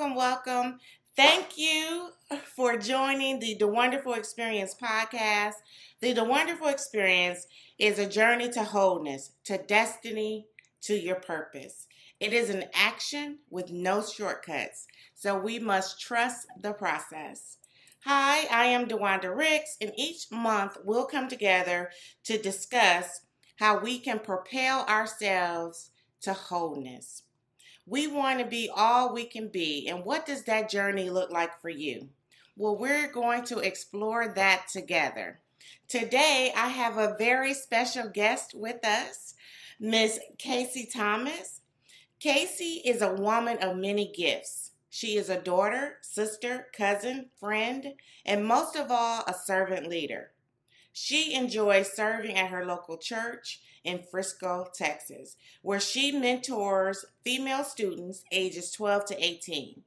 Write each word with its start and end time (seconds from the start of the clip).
welcome, 0.00 0.16
welcome. 0.16 0.80
Thank 1.14 1.58
you 1.58 2.08
for 2.56 2.78
joining 2.78 3.38
the 3.38 3.54
The 3.60 3.66
Wonderful 3.66 4.14
Experience 4.14 4.74
podcast. 4.74 5.56
The 6.00 6.14
The 6.14 6.24
Wonderful 6.24 6.68
Experience 6.68 7.46
is 7.78 7.98
a 7.98 8.08
journey 8.08 8.48
to 8.52 8.62
wholeness, 8.62 9.32
to 9.44 9.58
destiny, 9.58 10.46
to 10.84 10.94
your 10.94 11.16
purpose. 11.16 11.86
It 12.18 12.32
is 12.32 12.48
an 12.48 12.64
action 12.72 13.40
with 13.50 13.72
no 13.72 14.02
shortcuts, 14.02 14.86
so 15.14 15.38
we 15.38 15.58
must 15.58 16.00
trust 16.00 16.46
the 16.58 16.72
process. 16.72 17.58
Hi, 18.06 18.46
I 18.50 18.66
am 18.66 18.88
DeWanda 18.88 19.36
Ricks, 19.36 19.76
and 19.82 19.92
each 19.98 20.32
month 20.32 20.78
we'll 20.82 21.04
come 21.04 21.28
together 21.28 21.90
to 22.24 22.38
discuss 22.38 23.20
how 23.56 23.78
we 23.78 23.98
can 23.98 24.18
propel 24.20 24.86
ourselves 24.86 25.90
to 26.22 26.32
wholeness. 26.32 27.24
We 27.90 28.06
want 28.06 28.38
to 28.38 28.44
be 28.44 28.70
all 28.72 29.12
we 29.12 29.24
can 29.24 29.48
be. 29.48 29.88
And 29.88 30.04
what 30.04 30.24
does 30.24 30.44
that 30.44 30.70
journey 30.70 31.10
look 31.10 31.32
like 31.32 31.60
for 31.60 31.70
you? 31.70 32.08
Well, 32.56 32.76
we're 32.76 33.10
going 33.10 33.44
to 33.46 33.58
explore 33.58 34.28
that 34.28 34.68
together. 34.72 35.40
Today, 35.88 36.52
I 36.56 36.68
have 36.68 36.98
a 36.98 37.16
very 37.18 37.52
special 37.52 38.08
guest 38.08 38.54
with 38.54 38.84
us, 38.84 39.34
Miss 39.80 40.20
Kasey 40.38 40.86
Thomas. 40.92 41.62
Kasey 42.24 42.80
is 42.84 43.02
a 43.02 43.12
woman 43.12 43.58
of 43.60 43.76
many 43.76 44.12
gifts. 44.16 44.70
She 44.88 45.16
is 45.16 45.28
a 45.28 45.40
daughter, 45.40 45.96
sister, 46.00 46.68
cousin, 46.72 47.30
friend, 47.40 47.94
and 48.24 48.46
most 48.46 48.76
of 48.76 48.92
all, 48.92 49.24
a 49.26 49.34
servant 49.34 49.88
leader. 49.88 50.30
She 50.92 51.34
enjoys 51.34 51.92
serving 51.92 52.36
at 52.36 52.50
her 52.50 52.64
local 52.64 52.98
church 52.98 53.60
in 53.84 54.02
Frisco, 54.10 54.68
Texas, 54.74 55.36
where 55.62 55.80
she 55.80 56.12
mentors 56.12 57.04
female 57.24 57.64
students 57.64 58.24
ages 58.30 58.70
12 58.72 59.06
to 59.06 59.24
18. 59.24 59.82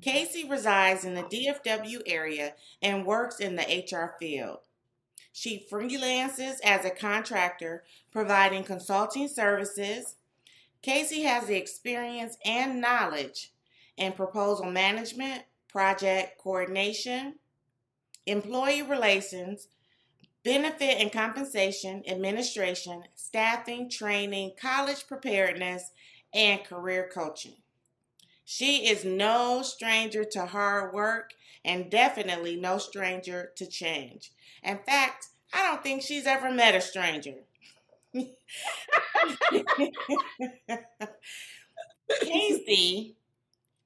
Kasey 0.00 0.48
resides 0.48 1.04
in 1.04 1.14
the 1.14 1.22
DFW 1.22 2.02
area 2.06 2.54
and 2.82 3.06
works 3.06 3.40
in 3.40 3.56
the 3.56 3.62
HR 3.62 4.16
field. 4.18 4.58
She 5.32 5.66
freelances 5.70 6.56
as 6.64 6.84
a 6.84 6.90
contractor, 6.90 7.84
providing 8.10 8.64
consulting 8.64 9.28
services. 9.28 10.16
Casey 10.82 11.22
has 11.22 11.46
the 11.46 11.56
experience 11.56 12.36
and 12.44 12.80
knowledge 12.80 13.52
in 13.96 14.12
proposal 14.12 14.70
management, 14.70 15.42
project 15.68 16.38
coordination, 16.38 17.34
employee 18.26 18.82
relations, 18.82 19.68
benefit 20.44 21.00
and 21.00 21.12
compensation, 21.12 22.02
administration, 22.08 23.04
staffing, 23.14 23.90
training, 23.90 24.52
college 24.60 25.06
preparedness, 25.06 25.90
and 26.32 26.64
career 26.64 27.10
coaching. 27.12 27.56
She 28.44 28.88
is 28.88 29.04
no 29.04 29.62
stranger 29.62 30.24
to 30.24 30.46
hard 30.46 30.94
work 30.94 31.34
and 31.64 31.90
definitely 31.90 32.56
no 32.56 32.78
stranger 32.78 33.52
to 33.56 33.66
change. 33.66 34.32
In 34.62 34.78
fact, 34.78 35.26
I 35.52 35.62
don't 35.66 35.82
think 35.82 36.02
she's 36.02 36.26
ever 36.26 36.50
met 36.50 36.74
a 36.74 36.80
stranger. 36.80 37.34
Kasey, 42.22 43.12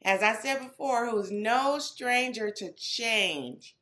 as 0.02 0.22
I 0.22 0.34
said 0.34 0.60
before, 0.60 1.08
who 1.08 1.18
is 1.18 1.30
no 1.30 1.78
stranger 1.78 2.50
to 2.50 2.72
change, 2.72 3.74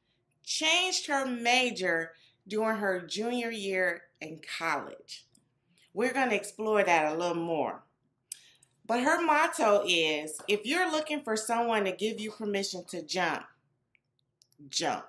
changed 0.45 1.07
her 1.07 1.27
major 1.27 2.13
during 2.47 2.77
her 2.79 3.01
junior 3.01 3.51
year 3.51 4.03
in 4.21 4.41
college. 4.59 5.27
We're 5.93 6.13
going 6.13 6.31
to 6.31 6.37
explore 6.37 6.83
that 6.83 7.13
a 7.13 7.17
little 7.17 7.35
more. 7.35 7.83
But 8.87 9.03
her 9.03 9.25
motto 9.25 9.85
is 9.87 10.41
if 10.49 10.67
you're 10.67 10.91
looking 10.91 11.23
for 11.23 11.37
someone 11.37 11.85
to 11.85 11.93
give 11.93 12.19
you 12.21 12.33
permission 12.33 12.85
to 12.89 13.03
jump, 13.03 13.45
jump. 14.69 15.05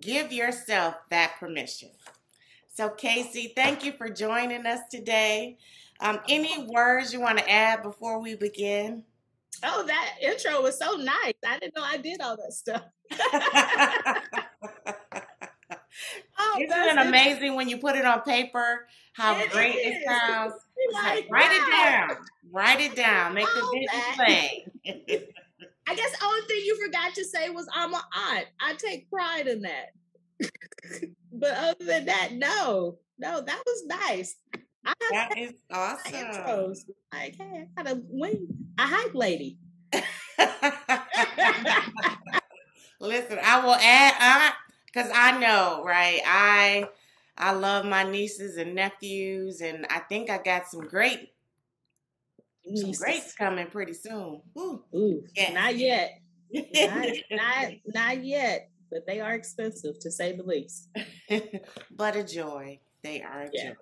Give 0.00 0.32
yourself 0.32 0.94
that 1.10 1.34
permission. 1.38 1.90
So, 2.74 2.88
Kasey, 2.88 3.54
thank 3.54 3.84
you 3.84 3.92
for 3.92 4.08
joining 4.08 4.64
us 4.64 4.80
today. 4.90 5.58
Um, 6.00 6.20
any 6.28 6.66
words 6.66 7.12
you 7.12 7.20
want 7.20 7.36
to 7.38 7.50
add 7.50 7.82
before 7.82 8.18
we 8.18 8.34
begin? 8.34 9.04
Oh, 9.62 9.84
that 9.86 10.14
intro 10.22 10.62
was 10.62 10.78
so 10.78 10.96
nice. 10.96 11.34
I 11.46 11.58
didn't 11.58 11.76
know 11.76 11.82
I 11.84 11.98
did 11.98 12.22
all 12.22 12.36
that 12.36 12.54
stuff. 12.54 12.82
Oh, 16.38 16.58
Isn't 16.60 16.98
it 16.98 17.06
amazing 17.06 17.54
when 17.54 17.68
you 17.68 17.78
put 17.78 17.96
it 17.96 18.04
on 18.04 18.22
paper 18.22 18.86
how 19.14 19.38
it 19.38 19.50
great 19.50 19.74
is. 19.74 19.96
it 19.96 20.04
sounds? 20.06 20.54
Like, 20.92 21.28
write 21.30 21.52
it 21.52 21.70
down. 21.70 22.16
Write 22.50 22.80
it 22.80 22.96
down. 22.96 23.34
Make 23.34 23.46
the 23.46 23.68
vision 23.72 24.00
plain. 24.14 24.70
I 25.86 25.94
guess 25.94 26.18
the 26.18 26.24
only 26.24 26.42
thing 26.46 26.62
you 26.64 26.84
forgot 26.84 27.14
to 27.14 27.24
say 27.24 27.50
was 27.50 27.68
I'm 27.72 27.92
an 27.92 28.00
aunt. 28.30 28.46
I 28.60 28.74
take 28.74 29.10
pride 29.10 29.46
in 29.46 29.62
that. 29.62 29.92
but 31.32 31.50
other 31.56 31.84
than 31.84 32.06
that, 32.06 32.30
no. 32.32 32.98
No, 33.18 33.40
that 33.40 33.62
was 33.64 33.84
nice. 33.86 34.36
I 34.84 34.94
that 35.10 35.38
is 35.38 35.52
awesome. 35.70 36.12
Intros. 36.12 36.78
Like, 37.12 37.36
hey, 37.36 37.68
I 37.76 37.82
got 37.82 37.92
a 37.92 38.02
wing, 38.08 38.48
a 38.78 38.82
hype 38.82 39.14
lady. 39.14 39.58
Listen, 43.00 43.38
I 43.42 43.64
will 43.64 43.74
add 43.74 44.14
aunt 44.20 44.54
because 44.92 45.10
I 45.14 45.38
know, 45.38 45.82
right? 45.84 46.20
I 46.26 46.88
I 47.36 47.52
love 47.52 47.84
my 47.84 48.02
nieces 48.04 48.56
and 48.56 48.74
nephews, 48.74 49.60
and 49.60 49.86
I 49.90 50.00
think 50.00 50.30
I 50.30 50.38
got 50.38 50.68
some 50.68 50.86
great 50.86 51.30
some 52.74 52.92
grapes 52.92 53.34
coming 53.34 53.66
pretty 53.66 53.94
soon. 53.94 54.40
Ooh, 54.58 54.84
Ooh 54.94 55.24
yeah. 55.34 55.52
not 55.52 55.76
yet. 55.76 56.20
not, 56.52 57.06
not, 57.30 57.72
not 57.86 58.24
yet, 58.24 58.70
but 58.90 59.06
they 59.06 59.20
are 59.20 59.34
expensive 59.34 59.98
to 60.00 60.10
say 60.10 60.36
the 60.36 60.42
least. 60.42 60.88
but 61.90 62.16
a 62.16 62.22
joy. 62.22 62.78
They 63.02 63.22
are 63.22 63.42
a 63.42 63.50
yeah. 63.52 63.70
joy. 63.70 63.76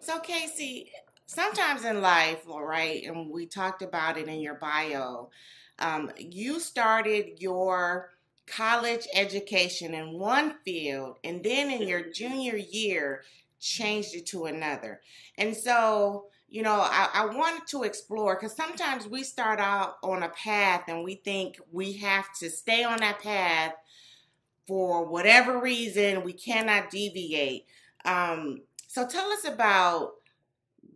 So, 0.00 0.18
Kasey, 0.18 0.88
sometimes 1.26 1.84
in 1.84 2.02
life, 2.02 2.42
all 2.48 2.64
right, 2.64 3.04
and 3.04 3.30
we 3.30 3.46
talked 3.46 3.82
about 3.82 4.18
it 4.18 4.28
in 4.28 4.40
your 4.40 4.56
bio, 4.56 5.30
um, 5.78 6.10
you 6.18 6.60
started 6.60 7.40
your 7.40 8.10
college 8.56 9.06
education 9.14 9.94
in 9.94 10.18
one 10.18 10.54
field 10.64 11.18
and 11.24 11.42
then 11.42 11.70
in 11.70 11.88
your 11.88 12.10
junior 12.10 12.56
year 12.56 13.22
changed 13.60 14.14
it 14.14 14.26
to 14.26 14.44
another. 14.44 15.00
And 15.38 15.56
so, 15.56 16.26
you 16.48 16.62
know, 16.62 16.80
I, 16.80 17.08
I 17.14 17.26
wanted 17.26 17.66
to 17.68 17.84
explore 17.84 18.34
because 18.34 18.54
sometimes 18.54 19.06
we 19.06 19.22
start 19.22 19.58
out 19.58 19.96
on 20.02 20.22
a 20.22 20.28
path 20.28 20.84
and 20.88 21.02
we 21.02 21.14
think 21.14 21.58
we 21.70 21.94
have 21.94 22.26
to 22.40 22.50
stay 22.50 22.84
on 22.84 22.98
that 22.98 23.20
path 23.20 23.72
for 24.66 25.06
whatever 25.06 25.60
reason, 25.60 26.22
we 26.22 26.32
cannot 26.32 26.90
deviate. 26.90 27.66
Um, 28.04 28.62
so 28.86 29.06
tell 29.06 29.30
us 29.32 29.46
about 29.46 30.14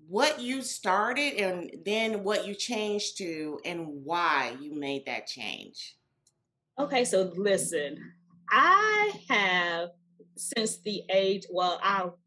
what 0.09 0.41
you 0.41 0.62
started 0.62 1.34
and 1.34 1.71
then 1.84 2.22
what 2.22 2.47
you 2.47 2.55
changed 2.55 3.19
to 3.19 3.59
and 3.65 4.05
why 4.05 4.55
you 4.61 4.72
made 4.75 5.06
that 5.06 5.27
change. 5.27 5.97
Okay, 6.79 7.07
so 7.07 7.33
listen, 7.37 7.97
I 8.51 9.13
have 9.31 9.89
since 10.37 10.77
the 10.83 11.03
age, 11.11 11.45
well, 11.51 11.81
I'll 11.83 12.19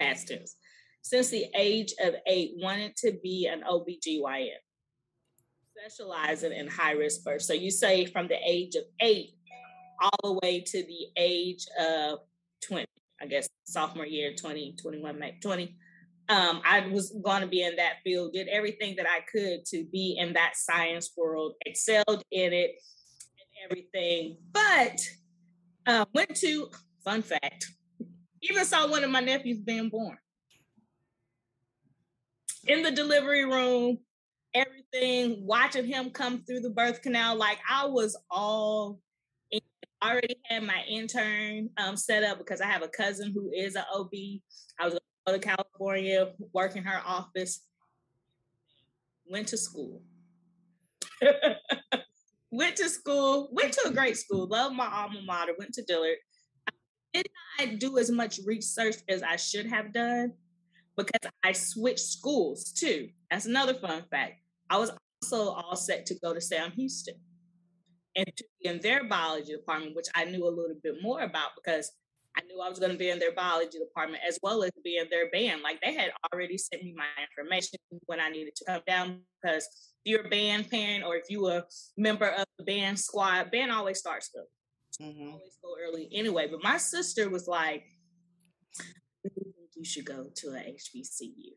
past 0.00 0.28
tense, 0.28 0.56
since 1.02 1.28
the 1.28 1.44
age 1.54 1.92
of 2.02 2.14
eight, 2.26 2.52
wanted 2.56 2.96
to 2.96 3.18
be 3.22 3.46
an 3.48 3.62
OBGYN, 3.70 4.48
specializing 5.76 6.52
in 6.52 6.66
high 6.66 6.92
risk 6.92 7.22
birth. 7.22 7.42
So 7.42 7.52
you 7.52 7.70
say 7.70 8.06
from 8.06 8.28
the 8.28 8.38
age 8.42 8.76
of 8.76 8.84
eight 9.00 9.34
all 10.00 10.32
the 10.32 10.40
way 10.42 10.60
to 10.60 10.82
the 10.84 11.08
age 11.18 11.66
of 11.78 12.20
20, 12.66 12.86
I 13.20 13.26
guess 13.26 13.46
sophomore 13.64 14.06
year, 14.06 14.34
20, 14.34 14.76
21, 14.80 15.20
20 15.42 15.76
um, 16.28 16.62
I 16.64 16.86
was 16.88 17.14
going 17.22 17.42
to 17.42 17.46
be 17.46 17.62
in 17.62 17.76
that 17.76 17.96
field, 18.02 18.32
did 18.32 18.48
everything 18.48 18.96
that 18.96 19.06
I 19.06 19.20
could 19.20 19.64
to 19.66 19.84
be 19.84 20.16
in 20.18 20.32
that 20.34 20.56
science 20.56 21.10
world, 21.16 21.54
excelled 21.66 22.22
in 22.30 22.52
it 22.52 22.70
and 22.70 23.70
everything. 23.70 24.38
But 24.52 25.00
uh, 25.86 26.06
went 26.14 26.34
to, 26.36 26.70
fun 27.04 27.22
fact, 27.22 27.66
even 28.42 28.64
saw 28.64 28.88
one 28.88 29.04
of 29.04 29.10
my 29.10 29.20
nephews 29.20 29.58
being 29.58 29.90
born. 29.90 30.16
In 32.66 32.82
the 32.82 32.90
delivery 32.90 33.44
room, 33.44 33.98
everything, 34.54 35.46
watching 35.46 35.86
him 35.86 36.10
come 36.10 36.42
through 36.44 36.60
the 36.60 36.70
birth 36.70 37.02
canal, 37.02 37.36
like 37.36 37.58
I 37.68 37.86
was 37.86 38.16
all. 38.30 39.00
I 40.02 40.10
already 40.10 40.36
had 40.44 40.64
my 40.64 40.82
intern 40.86 41.70
um, 41.78 41.96
set 41.96 42.24
up 42.24 42.36
because 42.36 42.60
I 42.60 42.66
have 42.66 42.82
a 42.82 42.88
cousin 42.88 43.32
who 43.32 43.50
is 43.54 43.74
an 43.74 43.84
OB. 43.94 44.10
I 44.78 44.84
was 44.84 44.98
going 45.26 45.40
to 45.40 45.46
California, 45.74 46.32
work 46.52 46.76
in 46.76 46.84
her 46.84 47.00
office, 47.04 47.62
went 49.28 49.48
to 49.48 49.56
school. 49.56 50.02
went 52.50 52.76
to 52.76 52.88
school, 52.88 53.48
went 53.52 53.72
to 53.72 53.88
a 53.88 53.92
great 53.92 54.16
school, 54.16 54.46
loved 54.46 54.74
my 54.74 54.86
alma 54.86 55.20
mater, 55.22 55.54
went 55.58 55.72
to 55.74 55.82
Dillard. 55.82 56.16
I 56.68 56.72
did 57.12 57.30
not 57.58 57.78
do 57.78 57.98
as 57.98 58.10
much 58.10 58.40
research 58.46 58.96
as 59.08 59.22
I 59.22 59.36
should 59.36 59.66
have 59.66 59.92
done 59.92 60.32
because 60.96 61.30
I 61.42 61.52
switched 61.52 62.00
schools 62.00 62.72
too. 62.72 63.08
That's 63.30 63.46
another 63.46 63.74
fun 63.74 64.04
fact. 64.10 64.40
I 64.70 64.78
was 64.78 64.92
also 65.22 65.52
all 65.52 65.76
set 65.76 66.06
to 66.06 66.14
go 66.20 66.34
to 66.34 66.40
Sam 66.40 66.72
Houston 66.72 67.14
and 68.16 68.26
to 68.36 68.44
be 68.60 68.68
in 68.68 68.80
their 68.80 69.04
biology 69.04 69.52
department, 69.52 69.96
which 69.96 70.06
I 70.14 70.24
knew 70.24 70.46
a 70.46 70.50
little 70.50 70.76
bit 70.82 71.02
more 71.02 71.20
about 71.22 71.50
because 71.56 71.90
I 72.36 72.42
knew 72.42 72.60
I 72.60 72.68
was 72.68 72.78
going 72.78 72.92
to 72.92 72.98
be 72.98 73.10
in 73.10 73.18
their 73.18 73.32
biology 73.32 73.78
department 73.78 74.22
as 74.26 74.38
well 74.42 74.64
as 74.64 74.70
be 74.82 74.98
in 74.98 75.06
their 75.10 75.30
band. 75.30 75.62
Like 75.62 75.80
they 75.80 75.94
had 75.94 76.10
already 76.32 76.58
sent 76.58 76.82
me 76.82 76.94
my 76.96 77.04
information 77.22 77.78
when 78.06 78.20
I 78.20 78.28
needed 78.28 78.56
to 78.56 78.64
come 78.64 78.82
down 78.86 79.20
because 79.42 79.64
if 80.04 80.10
you're 80.10 80.26
a 80.26 80.28
band 80.28 80.70
parent 80.70 81.04
or 81.04 81.16
if 81.16 81.24
you 81.28 81.46
a 81.46 81.64
member 81.96 82.28
of 82.28 82.44
the 82.58 82.64
band 82.64 82.98
squad, 82.98 83.50
band 83.50 83.70
always 83.70 83.98
starts 83.98 84.30
early. 84.36 85.10
Mm-hmm. 85.10 85.28
Always 85.28 85.58
go 85.62 85.74
early 85.86 86.08
anyway. 86.12 86.48
But 86.50 86.62
my 86.62 86.76
sister 86.76 87.30
was 87.30 87.46
like, 87.46 87.84
you 89.74 89.84
should 89.84 90.04
go 90.04 90.26
to 90.34 90.48
a 90.48 90.58
HBCU. 90.58 91.52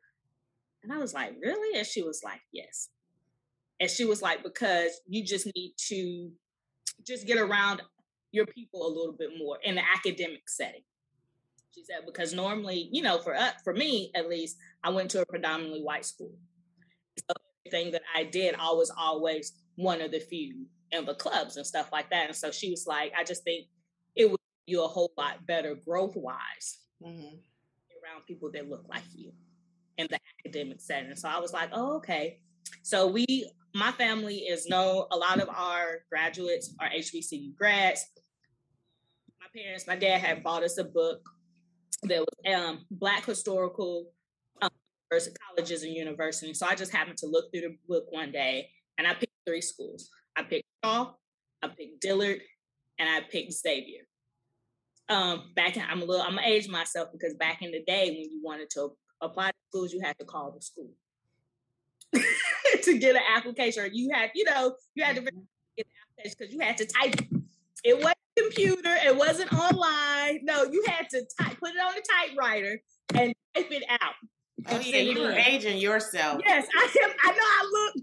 And 0.83 0.93
I 0.93 0.97
was 0.97 1.13
like, 1.13 1.35
really? 1.41 1.77
And 1.77 1.87
she 1.87 2.03
was 2.03 2.21
like, 2.23 2.41
yes. 2.51 2.89
And 3.79 3.89
she 3.89 4.05
was 4.05 4.21
like, 4.21 4.43
because 4.43 4.91
you 5.07 5.23
just 5.23 5.49
need 5.55 5.73
to 5.89 6.31
just 7.05 7.27
get 7.27 7.37
around 7.37 7.81
your 8.31 8.45
people 8.45 8.85
a 8.85 8.91
little 8.93 9.15
bit 9.17 9.31
more 9.37 9.57
in 9.63 9.75
the 9.75 9.81
academic 9.81 10.49
setting. 10.49 10.83
She 11.73 11.83
said, 11.83 12.05
because 12.05 12.33
normally, 12.33 12.89
you 12.91 13.01
know, 13.01 13.19
for 13.19 13.35
us, 13.35 13.53
for 13.63 13.73
me 13.73 14.11
at 14.15 14.29
least, 14.29 14.57
I 14.83 14.89
went 14.89 15.11
to 15.11 15.21
a 15.21 15.25
predominantly 15.25 15.81
white 15.81 16.05
school. 16.05 16.33
So 17.17 17.35
everything 17.65 17.91
that 17.91 18.01
I 18.15 18.23
did, 18.23 18.55
I 18.55 18.71
was 18.71 18.91
always 18.97 19.53
one 19.75 20.01
of 20.01 20.11
the 20.11 20.19
few 20.19 20.65
in 20.91 21.05
the 21.05 21.13
clubs 21.13 21.57
and 21.57 21.65
stuff 21.65 21.91
like 21.91 22.09
that. 22.09 22.27
And 22.27 22.35
so 22.35 22.51
she 22.51 22.71
was 22.71 22.87
like, 22.87 23.13
I 23.17 23.23
just 23.23 23.43
think 23.43 23.67
it 24.15 24.29
would 24.29 24.39
you 24.65 24.83
a 24.83 24.87
whole 24.87 25.11
lot 25.17 25.45
better 25.47 25.75
growth 25.75 26.15
wise 26.15 26.79
mm-hmm. 27.01 27.21
around 27.21 28.25
people 28.27 28.51
that 28.51 28.69
look 28.69 28.85
like 28.89 29.03
you 29.15 29.31
in 29.97 30.07
the 30.09 30.19
academic 30.39 30.81
setting. 30.81 31.15
So 31.15 31.29
I 31.29 31.39
was 31.39 31.53
like, 31.53 31.69
oh, 31.73 31.97
okay. 31.97 32.39
So 32.83 33.07
we, 33.07 33.49
my 33.73 33.91
family 33.91 34.37
is 34.37 34.67
no, 34.67 35.07
a 35.11 35.17
lot 35.17 35.39
of 35.39 35.49
our 35.49 35.99
graduates 36.09 36.73
are 36.79 36.89
HBCU 36.89 37.55
grads. 37.55 38.05
My 39.39 39.61
parents, 39.61 39.87
my 39.87 39.95
dad 39.95 40.21
had 40.21 40.43
bought 40.43 40.63
us 40.63 40.77
a 40.77 40.83
book 40.83 41.21
that 42.03 42.19
was 42.19 42.55
um, 42.55 42.85
Black 42.91 43.25
historical 43.25 44.11
um, 44.61 44.69
colleges 45.09 45.83
and 45.83 45.93
universities. 45.93 46.59
So 46.59 46.67
I 46.67 46.75
just 46.75 46.93
happened 46.93 47.17
to 47.17 47.27
look 47.27 47.51
through 47.51 47.61
the 47.61 47.77
book 47.87 48.05
one 48.09 48.31
day 48.31 48.69
and 48.97 49.07
I 49.07 49.13
picked 49.13 49.33
three 49.45 49.61
schools. 49.61 50.09
I 50.35 50.43
picked 50.43 50.65
Shaw, 50.83 51.13
I 51.63 51.67
picked 51.67 52.01
Dillard, 52.01 52.39
and 52.99 53.09
I 53.09 53.21
picked 53.21 53.53
Xavier. 53.53 54.01
Um, 55.09 55.51
back 55.55 55.77
in, 55.77 55.83
I'm 55.89 56.01
a 56.01 56.05
little, 56.05 56.21
I'm 56.21 56.35
gonna 56.35 56.47
age 56.47 56.67
myself 56.67 57.09
because 57.11 57.33
back 57.35 57.61
in 57.61 57.71
the 57.71 57.83
day 57.87 58.09
when 58.09 58.31
you 58.31 58.41
wanted 58.43 58.69
to 58.71 58.91
apply 59.21 59.47
to 59.49 59.55
schools, 59.69 59.93
you 59.93 60.01
had 60.01 60.17
to 60.19 60.25
call 60.25 60.51
the 60.51 60.61
school 60.61 60.91
to 62.87 62.97
get 62.97 63.15
an 63.15 63.21
application, 63.35 63.83
or 63.83 63.87
you 63.87 64.09
had, 64.13 64.31
you 64.33 64.45
know, 64.45 64.75
you 64.95 65.03
had 65.03 65.15
to 65.15 65.21
mm-hmm. 65.21 65.39
get 65.77 65.85
an 65.85 65.93
application 66.03 66.35
because 66.39 66.53
you 66.53 66.59
had 66.59 66.77
to 66.77 66.85
type. 66.85 67.15
It 67.83 67.97
wasn't 67.97 68.17
computer, 68.37 68.95
it 69.05 69.15
wasn't 69.15 69.53
online. 69.53 70.39
No, 70.43 70.63
you 70.63 70.83
had 70.87 71.09
to 71.11 71.23
type, 71.39 71.59
put 71.59 71.71
it 71.71 71.79
on 71.79 71.93
a 71.93 72.27
typewriter 72.27 72.81
and 73.13 73.33
type 73.55 73.71
it 73.71 73.83
out. 73.89 74.13
Oh 74.69 74.79
yeah, 74.79 74.97
you 74.97 75.21
were 75.21 75.31
aging 75.31 75.77
yourself. 75.77 76.41
Yes, 76.45 76.67
I 76.75 76.83
am. 77.03 77.11
I 77.23 77.31
know 77.31 77.37
I 77.43 77.69
look. 77.71 77.95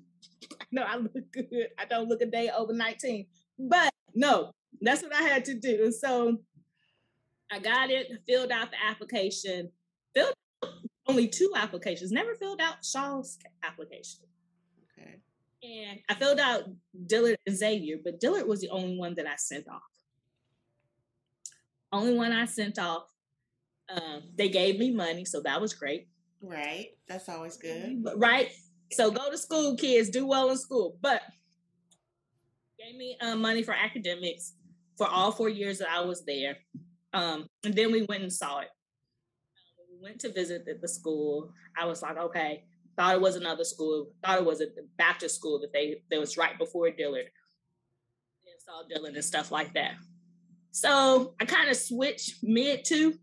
I 0.60 0.64
know 0.72 0.82
I 0.82 0.96
look 0.96 1.32
good. 1.32 1.68
I 1.78 1.84
don't 1.84 2.08
look 2.08 2.22
a 2.22 2.26
day 2.26 2.50
over 2.56 2.72
nineteen, 2.72 3.26
but 3.58 3.90
no, 4.14 4.52
that's 4.80 5.02
what 5.02 5.14
I 5.14 5.22
had 5.22 5.44
to 5.46 5.54
do. 5.54 5.92
So 5.92 6.38
I 7.52 7.58
got 7.58 7.90
it, 7.90 8.10
filled 8.26 8.50
out 8.50 8.70
the 8.70 8.76
application, 8.88 9.70
filled 10.14 10.34
only 11.06 11.28
two 11.28 11.52
applications, 11.54 12.10
never 12.10 12.34
filled 12.34 12.60
out 12.60 12.84
Shaw's 12.84 13.38
application. 13.62 14.20
And 15.64 16.00
I 16.10 16.14
filled 16.14 16.40
out 16.40 16.64
Dillard 17.06 17.38
and 17.46 17.56
Xavier, 17.56 17.96
but 18.04 18.20
Dillard 18.20 18.46
was 18.46 18.60
the 18.60 18.68
only 18.68 18.98
one 18.98 19.14
that 19.14 19.26
I 19.26 19.36
sent 19.36 19.66
off. 19.68 19.80
Only 21.90 22.14
one 22.14 22.32
I 22.32 22.44
sent 22.44 22.78
off. 22.78 23.04
Um, 23.88 24.24
they 24.34 24.50
gave 24.50 24.78
me 24.78 24.90
money, 24.90 25.24
so 25.24 25.40
that 25.42 25.60
was 25.60 25.72
great. 25.72 26.08
Right. 26.42 26.88
That's 27.08 27.28
always 27.30 27.56
good. 27.56 28.02
But, 28.04 28.18
right. 28.18 28.50
So 28.92 29.10
go 29.10 29.30
to 29.30 29.38
school, 29.38 29.76
kids. 29.76 30.10
Do 30.10 30.26
well 30.26 30.50
in 30.50 30.58
school. 30.58 30.98
But 31.00 31.22
gave 32.78 32.96
me 32.96 33.16
uh, 33.22 33.36
money 33.36 33.62
for 33.62 33.72
academics 33.72 34.52
for 34.98 35.06
all 35.08 35.32
four 35.32 35.48
years 35.48 35.78
that 35.78 35.88
I 35.88 36.00
was 36.00 36.24
there. 36.26 36.58
Um, 37.14 37.46
and 37.64 37.74
then 37.74 37.92
we 37.92 38.02
went 38.02 38.22
and 38.22 38.32
saw 38.32 38.58
it 38.60 38.68
We 39.90 40.02
went 40.02 40.20
to 40.20 40.32
visit 40.32 40.66
the, 40.66 40.74
the 40.80 40.88
school. 40.88 41.52
I 41.78 41.86
was 41.86 42.02
like, 42.02 42.18
okay, 42.18 42.64
thought 42.96 43.14
it 43.14 43.20
was 43.20 43.36
another 43.36 43.64
school, 43.64 44.12
thought 44.24 44.38
it 44.38 44.44
was 44.44 44.60
a 44.60 44.66
Baptist 44.96 45.36
school 45.36 45.60
that 45.60 45.72
they 45.72 46.02
that 46.10 46.20
was 46.20 46.36
right 46.36 46.58
before 46.58 46.90
Dillard. 46.90 47.26
And 48.46 48.60
saw 48.64 48.82
Dillard 48.88 49.14
and 49.14 49.24
stuff 49.24 49.50
like 49.50 49.74
that. 49.74 49.94
So 50.70 51.34
I 51.40 51.44
kind 51.44 51.70
of 51.70 51.76
switched 51.76 52.42
mid 52.42 52.84
to. 52.86 53.14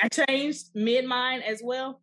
I 0.00 0.08
changed 0.08 0.70
mid 0.74 1.04
mind 1.04 1.44
as 1.44 1.60
well. 1.62 2.00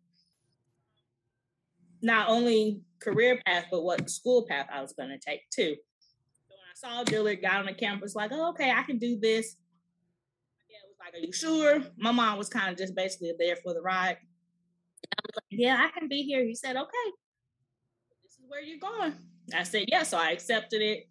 Not 2.02 2.28
only 2.28 2.82
career 3.00 3.40
path, 3.46 3.66
but 3.70 3.82
what 3.82 4.08
school 4.10 4.46
path 4.48 4.66
I 4.72 4.80
was 4.82 4.92
going 4.92 5.10
to 5.10 5.18
take 5.18 5.48
too. 5.50 5.76
So 6.48 6.54
when 6.54 6.92
I 6.94 6.98
saw 6.98 7.04
Dillard, 7.04 7.42
got 7.42 7.60
on 7.60 7.66
the 7.66 7.74
campus, 7.74 8.14
like, 8.14 8.30
oh, 8.32 8.50
okay, 8.50 8.70
I 8.70 8.82
can 8.82 8.98
do 8.98 9.18
this 9.18 9.56
Yeah, 10.68 10.78
it 10.84 10.88
was 10.88 10.96
like, 10.98 11.14
Are 11.14 11.24
you 11.24 11.32
sure? 11.32 11.82
My 11.96 12.12
mom 12.12 12.38
was 12.38 12.48
kind 12.48 12.70
of 12.70 12.76
just 12.76 12.94
basically 12.94 13.32
there 13.38 13.56
for 13.56 13.74
the 13.74 13.80
ride. 13.82 14.18
I 15.12 15.20
was 15.24 15.36
like, 15.36 15.44
Yeah, 15.50 15.76
I 15.78 15.98
can 15.98 16.08
be 16.08 16.22
here. 16.22 16.44
He 16.44 16.54
said, 16.54 16.76
Okay, 16.76 17.10
this 18.22 18.32
is 18.32 18.44
where 18.48 18.62
you're 18.62 18.78
going. 18.78 19.14
I 19.54 19.62
said, 19.62 19.84
Yeah. 19.88 20.02
So 20.02 20.18
I 20.18 20.30
accepted 20.30 20.82
it. 20.82 21.08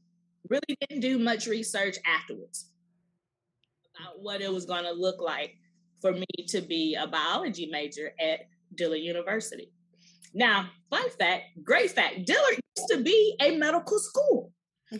Really 0.49 0.77
didn't 0.81 1.01
do 1.01 1.19
much 1.19 1.47
research 1.47 1.97
afterwards 2.05 2.69
about 3.95 4.19
what 4.21 4.41
it 4.41 4.51
was 4.51 4.65
going 4.65 4.83
to 4.83 4.91
look 4.91 5.21
like 5.21 5.55
for 6.01 6.11
me 6.11 6.25
to 6.49 6.61
be 6.61 6.95
a 6.95 7.07
biology 7.07 7.67
major 7.71 8.11
at 8.19 8.41
Dillard 8.75 8.99
University. 8.99 9.71
Now, 10.33 10.69
fun 10.89 11.09
fact, 11.11 11.43
great 11.63 11.91
fact, 11.91 12.25
Dillard 12.25 12.59
used 12.77 12.89
to 12.91 13.01
be 13.03 13.35
a 13.39 13.55
medical 13.57 13.99
school. 13.99 14.51
I'm 14.91 14.99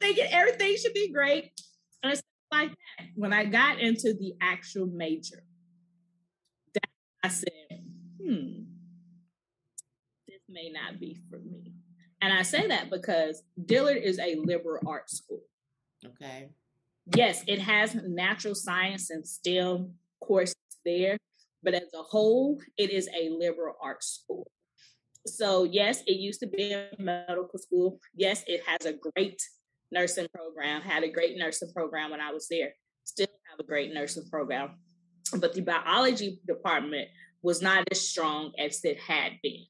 thinking 0.00 0.26
everything 0.30 0.76
should 0.76 0.94
be 0.94 1.12
great. 1.12 1.50
And 2.02 2.12
it's 2.12 2.22
like 2.50 2.70
that. 2.70 3.06
When 3.16 3.32
I 3.32 3.44
got 3.44 3.80
into 3.80 4.14
the 4.14 4.34
actual 4.40 4.86
major, 4.86 5.42
I 7.22 7.28
said, 7.28 7.84
hmm, 8.20 8.64
this 10.26 10.42
may 10.48 10.70
not 10.70 10.98
be 10.98 11.18
for 11.30 11.38
me. 11.38 11.72
And 12.20 12.32
I 12.32 12.42
say 12.42 12.68
that 12.68 12.90
because 12.90 13.42
Dillard 13.66 14.02
is 14.02 14.18
a 14.18 14.36
liberal 14.36 14.82
arts 14.86 15.18
school. 15.18 15.42
Okay. 16.04 16.50
Yes, 17.16 17.42
it 17.48 17.58
has 17.58 17.94
natural 17.94 18.54
science 18.54 19.10
and 19.10 19.26
STEM 19.26 19.94
courses 20.20 20.54
there, 20.84 21.16
but 21.62 21.74
as 21.74 21.92
a 21.94 22.02
whole, 22.02 22.60
it 22.76 22.90
is 22.90 23.08
a 23.08 23.28
liberal 23.30 23.74
arts 23.82 24.20
school. 24.22 24.50
So, 25.26 25.64
yes, 25.64 26.02
it 26.06 26.18
used 26.18 26.40
to 26.40 26.46
be 26.46 26.72
a 26.72 26.88
medical 26.98 27.58
school. 27.58 28.00
Yes, 28.14 28.44
it 28.46 28.62
has 28.66 28.86
a 28.86 28.98
great 29.14 29.40
nursing 29.90 30.26
program, 30.34 30.80
had 30.80 31.04
a 31.04 31.10
great 31.10 31.36
nursing 31.36 31.70
program 31.72 32.10
when 32.10 32.20
I 32.20 32.32
was 32.32 32.46
there, 32.48 32.72
still 33.04 33.28
have 33.50 33.60
a 33.60 33.64
great 33.66 33.92
nursing 33.92 34.28
program. 34.30 34.76
But 35.36 35.54
the 35.54 35.62
biology 35.62 36.40
department 36.46 37.08
was 37.42 37.62
not 37.62 37.84
as 37.90 38.06
strong 38.06 38.52
as 38.58 38.84
it 38.84 38.98
had 38.98 39.32
been. 39.42 39.64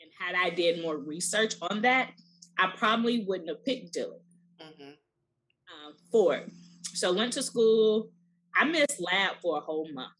And 0.00 0.10
had 0.18 0.34
I 0.34 0.50
did 0.50 0.82
more 0.82 0.96
research 0.96 1.54
on 1.62 1.82
that, 1.82 2.10
I 2.58 2.72
probably 2.76 3.24
wouldn't 3.24 3.48
have 3.48 3.64
picked 3.64 3.92
Dillard 3.92 4.20
mm-hmm. 4.60 4.88
um, 4.88 5.94
for 6.10 6.36
it. 6.36 6.50
So 6.94 7.12
went 7.12 7.32
to 7.34 7.42
school. 7.42 8.10
I 8.54 8.64
missed 8.64 9.00
lab 9.00 9.36
for 9.40 9.58
a 9.58 9.60
whole 9.60 9.88
month, 9.92 10.12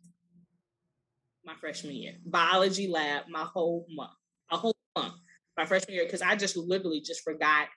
my 1.44 1.54
freshman 1.60 1.94
year. 1.94 2.14
Biology 2.24 2.88
lab, 2.88 3.24
my 3.28 3.42
whole 3.42 3.86
month, 3.90 4.12
a 4.50 4.56
whole 4.56 4.76
month, 4.96 5.14
my 5.56 5.66
freshman 5.66 5.94
year, 5.96 6.04
because 6.04 6.22
I 6.22 6.36
just 6.36 6.56
literally 6.56 7.00
just 7.00 7.22
forgot 7.22 7.68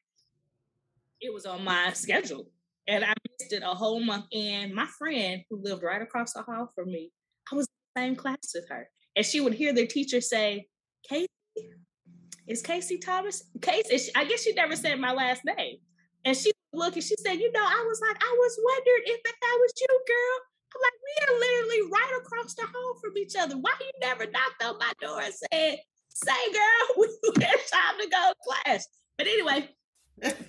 it 1.19 1.33
was 1.33 1.45
on 1.45 1.63
my 1.63 1.93
schedule. 1.93 2.47
And 2.87 3.03
I 3.03 3.13
missed 3.29 3.53
it 3.53 3.63
a 3.63 3.75
whole 3.75 3.99
month. 3.99 4.25
And 4.33 4.73
my 4.73 4.87
friend 4.97 5.43
who 5.49 5.61
lived 5.61 5.83
right 5.83 6.01
across 6.01 6.33
the 6.33 6.41
hall 6.41 6.69
from 6.75 6.91
me, 6.91 7.11
I 7.51 7.55
was 7.55 7.67
in 7.67 7.71
the 7.95 8.01
same 8.01 8.15
class 8.15 8.51
with 8.53 8.67
her. 8.69 8.89
And 9.15 9.25
she 9.25 9.41
would 9.41 9.53
hear 9.53 9.73
the 9.73 9.85
teacher 9.85 10.21
say, 10.21 10.67
Kasey, 11.09 11.27
is 12.47 12.63
Kasey 12.63 12.99
Thomas? 13.03 13.43
Kasey, 13.59 14.09
I 14.15 14.25
guess 14.25 14.43
she 14.43 14.53
never 14.53 14.75
said 14.75 14.99
my 14.99 15.13
last 15.13 15.41
name. 15.45 15.77
And 16.25 16.35
she 16.35 16.51
looked 16.73 16.95
and 16.95 17.03
she 17.03 17.15
said, 17.15 17.35
You 17.35 17.51
know, 17.51 17.63
I 17.63 17.85
was 17.87 18.01
like, 18.01 18.17
I 18.21 18.35
was 18.37 18.59
wondering 18.63 19.03
if 19.05 19.23
that 19.23 19.57
was 19.59 19.73
you, 19.79 19.87
girl. 19.87 20.39
I'm 20.73 20.81
like, 20.81 20.93
we 21.03 21.13
are 21.25 21.39
literally 21.39 21.91
right 21.91 22.19
across 22.21 22.53
the 22.53 22.63
hall 22.63 22.95
from 23.01 23.17
each 23.17 23.35
other. 23.37 23.55
Why 23.57 23.73
you 23.79 23.91
never 23.99 24.25
knocked 24.25 24.63
on 24.63 24.77
my 24.77 24.91
door 25.01 25.21
and 25.21 25.33
said, 25.33 25.79
Say, 26.09 26.51
girl, 26.51 27.05
it's 27.23 27.71
time 27.71 27.97
to 27.99 28.09
go 28.09 28.31
to 28.31 28.35
class? 28.45 28.87
But 29.17 29.27
anyway, 29.27 29.69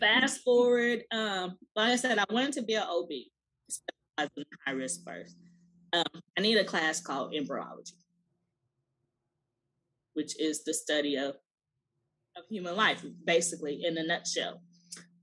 Fast 0.00 0.42
forward, 0.42 1.04
um, 1.12 1.56
like 1.74 1.92
I 1.92 1.96
said, 1.96 2.18
I 2.18 2.24
wanted 2.30 2.52
to 2.54 2.62
be 2.62 2.74
an 2.74 2.82
OB, 2.82 3.08
specialized 3.68 4.32
in 4.36 4.44
high 4.66 4.72
risk 4.72 5.00
first. 5.06 5.36
Um, 5.92 6.22
I 6.38 6.42
need 6.42 6.56
a 6.58 6.64
class 6.64 7.00
called 7.00 7.34
embryology. 7.34 7.94
which 10.14 10.38
is 10.38 10.64
the 10.64 10.74
study 10.74 11.16
of 11.16 11.36
of 12.36 12.44
human 12.48 12.76
life, 12.76 13.04
basically 13.24 13.84
in 13.84 13.96
a 13.98 14.02
nutshell. 14.02 14.62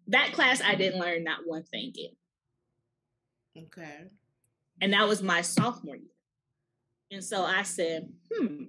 That 0.08 0.32
class 0.34 0.62
I 0.64 0.76
didn't 0.76 1.00
learn 1.00 1.24
not 1.24 1.40
one 1.46 1.64
thing 1.64 1.94
in. 1.96 3.64
Okay. 3.66 4.06
And 4.82 4.94
that 4.94 5.08
was 5.08 5.22
my 5.22 5.42
sophomore 5.42 5.96
year. 5.96 6.06
And 7.12 7.24
so 7.24 7.44
I 7.44 7.64
said, 7.64 8.10
hmm, 8.32 8.66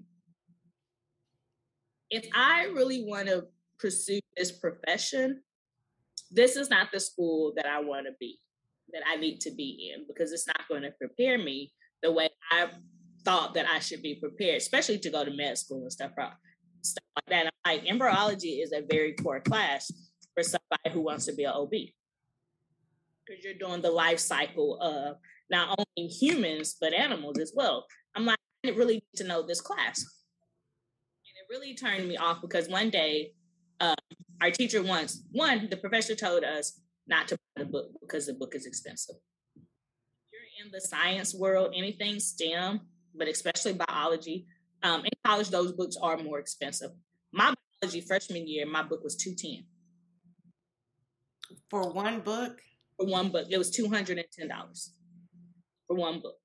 if 2.11 2.27
I 2.35 2.65
really 2.75 3.05
want 3.05 3.29
to 3.29 3.47
pursue 3.79 4.21
this 4.37 4.53
profession, 4.53 5.43
this 6.31 6.57
is 6.57 6.71
not 6.71 6.93
the 6.93 7.01
school 7.01 7.53
that 7.57 7.67
I 7.67 7.81
want 7.81 8.07
to 8.07 8.13
be, 8.21 8.39
that 8.93 9.03
I 9.09 9.17
need 9.17 9.41
to 9.41 9.51
be 9.51 9.93
in, 9.93 10.07
because 10.07 10.33
it's 10.33 10.47
not 10.47 10.69
going 10.69 10.83
to 10.83 10.93
prepare 10.93 11.39
me 11.39 11.73
the 12.03 12.13
way 12.13 12.29
I 12.51 12.69
thought 13.25 13.55
that 13.55 13.67
I 13.67 13.79
should 13.79 14.03
be 14.03 14.15
prepared, 14.15 14.57
especially 14.57 14.99
to 14.99 15.11
go 15.11 15.25
to 15.25 15.31
med 15.31 15.59
school 15.59 15.83
and 15.83 15.93
stuff, 15.93 16.13
stuff 16.83 17.05
like 17.17 17.27
that. 17.29 17.53
I'm 17.65 17.77
like, 17.77 17.89
embryology 17.89 18.61
is 18.61 18.73
a 18.73 18.83
very 18.89 19.15
core 19.15 19.41
class 19.41 19.91
for 20.35 20.43
somebody 20.43 20.91
who 20.93 21.01
wants 21.01 21.27
to 21.27 21.33
be 21.35 21.45
an 21.45 21.53
OB. 21.53 21.71
Because 21.71 23.45
you're 23.45 23.55
doing 23.55 23.83
the 23.83 23.91
life 23.91 24.19
cycle 24.19 24.81
of 24.81 25.17
not 25.51 25.79
only 25.79 26.09
humans, 26.09 26.77
but 26.81 26.95
animals 26.95 27.39
as 27.39 27.53
well. 27.55 27.87
I'm 28.15 28.25
like, 28.25 28.39
I 28.39 28.69
didn't 28.69 28.79
really 28.79 28.95
need 28.95 29.17
to 29.17 29.25
know 29.25 29.47
this 29.47 29.61
class. 29.61 29.99
And 29.99 31.37
it 31.37 31.47
really 31.51 31.75
turned 31.75 32.09
me 32.09 32.17
off 32.17 32.41
because 32.41 32.69
one 32.69 32.91
day, 32.91 33.33
uh, 33.81 33.95
our 34.41 34.51
teacher 34.51 34.83
once, 34.83 35.23
one, 35.33 35.69
the 35.71 35.77
professor 35.77 36.15
told 36.15 36.45
us 36.45 36.81
not 37.07 37.29
to 37.29 37.37
buy 37.37 37.63
the 37.63 37.69
book 37.69 37.91
because 38.01 38.27
the 38.27 38.35
book 38.35 38.55
is 38.55 38.67
expensive. 38.67 39.17
You're 39.57 40.67
in 40.67 40.73
the 40.73 40.81
science 40.81 41.35
world, 41.35 41.73
anything 41.77 42.21
STEM, 42.21 42.81
but 43.15 43.29
especially 43.29 43.79
biology. 43.89 44.47
Um, 44.83 45.05
in 45.05 45.11
college, 45.25 45.49
those 45.51 45.73
books 45.73 45.97
are 46.01 46.17
more 46.17 46.39
expensive. 46.39 46.91
My 47.33 47.55
biology 47.81 48.01
freshman 48.01 48.47
year, 48.47 48.67
my 48.67 48.83
book 48.83 49.03
was 49.03 49.17
210 49.17 49.65
For 51.71 51.93
one 51.93 52.21
book? 52.21 52.61
For 52.99 53.07
one 53.07 53.31
book. 53.31 53.47
It 53.51 53.59
was 53.59 53.77
$210 53.77 54.91
for 55.87 55.97
one 55.97 56.21
book. 56.21 56.39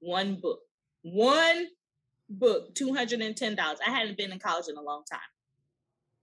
One 0.00 0.36
book. 0.40 0.60
One 1.02 1.66
book, 2.30 2.74
$210. 2.74 3.58
I 3.58 3.90
hadn't 3.90 4.16
been 4.16 4.32
in 4.32 4.38
college 4.38 4.66
in 4.68 4.76
a 4.76 4.82
long 4.82 5.02
time. 5.10 5.20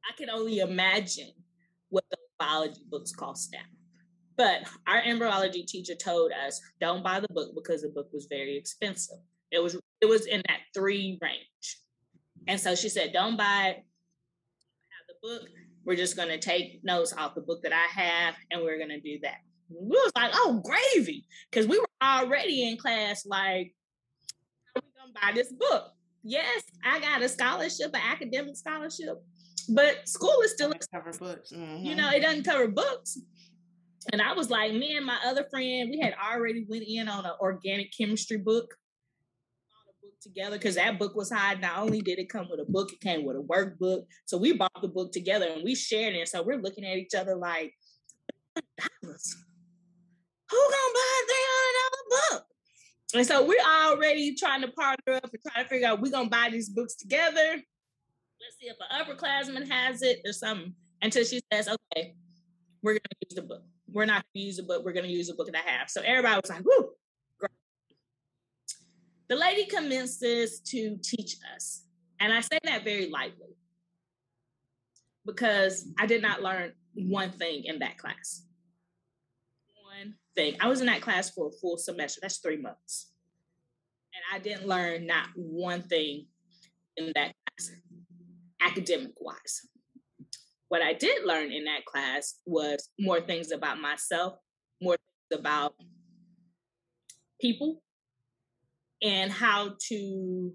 I 0.09 0.15
can 0.17 0.29
only 0.29 0.59
imagine 0.59 1.31
what 1.89 2.05
the 2.09 2.17
biology 2.39 2.81
books 2.89 3.11
cost 3.11 3.51
now. 3.51 3.59
But 4.37 4.67
our 4.87 5.01
embryology 5.03 5.63
teacher 5.63 5.93
told 5.95 6.31
us 6.31 6.59
don't 6.79 7.03
buy 7.03 7.19
the 7.19 7.27
book 7.31 7.51
because 7.53 7.81
the 7.83 7.89
book 7.89 8.09
was 8.11 8.27
very 8.29 8.57
expensive. 8.57 9.17
It 9.51 9.61
was 9.61 9.77
it 10.01 10.07
was 10.07 10.25
in 10.25 10.41
that 10.47 10.61
three 10.73 11.19
range. 11.21 11.77
And 12.47 12.59
so 12.59 12.73
she 12.73 12.89
said, 12.89 13.13
don't 13.13 13.37
buy 13.37 13.75
have 13.75 15.07
the 15.07 15.15
book. 15.21 15.47
We're 15.85 15.95
just 15.95 16.15
gonna 16.15 16.39
take 16.39 16.83
notes 16.83 17.13
off 17.13 17.35
the 17.35 17.41
book 17.41 17.61
that 17.63 17.73
I 17.73 17.85
have 18.01 18.35
and 18.49 18.61
we're 18.63 18.79
gonna 18.79 18.99
do 18.99 19.19
that. 19.21 19.37
We 19.69 19.89
was 19.89 20.11
like, 20.15 20.31
oh 20.33 20.63
gravy. 20.63 21.25
Cause 21.51 21.67
we 21.67 21.79
were 21.79 21.85
already 22.01 22.67
in 22.67 22.77
class 22.77 23.25
like, 23.25 23.75
how 24.73 24.81
are 24.81 24.83
we 24.83 24.91
gonna 24.99 25.13
buy 25.13 25.35
this 25.35 25.51
book? 25.51 25.91
Yes, 26.23 26.63
I 26.85 26.99
got 26.99 27.21
a 27.21 27.29
scholarship, 27.29 27.91
an 27.93 28.01
academic 28.03 28.55
scholarship, 28.55 29.23
but 29.69 30.07
school 30.07 30.41
is 30.43 30.51
still 30.51 30.73
cover 30.93 31.11
books. 31.17 31.51
Mm-hmm. 31.51 31.85
You 31.85 31.95
know, 31.95 32.09
it 32.09 32.21
doesn't 32.21 32.43
cover 32.43 32.67
books. 32.67 33.17
And 34.11 34.21
I 34.21 34.33
was 34.33 34.49
like, 34.49 34.73
me 34.73 34.95
and 34.95 35.05
my 35.05 35.17
other 35.25 35.45
friend, 35.49 35.89
we 35.89 35.99
had 35.99 36.13
already 36.13 36.65
went 36.67 36.83
in 36.87 37.07
on 37.07 37.25
an 37.25 37.33
organic 37.39 37.91
chemistry 37.97 38.37
book 38.37 38.73
together 40.21 40.57
because 40.57 40.75
that 40.75 40.99
book 40.99 41.15
was 41.15 41.31
high. 41.31 41.55
Not 41.55 41.79
only 41.79 42.01
did 42.01 42.19
it 42.19 42.29
come 42.29 42.47
with 42.49 42.59
a 42.59 42.71
book, 42.71 42.91
it 42.93 43.01
came 43.01 43.25
with 43.25 43.37
a 43.37 43.41
workbook. 43.41 44.03
So 44.25 44.37
we 44.37 44.53
bought 44.53 44.81
the 44.81 44.87
book 44.87 45.11
together 45.11 45.47
and 45.47 45.63
we 45.63 45.75
shared 45.75 46.15
it. 46.15 46.27
So 46.27 46.43
we're 46.43 46.61
looking 46.61 46.85
at 46.85 46.97
each 46.97 47.15
other 47.15 47.35
like, 47.35 47.73
dollars. 49.01 49.35
Who 50.49 50.57
gonna 50.57 50.93
buy 50.93 51.21
a 51.21 51.25
three 51.27 51.47
hundred 51.49 51.75
dollar 51.79 52.39
book? 52.39 52.45
And 53.13 53.25
so 53.25 53.45
we're 53.45 53.57
already 53.59 54.35
trying 54.35 54.61
to 54.61 54.69
partner 54.69 55.15
up 55.15 55.29
and 55.31 55.41
try 55.41 55.63
to 55.63 55.69
figure 55.69 55.87
out 55.87 56.01
we're 56.01 56.11
gonna 56.11 56.29
buy 56.29 56.49
these 56.51 56.69
books 56.69 56.95
together. 56.95 57.61
Let's 58.41 58.57
see 58.59 58.67
if 58.67 58.77
an 58.79 59.05
upperclassman 59.05 59.69
has 59.69 60.01
it 60.01 60.21
or 60.25 60.33
something. 60.33 60.73
Until 61.01 61.23
she 61.23 61.41
says, 61.51 61.67
okay, 61.67 62.15
we're 62.81 62.93
gonna 62.93 63.21
use 63.27 63.35
the 63.35 63.41
book. 63.41 63.63
We're 63.91 64.05
not 64.05 64.23
gonna 64.33 64.45
use 64.45 64.57
the 64.57 64.63
book, 64.63 64.85
we're 64.85 64.93
gonna 64.93 65.07
use 65.07 65.27
the 65.27 65.33
book 65.33 65.51
that 65.51 65.55
I 65.55 65.69
have. 65.69 65.89
So 65.89 66.01
everybody 66.01 66.39
was 66.41 66.49
like, 66.49 66.63
whoo, 66.63 66.91
the 69.31 69.37
lady 69.37 69.65
commences 69.65 70.59
to 70.59 70.97
teach 71.01 71.37
us. 71.55 71.85
And 72.19 72.33
I 72.33 72.41
say 72.41 72.59
that 72.63 72.83
very 72.83 73.09
lightly 73.09 73.55
because 75.25 75.87
I 75.97 76.05
did 76.05 76.21
not 76.21 76.41
learn 76.41 76.73
one 76.95 77.31
thing 77.31 77.63
in 77.63 77.79
that 77.79 77.97
class. 77.97 78.43
Thing. 80.35 80.55
I 80.61 80.69
was 80.69 80.79
in 80.79 80.87
that 80.87 81.01
class 81.01 81.29
for 81.29 81.47
a 81.47 81.51
full 81.51 81.77
semester. 81.77 82.19
That's 82.21 82.37
three 82.37 82.57
months. 82.57 83.11
And 84.13 84.23
I 84.33 84.41
didn't 84.41 84.67
learn 84.67 85.05
not 85.05 85.27
one 85.35 85.81
thing 85.81 86.27
in 86.97 87.11
that 87.15 87.33
class, 87.47 87.71
academic 88.61 89.13
wise. 89.19 89.67
What 90.69 90.81
I 90.81 90.93
did 90.93 91.25
learn 91.25 91.51
in 91.51 91.65
that 91.65 91.85
class 91.85 92.35
was 92.45 92.89
more 92.97 93.19
things 93.19 93.51
about 93.51 93.79
myself, 93.79 94.35
more 94.81 94.95
things 94.95 95.39
about 95.39 95.73
people, 97.41 97.81
and 99.01 99.31
how 99.31 99.75
to 99.89 100.53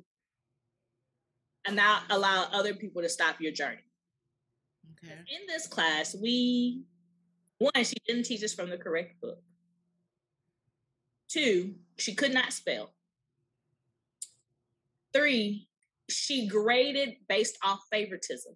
not 1.70 2.04
allow 2.08 2.46
other 2.52 2.74
people 2.74 3.02
to 3.02 3.08
stop 3.08 3.40
your 3.40 3.52
journey. 3.52 3.84
Okay. 5.04 5.12
In 5.12 5.46
this 5.46 5.66
class, 5.66 6.16
we 6.20 6.82
one, 7.58 7.84
she 7.84 7.96
didn't 8.06 8.24
teach 8.24 8.42
us 8.42 8.54
from 8.54 8.70
the 8.70 8.78
correct 8.78 9.20
book. 9.20 9.38
Two, 11.28 11.74
she 11.98 12.14
could 12.14 12.32
not 12.32 12.52
spell. 12.52 12.92
Three, 15.12 15.68
she 16.08 16.46
graded 16.46 17.16
based 17.28 17.58
off 17.62 17.80
favoritism. 17.90 18.54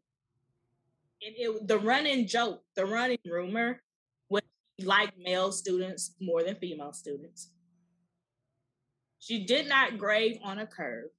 And 1.22 1.34
it, 1.36 1.68
the 1.68 1.78
running 1.78 2.26
joke, 2.26 2.62
the 2.76 2.86
running 2.86 3.18
rumor 3.26 3.82
was 4.28 4.42
like 4.78 5.12
male 5.18 5.52
students 5.52 6.14
more 6.20 6.42
than 6.42 6.56
female 6.56 6.92
students. 6.92 7.50
She 9.18 9.44
did 9.44 9.68
not 9.68 9.98
grade 9.98 10.40
on 10.42 10.58
a 10.58 10.66
curve. 10.66 11.10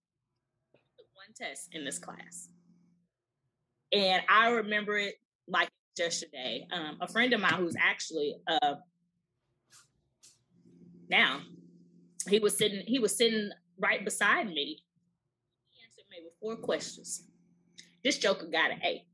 One 1.13 1.33
test 1.35 1.69
in 1.73 1.85
this 1.85 1.99
class. 1.99 2.49
And 3.91 4.23
I 4.27 4.49
remember 4.49 4.97
it 4.97 5.15
like 5.47 5.69
yesterday. 5.97 6.67
Um, 6.71 6.97
a 7.01 7.07
friend 7.07 7.33
of 7.33 7.41
mine 7.41 7.53
who's 7.55 7.75
actually 7.79 8.37
uh, 8.47 8.75
now 11.11 11.41
he 12.27 12.39
was 12.39 12.57
sitting 12.57 12.83
he 12.87 12.97
was 12.97 13.15
sitting 13.15 13.51
right 13.77 14.03
beside 14.03 14.47
me. 14.47 14.83
He 15.69 15.83
answered 15.83 16.09
me 16.09 16.17
with 16.23 16.33
four 16.39 16.55
questions. 16.55 17.27
This 18.03 18.17
joker 18.17 18.47
got 18.47 18.71
an 18.71 18.81
A. 18.83 19.05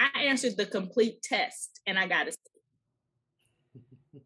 I 0.00 0.22
answered 0.24 0.56
the 0.56 0.66
complete 0.66 1.22
test 1.22 1.80
and 1.86 1.98
I 1.98 2.06
got 2.06 2.28
a 2.28 2.32
C. 2.32 2.38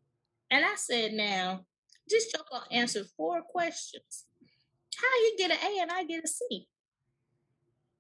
And 0.52 0.64
I 0.64 0.75
said, 0.75 1.12
now, 1.12 1.64
this 2.08 2.32
joker 2.32 2.64
answered 2.72 3.06
four 3.16 3.40
questions. 3.40 4.26
How 4.96 5.06
you 5.06 5.37
get 5.38 5.52
an 5.52 5.58
A 5.64 5.82
and 5.82 5.92
I 5.92 6.02
get 6.02 6.25
a 6.25 6.26
C? 6.26 6.66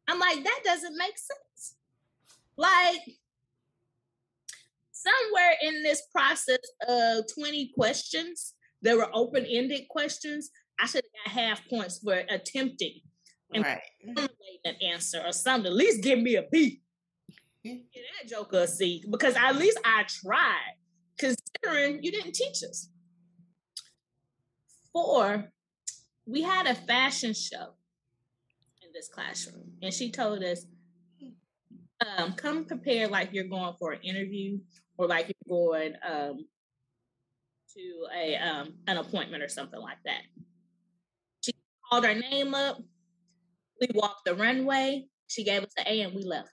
I'm 0.08 0.18
like, 0.18 0.42
that 0.42 0.60
doesn't 0.64 0.96
make 0.96 1.16
sense. 1.16 1.76
Like, 2.56 3.02
somewhere 5.02 5.54
in 5.62 5.82
this 5.82 6.02
process 6.12 6.58
of 6.88 7.24
20 7.34 7.72
questions, 7.76 8.54
there 8.82 8.96
were 8.96 9.08
open 9.12 9.44
ended 9.44 9.88
questions. 9.88 10.50
I 10.80 10.86
should 10.86 11.04
have 11.04 11.34
got 11.34 11.42
half 11.42 11.68
points 11.68 11.98
for 11.98 12.22
attempting 12.28 13.00
and 13.52 13.64
right. 13.64 13.80
an 14.64 14.74
answer 14.82 15.22
or 15.24 15.32
something. 15.32 15.70
At 15.70 15.76
least 15.76 16.02
give 16.02 16.18
me 16.18 16.36
a 16.36 16.44
B. 16.50 16.82
Get 17.64 17.82
that 17.94 18.28
joker 18.28 18.60
a 18.60 18.66
C 18.66 19.04
because 19.10 19.36
at 19.36 19.56
least 19.56 19.78
I 19.84 20.04
tried, 20.08 20.76
considering 21.18 22.02
you 22.02 22.10
didn't 22.10 22.32
teach 22.32 22.62
us 22.62 22.88
four, 24.92 25.52
we 26.26 26.42
had 26.42 26.66
a 26.66 26.74
fashion 26.74 27.34
show 27.34 27.74
in 28.82 28.88
this 28.94 29.08
classroom, 29.08 29.72
and 29.82 29.92
she 29.92 30.10
told 30.10 30.42
us, 30.42 30.64
um, 32.16 32.32
"Come 32.34 32.64
prepared 32.64 33.10
like 33.10 33.32
you're 33.32 33.44
going 33.44 33.74
for 33.78 33.92
an 33.92 34.00
interview 34.02 34.58
or 35.00 35.06
like 35.06 35.28
you're 35.28 35.58
going 35.58 35.94
um, 36.06 36.44
to 37.74 38.06
a 38.14 38.36
um, 38.36 38.74
an 38.86 38.98
appointment 38.98 39.42
or 39.42 39.48
something 39.48 39.80
like 39.80 39.96
that." 40.04 40.20
She 41.40 41.52
called 41.90 42.04
our 42.04 42.14
name 42.14 42.54
up. 42.54 42.78
We 43.80 43.88
walked 43.94 44.26
the 44.26 44.34
runway. 44.34 45.06
She 45.28 45.42
gave 45.42 45.62
us 45.62 45.72
an 45.78 45.84
A, 45.86 46.02
and 46.02 46.14
we 46.14 46.22
left. 46.22 46.52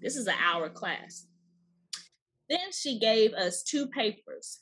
This 0.00 0.16
is 0.16 0.26
an 0.26 0.34
hour 0.42 0.70
class. 0.70 1.26
Then 2.48 2.72
she 2.72 2.98
gave 2.98 3.34
us 3.34 3.62
two 3.62 3.86
papers 3.88 4.60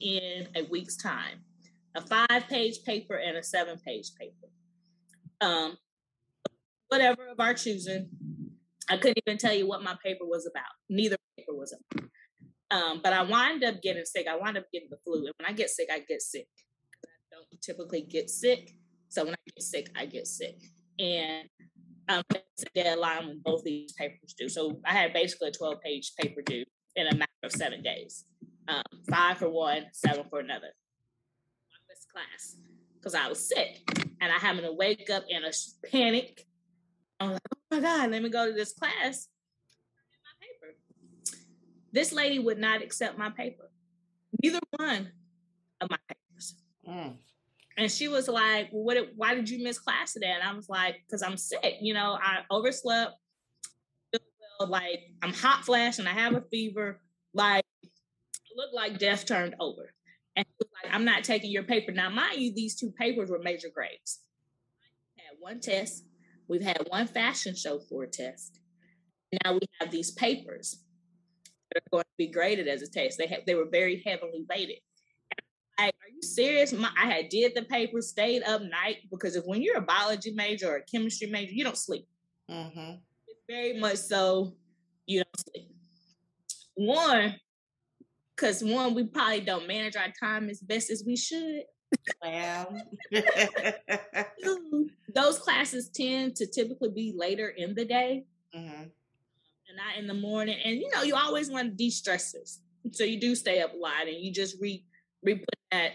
in 0.00 0.48
a 0.56 0.64
week's 0.70 0.96
time 0.96 1.44
a 1.96 2.00
five 2.00 2.46
page 2.48 2.84
paper 2.84 3.16
and 3.16 3.36
a 3.36 3.42
seven 3.42 3.78
page 3.84 4.12
paper. 4.18 4.48
Um, 5.40 5.76
whatever 6.88 7.28
of 7.28 7.40
our 7.40 7.54
choosing. 7.54 8.08
I 8.90 8.96
couldn't 8.96 9.22
even 9.24 9.38
tell 9.38 9.54
you 9.54 9.68
what 9.68 9.82
my 9.82 9.96
paper 10.04 10.26
was 10.26 10.46
about. 10.46 10.72
Neither 10.88 11.16
paper 11.38 11.54
was 11.54 11.72
about. 11.72 12.10
Um, 12.72 13.00
but 13.02 13.12
I 13.12 13.22
wind 13.22 13.62
up 13.64 13.80
getting 13.82 14.04
sick. 14.04 14.26
I 14.28 14.36
wind 14.36 14.58
up 14.58 14.64
getting 14.72 14.88
the 14.90 14.98
flu. 15.04 15.26
And 15.26 15.34
when 15.38 15.48
I 15.48 15.52
get 15.52 15.70
sick, 15.70 15.88
I 15.92 16.00
get 16.00 16.20
sick. 16.20 16.48
I 17.04 17.36
don't 17.36 17.62
typically 17.62 18.02
get 18.02 18.28
sick. 18.28 18.72
So 19.08 19.24
when 19.24 19.34
I 19.34 19.50
get 19.54 19.62
sick, 19.62 19.90
I 19.96 20.06
get 20.06 20.26
sick. 20.26 20.56
And 20.98 21.48
um, 22.08 22.22
it's 22.30 22.64
a 22.64 22.66
deadline 22.74 23.26
when 23.28 23.40
both 23.44 23.62
these 23.62 23.92
papers 23.92 24.34
due. 24.36 24.48
So 24.48 24.80
I 24.84 24.92
had 24.92 25.12
basically 25.12 25.48
a 25.48 25.52
12 25.52 25.80
page 25.80 26.12
paper 26.20 26.42
due 26.42 26.64
in 26.96 27.06
a 27.06 27.14
matter 27.14 27.30
of 27.44 27.52
seven 27.52 27.82
days. 27.82 28.24
Um, 28.68 28.82
five 29.08 29.38
for 29.38 29.48
one, 29.48 29.86
seven 29.92 30.24
for 30.28 30.40
another. 30.40 30.68
I 30.68 31.78
missed 31.88 32.08
class 32.12 32.56
because 32.94 33.14
I 33.14 33.28
was 33.28 33.48
sick 33.48 33.82
and 34.20 34.32
I 34.32 34.38
happened 34.38 34.66
to 34.66 34.72
wake 34.72 35.10
up 35.10 35.24
in 35.28 35.42
a 35.44 35.50
panic. 35.90 36.46
I'm 37.18 37.32
like, 37.32 37.40
my 37.70 37.80
God, 37.80 38.10
let 38.10 38.22
me 38.22 38.28
go 38.28 38.46
to 38.46 38.52
this 38.52 38.72
class. 38.72 39.28
My 40.24 40.46
paper. 40.46 40.76
This 41.92 42.12
lady 42.12 42.38
would 42.38 42.58
not 42.58 42.82
accept 42.82 43.18
my 43.18 43.30
paper. 43.30 43.70
Neither 44.42 44.60
one 44.76 45.12
of 45.80 45.90
my 45.90 45.96
papers. 46.08 46.54
Mm. 46.88 47.16
And 47.76 47.90
she 47.90 48.08
was 48.08 48.28
like, 48.28 48.68
well, 48.72 48.84
what, 48.84 48.96
why 49.16 49.34
did 49.34 49.48
you 49.48 49.62
miss 49.62 49.78
class 49.78 50.12
today? 50.12 50.30
And 50.30 50.42
I 50.42 50.52
was 50.54 50.68
like, 50.68 50.96
because 51.06 51.22
I'm 51.22 51.36
sick. 51.36 51.76
You 51.80 51.94
know, 51.94 52.18
I 52.20 52.40
overslept. 52.50 53.12
Like 54.60 55.00
I'm 55.22 55.32
hot 55.32 55.64
flash 55.64 55.98
and 55.98 56.06
I 56.06 56.12
have 56.12 56.34
a 56.34 56.42
fever. 56.42 57.00
Like 57.32 57.64
looked 58.60 58.74
like 58.74 58.98
death 58.98 59.26
turned 59.26 59.54
over. 59.58 59.92
And 60.36 60.46
like, 60.60 60.94
I'm 60.94 61.04
not 61.04 61.24
taking 61.24 61.50
your 61.50 61.62
paper. 61.62 61.92
Now, 61.92 62.10
mind 62.10 62.40
you, 62.40 62.52
these 62.54 62.76
two 62.76 62.90
papers 62.92 63.30
were 63.30 63.38
major 63.38 63.68
grades. 63.74 64.20
We 65.16 65.22
had 65.24 65.36
one 65.40 65.60
test. 65.60 66.04
We've 66.50 66.60
had 66.60 66.84
one 66.88 67.06
fashion 67.06 67.54
show 67.54 67.78
for 67.78 68.02
a 68.02 68.08
test. 68.08 68.58
Now 69.44 69.52
we 69.52 69.60
have 69.78 69.92
these 69.92 70.10
papers 70.10 70.82
that 71.72 71.80
are 71.80 71.90
going 71.92 72.02
to 72.02 72.16
be 72.18 72.26
graded 72.26 72.66
as 72.66 72.82
a 72.82 72.90
test. 72.90 73.18
They 73.18 73.28
have, 73.28 73.46
they 73.46 73.54
were 73.54 73.68
very 73.70 74.02
heavily 74.04 74.44
weighted. 74.50 74.78
Like, 75.78 75.94
are 76.02 76.08
you 76.12 76.20
serious? 76.22 76.72
My, 76.72 76.90
I 77.00 77.06
had 77.06 77.28
did 77.28 77.52
the 77.54 77.62
paper, 77.62 78.02
stayed 78.02 78.42
up 78.42 78.62
night 78.62 78.96
because 79.12 79.36
if 79.36 79.44
when 79.44 79.62
you're 79.62 79.78
a 79.78 79.82
biology 79.82 80.32
major 80.32 80.72
or 80.72 80.76
a 80.78 80.84
chemistry 80.84 81.28
major, 81.28 81.52
you 81.52 81.62
don't 81.62 81.78
sleep. 81.78 82.08
Mm-hmm. 82.50 82.96
It's 83.28 83.40
very 83.48 83.78
much 83.78 83.98
so 83.98 84.52
you 85.06 85.22
don't 85.22 85.40
sleep. 85.52 85.68
One, 86.74 87.36
because 88.34 88.64
one, 88.64 88.94
we 88.94 89.04
probably 89.04 89.42
don't 89.42 89.68
manage 89.68 89.94
our 89.94 90.12
time 90.20 90.50
as 90.50 90.58
best 90.60 90.90
as 90.90 91.04
we 91.06 91.16
should. 91.16 91.62
Well, 92.22 92.82
those 95.14 95.38
classes 95.38 95.88
tend 95.88 96.36
to 96.36 96.46
typically 96.46 96.90
be 96.90 97.14
later 97.16 97.48
in 97.48 97.74
the 97.74 97.84
day 97.84 98.24
mm-hmm. 98.54 98.82
and 98.82 99.76
not 99.76 99.98
in 99.98 100.06
the 100.06 100.14
morning. 100.14 100.56
And 100.64 100.76
you 100.76 100.90
know, 100.90 101.02
you 101.02 101.14
always 101.14 101.50
want 101.50 101.70
to 101.70 101.74
de-stressors. 101.76 102.58
So 102.92 103.04
you 103.04 103.20
do 103.20 103.34
stay 103.34 103.60
up 103.60 103.74
a 103.74 103.76
lot 103.76 104.06
and 104.06 104.16
you 104.16 104.32
just 104.32 104.56
re 104.60 104.84
re 105.22 105.36
put 105.36 105.58
that 105.72 105.92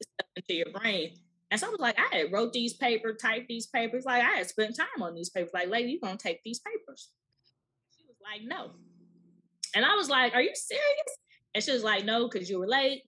stuff 0.00 0.28
into 0.36 0.54
your 0.54 0.72
brain. 0.72 1.12
And 1.50 1.60
so 1.60 1.66
I 1.66 1.70
was 1.70 1.80
like, 1.80 1.98
I 1.98 2.16
had 2.16 2.32
wrote 2.32 2.52
these 2.54 2.72
papers, 2.72 3.18
typed 3.20 3.48
these 3.48 3.66
papers, 3.66 4.04
like 4.04 4.22
I 4.22 4.36
had 4.36 4.48
spent 4.48 4.76
time 4.76 5.02
on 5.02 5.14
these 5.14 5.28
papers. 5.28 5.50
Like, 5.52 5.68
lady, 5.68 5.92
you 5.92 6.00
gonna 6.00 6.16
take 6.16 6.42
these 6.44 6.60
papers? 6.60 7.10
She 7.96 8.04
was 8.06 8.16
like, 8.24 8.42
no. 8.46 8.70
And 9.74 9.84
I 9.84 9.94
was 9.94 10.08
like, 10.08 10.34
Are 10.34 10.42
you 10.42 10.54
serious? 10.54 11.18
And 11.54 11.64
she 11.64 11.72
was 11.72 11.84
like, 11.84 12.04
No, 12.04 12.28
because 12.28 12.48
you 12.48 12.58
were 12.58 12.68
late. 12.68 13.02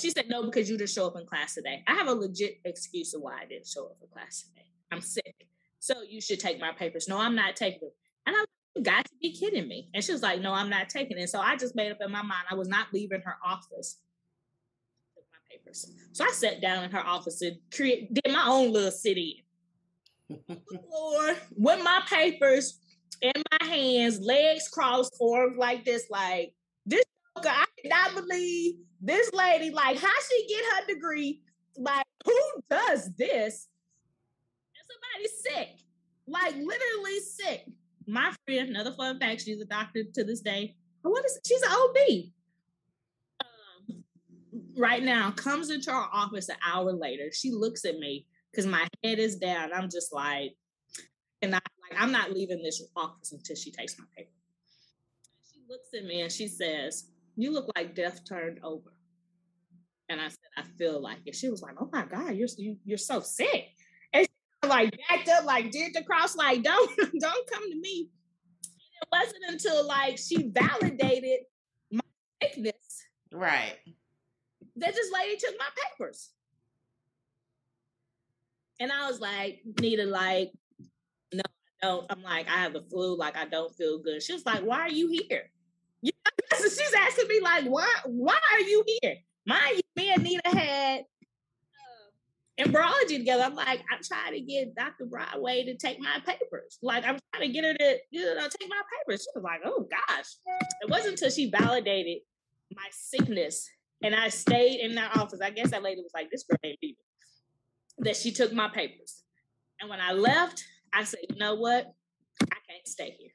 She 0.00 0.10
said, 0.10 0.28
No, 0.28 0.42
because 0.42 0.70
you 0.70 0.76
didn't 0.76 0.90
show 0.90 1.06
up 1.06 1.16
in 1.16 1.26
class 1.26 1.54
today. 1.54 1.82
I 1.86 1.94
have 1.94 2.08
a 2.08 2.14
legit 2.14 2.60
excuse 2.64 3.14
of 3.14 3.22
why 3.22 3.38
I 3.42 3.46
didn't 3.46 3.66
show 3.66 3.86
up 3.86 3.96
for 4.00 4.06
class 4.06 4.42
today. 4.42 4.66
I'm 4.90 5.00
sick. 5.00 5.46
So 5.78 6.02
you 6.08 6.20
should 6.20 6.40
take 6.40 6.60
my 6.60 6.72
papers. 6.72 7.08
No, 7.08 7.18
I'm 7.18 7.34
not 7.34 7.56
taking 7.56 7.80
them. 7.80 7.90
And 8.26 8.36
I 8.36 8.44
you 8.76 8.82
got 8.82 9.04
to 9.04 9.10
be 9.20 9.32
kidding 9.32 9.66
me. 9.66 9.88
And 9.94 10.02
she 10.02 10.12
was 10.12 10.22
like, 10.22 10.40
No, 10.40 10.52
I'm 10.52 10.70
not 10.70 10.88
taking 10.88 11.18
it. 11.18 11.28
So 11.28 11.40
I 11.40 11.56
just 11.56 11.74
made 11.74 11.90
up 11.90 11.98
in 12.00 12.10
my 12.10 12.22
mind 12.22 12.44
I 12.50 12.54
was 12.54 12.68
not 12.68 12.88
leaving 12.92 13.20
her 13.22 13.36
office 13.44 13.98
with 15.16 15.24
my 15.32 15.38
papers. 15.56 15.92
So 16.12 16.24
I 16.24 16.30
sat 16.30 16.60
down 16.60 16.84
in 16.84 16.90
her 16.90 17.04
office 17.04 17.42
and 17.42 17.56
create 17.74 18.12
did 18.12 18.32
my 18.32 18.46
own 18.46 18.72
little 18.72 18.90
city 18.90 19.44
floor 20.28 21.34
with 21.56 21.82
my 21.84 22.02
papers 22.08 22.78
in 23.20 23.32
my 23.52 23.66
hands, 23.66 24.20
legs 24.20 24.68
crossed, 24.68 25.16
arms 25.20 25.56
like 25.58 25.84
this, 25.84 26.08
like. 26.10 26.54
I 27.36 27.64
cannot 27.82 28.14
believe 28.14 28.76
this 29.00 29.30
lady. 29.32 29.70
Like, 29.70 29.98
how 29.98 30.08
she 30.28 30.46
get 30.48 30.64
her 30.64 30.94
degree? 30.94 31.42
Like, 31.76 32.04
who 32.24 32.38
does 32.70 33.10
this? 33.16 33.68
And 34.74 34.84
somebody's 34.90 35.42
sick, 35.42 35.86
like 36.26 36.54
literally 36.56 37.20
sick. 37.20 37.66
My 38.06 38.32
friend, 38.44 38.70
another 38.70 38.92
fun 38.92 39.18
fact, 39.18 39.42
she's 39.42 39.60
a 39.60 39.64
doctor 39.64 40.02
to 40.14 40.24
this 40.24 40.40
day. 40.40 40.76
What 41.02 41.24
is? 41.24 41.38
She's 41.46 41.62
an 41.62 41.70
OB 41.70 41.96
um, 43.40 44.04
right 44.76 45.02
now 45.02 45.30
comes 45.30 45.70
into 45.70 45.90
our 45.90 46.08
office 46.12 46.48
an 46.48 46.56
hour 46.66 46.92
later. 46.92 47.30
She 47.32 47.50
looks 47.50 47.84
at 47.84 47.98
me 47.98 48.26
because 48.50 48.66
my 48.66 48.86
head 49.02 49.18
is 49.18 49.36
down. 49.36 49.72
I'm 49.72 49.88
just 49.88 50.12
like, 50.12 50.56
and 51.42 51.54
I 51.54 51.60
like 51.90 52.00
I'm 52.00 52.12
not 52.12 52.32
leaving 52.32 52.62
this 52.62 52.82
office 52.96 53.32
until 53.32 53.56
she 53.56 53.70
takes 53.70 53.98
my 53.98 54.04
paper. 54.16 54.30
She 55.52 55.60
looks 55.68 55.88
at 55.96 56.04
me 56.04 56.22
and 56.22 56.32
she 56.32 56.48
says, 56.48 57.10
"You 57.42 57.52
look 57.52 57.70
like 57.76 57.94
death 57.94 58.22
turned 58.28 58.60
over." 58.62 58.92
And 60.08 60.20
I 60.20 60.28
said, 60.28 60.38
"I 60.56 60.62
feel 60.78 61.00
like 61.00 61.18
it." 61.26 61.34
She 61.34 61.48
was 61.48 61.62
like, 61.62 61.74
"Oh 61.80 61.88
my 61.92 62.04
God, 62.04 62.34
you're 62.34 62.48
you, 62.56 62.72
are 62.72 62.76
you 62.84 62.94
are 62.94 62.98
so 62.98 63.20
sick." 63.20 63.68
And 64.12 64.26
she 64.26 64.68
like 64.68 64.96
backed 65.08 65.28
up, 65.28 65.44
like 65.44 65.70
did 65.70 65.94
the 65.94 66.02
cross, 66.02 66.36
like 66.36 66.62
don't 66.62 66.90
don't 67.20 67.50
come 67.50 67.70
to 67.70 67.80
me. 67.80 68.10
And 68.62 69.02
it 69.02 69.08
wasn't 69.12 69.44
until 69.48 69.86
like 69.86 70.18
she 70.18 70.50
validated 70.54 71.40
my 71.90 72.00
sickness, 72.42 73.04
right? 73.32 73.76
that 74.80 74.94
this 74.94 75.12
lady 75.12 75.36
took 75.36 75.54
my 75.58 75.68
papers. 75.76 76.30
And 78.80 78.90
I 78.90 79.08
was 79.08 79.20
like, 79.20 79.60
Nita, 79.80 80.04
like, 80.04 80.52
no, 81.32 81.42
I 81.44 81.86
don't. 81.86 82.06
I'm 82.10 82.22
like, 82.22 82.48
I 82.48 82.56
have 82.62 82.72
the 82.72 82.82
flu, 82.82 83.16
like 83.16 83.36
I 83.36 83.44
don't 83.44 83.74
feel 83.74 83.98
good. 83.98 84.22
She 84.22 84.32
was 84.32 84.46
like, 84.46 84.62
Why 84.62 84.80
are 84.80 84.90
you 84.90 85.08
here? 85.08 85.50
Know, 86.52 86.58
she's 86.62 86.94
asking 86.98 87.28
me, 87.28 87.40
like, 87.40 87.64
why 87.64 87.88
why 88.06 88.38
are 88.52 88.60
you 88.60 88.84
here? 89.02 89.16
My 89.46 89.80
me 89.96 90.12
and 90.12 90.22
Nita 90.22 90.48
had 90.48 91.04
uh, 92.58 93.04
together. 93.08 93.42
I'm 93.42 93.54
like, 93.54 93.82
I'm 93.90 94.00
trying 94.04 94.34
to 94.34 94.40
get 94.40 94.74
Dr. 94.74 95.06
Broadway 95.06 95.64
to 95.64 95.76
take 95.76 95.98
my 95.98 96.18
papers. 96.26 96.78
Like, 96.82 97.04
I'm 97.04 97.18
trying 97.32 97.48
to 97.48 97.52
get 97.52 97.64
her 97.64 97.74
to, 97.74 97.98
you 98.10 98.34
know, 98.34 98.48
take 98.48 98.68
my 98.68 98.82
papers. 98.98 99.22
She 99.22 99.28
was 99.34 99.44
like, 99.44 99.60
oh 99.64 99.86
gosh. 99.90 100.26
It 100.82 100.90
wasn't 100.90 101.12
until 101.12 101.30
she 101.30 101.50
validated 101.50 102.18
my 102.74 102.86
sickness 102.90 103.68
and 104.02 104.14
I 104.14 104.28
stayed 104.28 104.80
in 104.80 104.94
that 104.94 105.16
office. 105.16 105.40
I 105.42 105.50
guess 105.50 105.70
that 105.70 105.82
lady 105.82 106.00
was 106.00 106.12
like, 106.14 106.30
this 106.30 106.44
girl 106.44 106.58
ain't 106.64 106.78
leaving. 106.82 106.96
That 107.98 108.16
she 108.16 108.32
took 108.32 108.52
my 108.52 108.68
papers. 108.68 109.22
And 109.80 109.90
when 109.90 110.00
I 110.00 110.12
left, 110.12 110.64
I 110.92 111.04
said, 111.04 111.20
you 111.28 111.36
know 111.36 111.54
what? 111.54 111.92
I 112.42 112.56
can't 112.68 112.86
stay 112.86 113.16
here. 113.18 113.30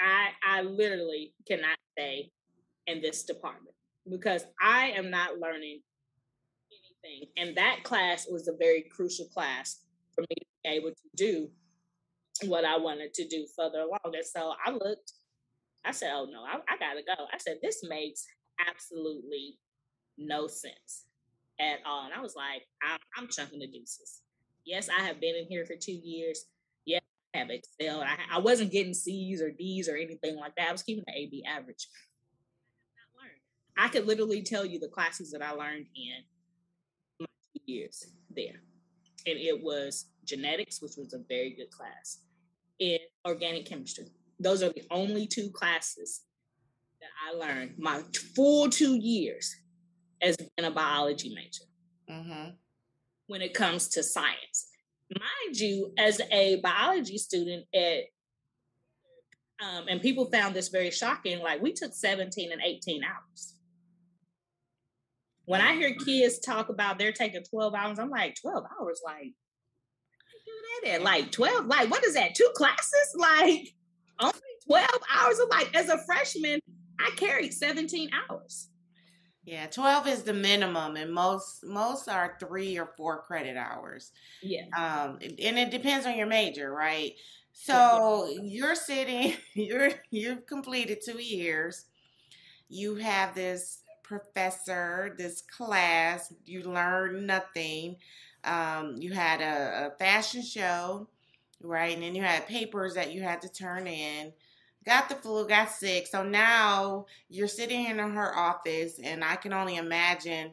I 0.00 0.58
I 0.58 0.62
literally 0.62 1.34
cannot 1.46 1.78
stay 1.92 2.32
in 2.86 3.00
this 3.00 3.24
department 3.24 3.74
because 4.10 4.44
I 4.60 4.88
am 4.96 5.10
not 5.10 5.38
learning 5.38 5.80
anything. 7.04 7.28
And 7.36 7.56
that 7.56 7.84
class 7.84 8.26
was 8.30 8.48
a 8.48 8.56
very 8.58 8.86
crucial 8.94 9.26
class 9.26 9.80
for 10.14 10.22
me 10.22 10.36
to 10.38 10.46
be 10.64 10.70
able 10.70 10.90
to 10.90 11.08
do 11.16 11.50
what 12.46 12.64
I 12.64 12.78
wanted 12.78 13.12
to 13.14 13.28
do 13.28 13.46
further 13.56 13.80
along. 13.80 14.14
And 14.14 14.24
so 14.24 14.54
I 14.64 14.70
looked 14.70 15.12
I 15.84 15.92
said, 15.92 16.10
oh 16.12 16.26
no, 16.30 16.42
I, 16.42 16.56
I 16.68 16.76
gotta 16.78 17.02
go. 17.02 17.24
I 17.32 17.38
said, 17.38 17.58
this 17.62 17.82
makes 17.82 18.26
absolutely 18.68 19.58
no 20.18 20.46
sense 20.46 21.06
at 21.58 21.78
all. 21.86 22.04
And 22.04 22.14
I 22.14 22.20
was 22.20 22.36
like, 22.36 22.62
I'm, 22.82 22.98
I'm 23.16 23.28
chunking 23.28 23.60
the 23.60 23.66
deuces. 23.66 24.20
Yes, 24.64 24.88
I 24.88 25.02
have 25.02 25.20
been 25.20 25.36
in 25.36 25.46
here 25.46 25.64
for 25.64 25.76
two 25.76 25.92
years. 25.92 26.44
Have 27.34 27.50
excelled. 27.50 28.02
I, 28.02 28.36
I 28.36 28.38
wasn't 28.38 28.72
getting 28.72 28.94
C's 28.94 29.40
or 29.40 29.50
D's 29.50 29.88
or 29.88 29.96
anything 29.96 30.36
like 30.36 30.54
that. 30.56 30.68
I 30.68 30.72
was 30.72 30.82
keeping 30.82 31.04
the 31.06 31.14
AB 31.16 31.44
average. 31.44 31.86
I 33.78 33.88
could 33.88 34.06
literally 34.06 34.42
tell 34.42 34.66
you 34.66 34.78
the 34.78 34.88
classes 34.88 35.30
that 35.30 35.40
I 35.40 35.52
learned 35.52 35.86
in 35.94 36.22
my 37.18 37.26
two 37.54 37.62
years 37.64 38.04
there. 38.28 38.60
And 39.26 39.38
it 39.38 39.62
was 39.62 40.06
genetics, 40.24 40.82
which 40.82 40.96
was 40.98 41.14
a 41.14 41.20
very 41.28 41.50
good 41.50 41.70
class, 41.70 42.18
and 42.80 43.00
organic 43.26 43.66
chemistry, 43.66 44.06
those 44.38 44.62
are 44.62 44.70
the 44.70 44.84
only 44.90 45.26
two 45.26 45.50
classes 45.50 46.22
that 47.00 47.10
I 47.26 47.36
learned 47.36 47.74
my 47.78 48.02
full 48.34 48.68
two 48.68 48.96
years 48.96 49.54
as 50.22 50.36
being 50.36 50.68
a 50.68 50.70
biology 50.70 51.34
major. 51.34 51.64
Mm-hmm. 52.10 52.50
When 53.26 53.42
it 53.42 53.54
comes 53.54 53.88
to 53.88 54.02
science, 54.02 54.69
mind 55.18 55.58
you, 55.58 55.92
as 55.98 56.20
a 56.30 56.60
biology 56.60 57.18
student 57.18 57.64
at 57.74 58.04
um, 59.62 59.84
and 59.88 60.00
people 60.00 60.30
found 60.30 60.54
this 60.54 60.68
very 60.68 60.90
shocking. 60.90 61.40
Like 61.40 61.60
we 61.60 61.72
took 61.72 61.92
17 61.92 62.52
and 62.52 62.62
18 62.64 63.02
hours. 63.04 63.54
When 65.44 65.60
I 65.60 65.74
hear 65.74 65.94
kids 65.94 66.38
talk 66.38 66.68
about 66.68 66.98
they're 66.98 67.12
taking 67.12 67.42
12 67.42 67.74
hours, 67.74 67.98
I'm 67.98 68.08
like, 68.08 68.36
12 68.40 68.64
hours, 68.80 69.00
like, 69.04 69.24
do 69.24 70.86
mad 70.86 70.94
at? 70.94 71.02
Like 71.02 71.32
12? 71.32 71.66
Like, 71.66 71.90
what 71.90 72.04
is 72.04 72.14
that? 72.14 72.34
Two 72.34 72.48
classes? 72.54 73.16
Like, 73.16 73.68
only 74.20 74.38
12 74.66 74.88
hours 75.12 75.38
of 75.40 75.48
like, 75.48 75.74
as 75.74 75.88
a 75.88 75.98
freshman, 76.06 76.60
I 77.00 77.10
carried 77.16 77.52
17 77.52 78.10
hours. 78.30 78.69
Yeah, 79.50 79.66
12 79.66 80.06
is 80.06 80.22
the 80.22 80.32
minimum 80.32 80.94
and 80.94 81.12
most 81.12 81.64
most 81.66 82.08
are 82.08 82.36
3 82.38 82.78
or 82.78 82.86
4 82.96 83.22
credit 83.22 83.56
hours. 83.56 84.12
Yeah. 84.42 84.66
Um 84.76 85.18
and 85.20 85.58
it 85.58 85.72
depends 85.72 86.06
on 86.06 86.16
your 86.16 86.28
major, 86.28 86.72
right? 86.72 87.14
So 87.52 88.28
yeah. 88.30 88.42
you're 88.44 88.74
sitting 88.76 89.34
you're 89.54 89.90
you've 90.12 90.46
completed 90.46 91.00
2 91.04 91.20
years. 91.20 91.86
You 92.68 92.94
have 92.94 93.34
this 93.34 93.80
professor, 94.04 95.16
this 95.18 95.40
class, 95.42 96.32
you 96.44 96.62
learn 96.62 97.26
nothing. 97.26 97.96
Um, 98.44 98.98
you 98.98 99.12
had 99.12 99.40
a, 99.40 99.88
a 99.88 99.98
fashion 99.98 100.42
show, 100.42 101.08
right? 101.60 101.92
And 101.92 102.04
then 102.04 102.14
you 102.14 102.22
had 102.22 102.46
papers 102.46 102.94
that 102.94 103.12
you 103.12 103.22
had 103.22 103.42
to 103.42 103.48
turn 103.48 103.88
in 103.88 104.32
got 104.84 105.08
the 105.08 105.14
flu, 105.14 105.46
got 105.46 105.70
sick. 105.70 106.06
So 106.06 106.22
now 106.22 107.06
you're 107.28 107.48
sitting 107.48 107.86
in 107.86 107.98
her 107.98 108.36
office, 108.36 108.98
and 109.02 109.24
I 109.24 109.36
can 109.36 109.52
only 109.52 109.76
imagine 109.76 110.52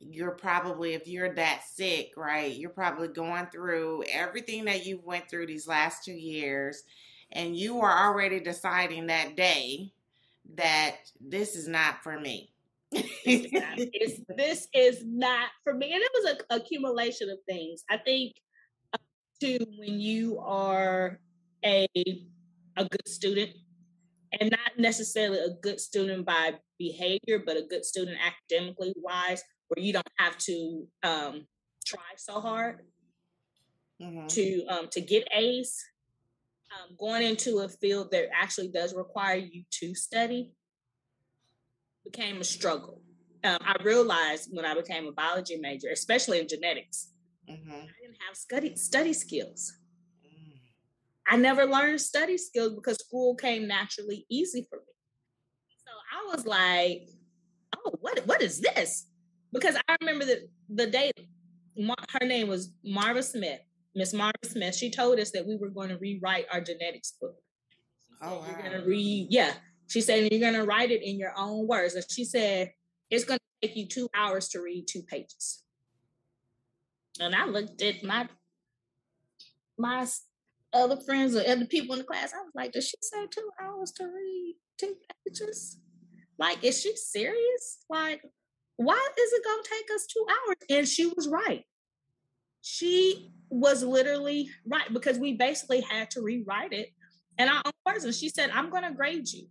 you're 0.00 0.32
probably, 0.32 0.94
if 0.94 1.06
you're 1.06 1.34
that 1.34 1.62
sick, 1.64 2.12
right, 2.16 2.54
you're 2.54 2.70
probably 2.70 3.08
going 3.08 3.46
through 3.46 4.04
everything 4.10 4.64
that 4.64 4.84
you 4.84 5.00
went 5.04 5.30
through 5.30 5.46
these 5.46 5.68
last 5.68 6.04
two 6.04 6.12
years, 6.12 6.82
and 7.30 7.56
you 7.56 7.80
are 7.80 8.08
already 8.08 8.40
deciding 8.40 9.06
that 9.06 9.36
day 9.36 9.92
that 10.56 10.96
this 11.20 11.54
is 11.54 11.68
not 11.68 12.02
for 12.02 12.18
me. 12.18 12.50
it's, 12.90 14.20
this 14.36 14.68
is 14.74 15.02
not 15.06 15.48
for 15.64 15.72
me. 15.72 15.92
And 15.92 16.02
it 16.02 16.10
was 16.14 16.32
an 16.32 16.60
accumulation 16.60 17.30
of 17.30 17.38
things. 17.48 17.84
I 17.88 17.96
think, 17.96 18.34
too, 19.40 19.58
when 19.78 19.98
you 19.98 20.38
are 20.40 21.20
a 21.64 21.86
a 22.76 22.84
good 22.84 23.06
student 23.06 23.50
and 24.40 24.50
not 24.50 24.78
necessarily 24.78 25.38
a 25.38 25.50
good 25.60 25.80
student 25.80 26.24
by 26.24 26.54
behavior, 26.78 27.42
but 27.44 27.56
a 27.56 27.62
good 27.62 27.84
student 27.84 28.16
academically 28.24 28.94
wise, 28.96 29.42
where 29.68 29.84
you 29.84 29.92
don't 29.92 30.08
have 30.18 30.36
to 30.38 30.86
um, 31.02 31.46
try 31.84 32.00
so 32.16 32.40
hard 32.40 32.80
mm-hmm. 34.00 34.26
to 34.28 34.66
um, 34.66 34.88
to 34.90 35.00
get 35.00 35.28
A's. 35.34 35.82
Um, 36.72 36.96
going 36.98 37.22
into 37.22 37.58
a 37.58 37.68
field 37.68 38.10
that 38.12 38.28
actually 38.32 38.68
does 38.68 38.94
require 38.94 39.36
you 39.36 39.62
to 39.72 39.94
study 39.94 40.54
became 42.04 42.40
a 42.40 42.44
struggle. 42.44 43.02
Um, 43.44 43.58
I 43.60 43.76
realized 43.82 44.48
when 44.52 44.64
I 44.64 44.74
became 44.74 45.06
a 45.06 45.12
biology 45.12 45.58
major, 45.58 45.88
especially 45.92 46.40
in 46.40 46.48
genetics, 46.48 47.10
mm-hmm. 47.50 47.70
I 47.70 47.94
didn't 48.00 48.18
have 48.26 48.36
study 48.36 48.76
study 48.76 49.12
skills. 49.12 49.72
I 51.26 51.36
never 51.36 51.64
learned 51.64 52.00
study 52.00 52.36
skills 52.36 52.74
because 52.74 52.98
school 52.98 53.34
came 53.34 53.68
naturally 53.68 54.26
easy 54.30 54.66
for 54.68 54.78
me. 54.78 54.92
So 55.84 55.92
I 55.92 56.34
was 56.34 56.46
like, 56.46 57.08
oh, 57.76 57.92
what, 58.00 58.26
what 58.26 58.42
is 58.42 58.60
this? 58.60 59.06
Because 59.52 59.76
I 59.76 59.96
remember 60.00 60.24
the, 60.24 60.48
the 60.68 60.86
day 60.86 61.12
her 62.20 62.26
name 62.26 62.48
was 62.48 62.72
Marva 62.84 63.22
Smith, 63.22 63.60
Miss 63.94 64.12
Marva 64.12 64.32
Smith. 64.44 64.74
She 64.74 64.90
told 64.90 65.18
us 65.18 65.30
that 65.30 65.46
we 65.46 65.56
were 65.56 65.70
going 65.70 65.88
to 65.88 65.96
rewrite 65.96 66.46
our 66.52 66.60
genetics 66.60 67.14
book. 67.20 67.36
Oh, 68.20 68.38
wow. 68.38 68.46
You're 68.62 68.80
to 68.80 68.86
read, 68.86 69.28
yeah. 69.30 69.52
She 69.88 70.00
said, 70.00 70.30
you're 70.30 70.40
going 70.40 70.60
to 70.60 70.64
write 70.64 70.90
it 70.90 71.02
in 71.02 71.18
your 71.18 71.32
own 71.36 71.66
words. 71.66 71.94
And 71.94 72.04
she 72.10 72.24
said, 72.24 72.72
it's 73.10 73.24
going 73.24 73.38
to 73.38 73.68
take 73.68 73.76
you 73.76 73.86
two 73.86 74.08
hours 74.14 74.48
to 74.50 74.60
read 74.60 74.86
two 74.88 75.02
pages. 75.02 75.62
And 77.20 77.34
I 77.34 77.46
looked 77.46 77.82
at 77.82 78.02
my 78.02 78.28
my 79.78 80.06
other 80.72 80.96
friends 80.96 81.36
or 81.36 81.40
other 81.40 81.66
people 81.66 81.94
in 81.94 82.00
the 82.00 82.04
class. 82.04 82.32
I 82.32 82.42
was 82.42 82.52
like, 82.54 82.72
does 82.72 82.88
she 82.88 82.96
say 83.00 83.26
two 83.30 83.50
hours 83.62 83.92
to 83.92 84.04
read 84.04 84.56
two 84.78 84.96
pages? 85.26 85.78
Like, 86.38 86.64
is 86.64 86.80
she 86.80 86.96
serious? 86.96 87.84
Like, 87.88 88.22
why 88.76 89.08
is 89.18 89.32
it 89.32 89.44
gonna 89.44 89.62
take 89.62 89.94
us 89.94 90.06
two 90.06 90.26
hours? 90.28 90.56
And 90.70 90.88
she 90.88 91.06
was 91.06 91.28
right. 91.28 91.64
She 92.62 93.32
was 93.50 93.82
literally 93.82 94.48
right 94.66 94.92
because 94.92 95.18
we 95.18 95.34
basically 95.34 95.80
had 95.80 96.10
to 96.12 96.22
rewrite 96.22 96.72
it 96.72 96.88
in 97.38 97.48
our 97.48 97.62
own. 97.64 97.72
And 98.04 98.14
she 98.14 98.28
said, 98.28 98.50
I'm 98.50 98.70
gonna 98.70 98.94
grade 98.94 99.28
you. 99.30 99.46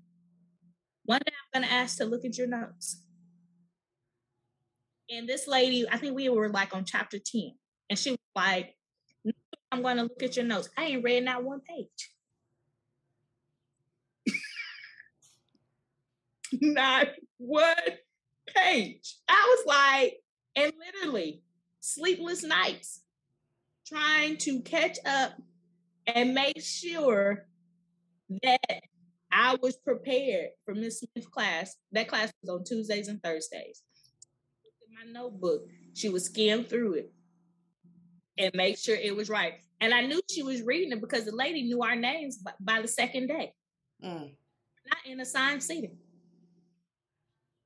One 1.06 1.22
day 1.26 1.34
I'm 1.54 1.62
gonna 1.62 1.74
ask 1.74 1.98
to 1.98 2.06
look 2.06 2.26
at 2.26 2.38
your 2.38 2.48
notes. 2.48 3.04
And 5.10 5.28
this 5.28 5.48
lady, 5.48 5.86
I 5.90 5.98
think 5.98 6.16
we 6.16 6.30
were 6.30 6.50
like 6.50 6.74
on 6.76 6.86
chapter 6.86 7.20
10, 7.20 7.52
and 7.90 8.00
she 8.00 8.12
was 8.12 8.20
like, 8.36 8.76
I'm 9.72 9.82
going 9.82 9.98
to 9.98 10.04
look 10.04 10.22
at 10.22 10.36
your 10.36 10.46
notes. 10.46 10.70
I 10.78 10.86
ain't 10.86 11.04
read 11.04 11.24
not 11.24 11.44
one 11.44 11.62
page. 11.62 12.12
not 16.62 17.08
one 17.38 17.76
page. 18.48 19.16
I 19.30 19.56
was 19.56 19.66
like, 19.66 20.18
and 20.56 20.74
literally 20.78 21.42
sleepless 21.80 22.44
nights 22.44 23.02
trying 23.88 24.38
to 24.38 24.62
catch 24.62 24.98
up 25.06 25.34
and 26.06 26.34
make 26.34 26.62
sure 26.62 27.46
that 28.44 28.82
I 29.32 29.56
was 29.62 29.78
prepared 29.78 30.50
for 30.66 30.76
Miss 30.76 31.00
Smith's 31.00 31.28
class. 31.28 31.78
That 31.94 32.10
class 32.10 32.32
was 32.42 32.50
on 32.50 32.66
Tuesdays 32.66 33.08
and 33.08 33.24
Thursdays. 33.24 33.84
my 34.94 35.10
notebook. 35.12 35.62
She 35.94 36.10
would 36.10 36.22
skim 36.22 36.66
through 36.66 36.94
it 36.96 37.14
and 38.41 38.54
make 38.56 38.77
sure 38.77 38.95
it 38.95 39.15
was 39.15 39.30
right. 39.30 39.54
And 39.80 39.93
I 39.93 40.01
knew 40.01 40.21
she 40.30 40.43
was 40.43 40.62
reading 40.62 40.91
it 40.91 41.01
because 41.01 41.25
the 41.25 41.36
lady 41.36 41.63
knew 41.63 41.82
our 41.82 41.95
names 41.95 42.38
by, 42.38 42.51
by 42.60 42.82
the 42.82 42.88
second 42.88 43.27
day, 43.27 43.54
mm. 44.04 44.32
not 44.86 44.97
in 45.06 45.19
assigned 45.19 45.63
seating. 45.63 45.97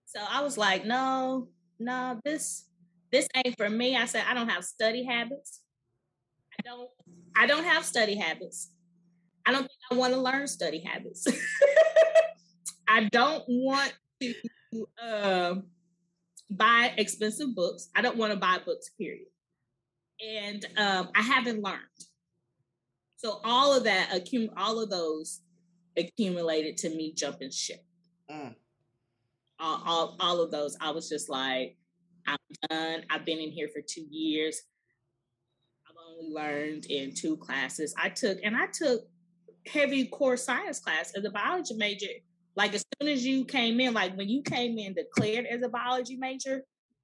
So 0.05 0.19
I 0.29 0.41
was 0.41 0.57
like, 0.57 0.85
no, 0.85 1.49
no, 1.79 2.19
this 2.23 2.65
this 3.11 3.27
ain't 3.35 3.57
for 3.57 3.69
me. 3.69 3.95
I 3.95 4.05
said 4.05 4.23
I 4.27 4.33
don't 4.33 4.49
have 4.49 4.63
study 4.63 5.03
habits. 5.03 5.61
I 6.53 6.63
don't 6.63 6.89
I 7.35 7.47
don't 7.47 7.65
have 7.65 7.83
study 7.85 8.15
habits. 8.15 8.71
I 9.45 9.51
don't 9.51 9.61
think 9.61 9.79
I 9.91 9.95
want 9.95 10.13
to 10.13 10.19
learn 10.19 10.47
study 10.47 10.79
habits. 10.79 11.27
I 12.87 13.09
don't 13.11 13.43
want 13.47 13.93
to 14.21 14.33
uh, 15.01 15.55
buy 16.49 16.93
expensive 16.97 17.53
books. 17.53 17.89
I 17.95 18.01
don't 18.01 18.17
want 18.17 18.31
to 18.31 18.39
buy 18.39 18.59
books, 18.65 18.89
period 18.97 19.27
and 20.19 20.65
um, 20.77 21.09
I 21.15 21.21
haven't 21.21 21.61
learned. 21.61 21.79
So 23.17 23.39
all 23.43 23.75
of 23.75 23.83
that, 23.85 24.09
accum- 24.09 24.53
all 24.57 24.81
of 24.81 24.89
those 24.89 25.41
accumulated 25.97 26.77
to 26.77 26.89
me 26.89 27.13
jumping 27.13 27.51
ship. 27.51 27.83
Mm. 28.29 28.55
All, 29.59 29.81
all, 29.85 30.17
all 30.19 30.41
of 30.41 30.51
those, 30.51 30.77
I 30.81 30.91
was 30.91 31.09
just 31.09 31.29
like, 31.29 31.77
I'm 32.27 32.37
done. 32.69 33.03
I've 33.09 33.25
been 33.25 33.39
in 33.39 33.51
here 33.51 33.67
for 33.67 33.81
two 33.81 34.05
years. 34.09 34.61
I've 35.87 35.95
only 36.09 36.33
learned 36.33 36.85
in 36.85 37.13
two 37.13 37.37
classes. 37.37 37.93
I 37.97 38.09
took, 38.09 38.39
and 38.43 38.55
I 38.55 38.67
took 38.67 39.01
heavy 39.67 40.05
core 40.05 40.37
science 40.37 40.79
class 40.79 41.13
as 41.15 41.25
a 41.25 41.29
biology 41.29 41.75
major. 41.75 42.07
Like 42.55 42.73
as 42.73 42.83
soon 42.99 43.09
as 43.09 43.25
you 43.25 43.45
came 43.45 43.79
in, 43.79 43.93
like 43.93 44.15
when 44.15 44.29
you 44.29 44.41
came 44.41 44.77
in 44.77 44.93
declared 44.93 45.45
as 45.45 45.61
a 45.61 45.69
biology 45.69 46.15
major, 46.15 46.63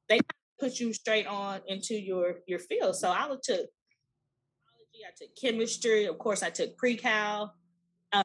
they 0.09 0.19
put 0.61 0.79
you 0.79 0.93
straight 0.93 1.25
on 1.25 1.59
into 1.67 1.95
your 1.95 2.35
your 2.45 2.59
field. 2.59 2.95
So 2.95 3.09
I 3.09 3.27
took 3.27 3.65
biology, 4.69 5.01
I 5.05 5.13
took 5.17 5.35
chemistry, 5.35 6.05
of 6.05 6.17
course, 6.19 6.43
I 6.43 6.51
took 6.51 6.77
pre-cal. 6.77 7.55
Um, 8.13 8.23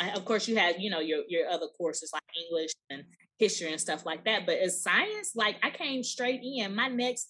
I, 0.00 0.10
of 0.10 0.24
course, 0.24 0.48
you 0.48 0.56
had 0.56 0.76
you 0.78 0.90
know 0.90 1.00
your 1.00 1.22
your 1.28 1.48
other 1.48 1.66
courses 1.76 2.10
like 2.12 2.22
English 2.44 2.72
and 2.90 3.04
history 3.38 3.70
and 3.70 3.80
stuff 3.80 4.06
like 4.06 4.24
that. 4.24 4.46
But 4.46 4.58
as 4.58 4.82
science, 4.82 5.32
like 5.34 5.56
I 5.62 5.70
came 5.70 6.02
straight 6.02 6.40
in. 6.42 6.74
My 6.74 6.88
next 6.88 7.28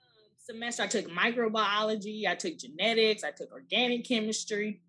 um, 0.00 0.30
semester, 0.38 0.84
I 0.84 0.86
took 0.86 1.08
microbiology, 1.08 2.26
I 2.28 2.36
took 2.36 2.56
genetics, 2.56 3.24
I 3.24 3.32
took 3.32 3.50
organic 3.52 4.06
chemistry. 4.06 4.80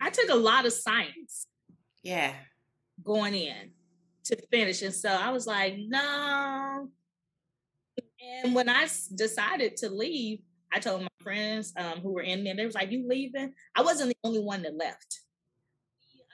I 0.00 0.10
took 0.10 0.28
a 0.28 0.34
lot 0.34 0.66
of 0.66 0.72
science. 0.74 1.46
Yeah. 2.02 2.34
Going 3.02 3.34
in 3.34 3.70
to 4.24 4.36
finish. 4.50 4.82
And 4.82 4.94
so 4.94 5.08
I 5.08 5.30
was 5.30 5.46
like, 5.46 5.76
no. 5.78 6.88
And 8.42 8.54
when 8.54 8.68
I 8.68 8.88
decided 9.14 9.76
to 9.78 9.88
leave, 9.90 10.40
I 10.72 10.80
told 10.80 11.02
my 11.02 11.08
friends 11.22 11.72
um, 11.76 12.00
who 12.00 12.12
were 12.12 12.22
in 12.22 12.42
there, 12.42 12.56
they 12.56 12.64
was 12.64 12.74
like, 12.74 12.90
you 12.90 13.06
leaving? 13.08 13.52
I 13.76 13.82
wasn't 13.82 14.10
the 14.10 14.16
only 14.24 14.40
one 14.40 14.62
that 14.62 14.76
left. 14.76 15.20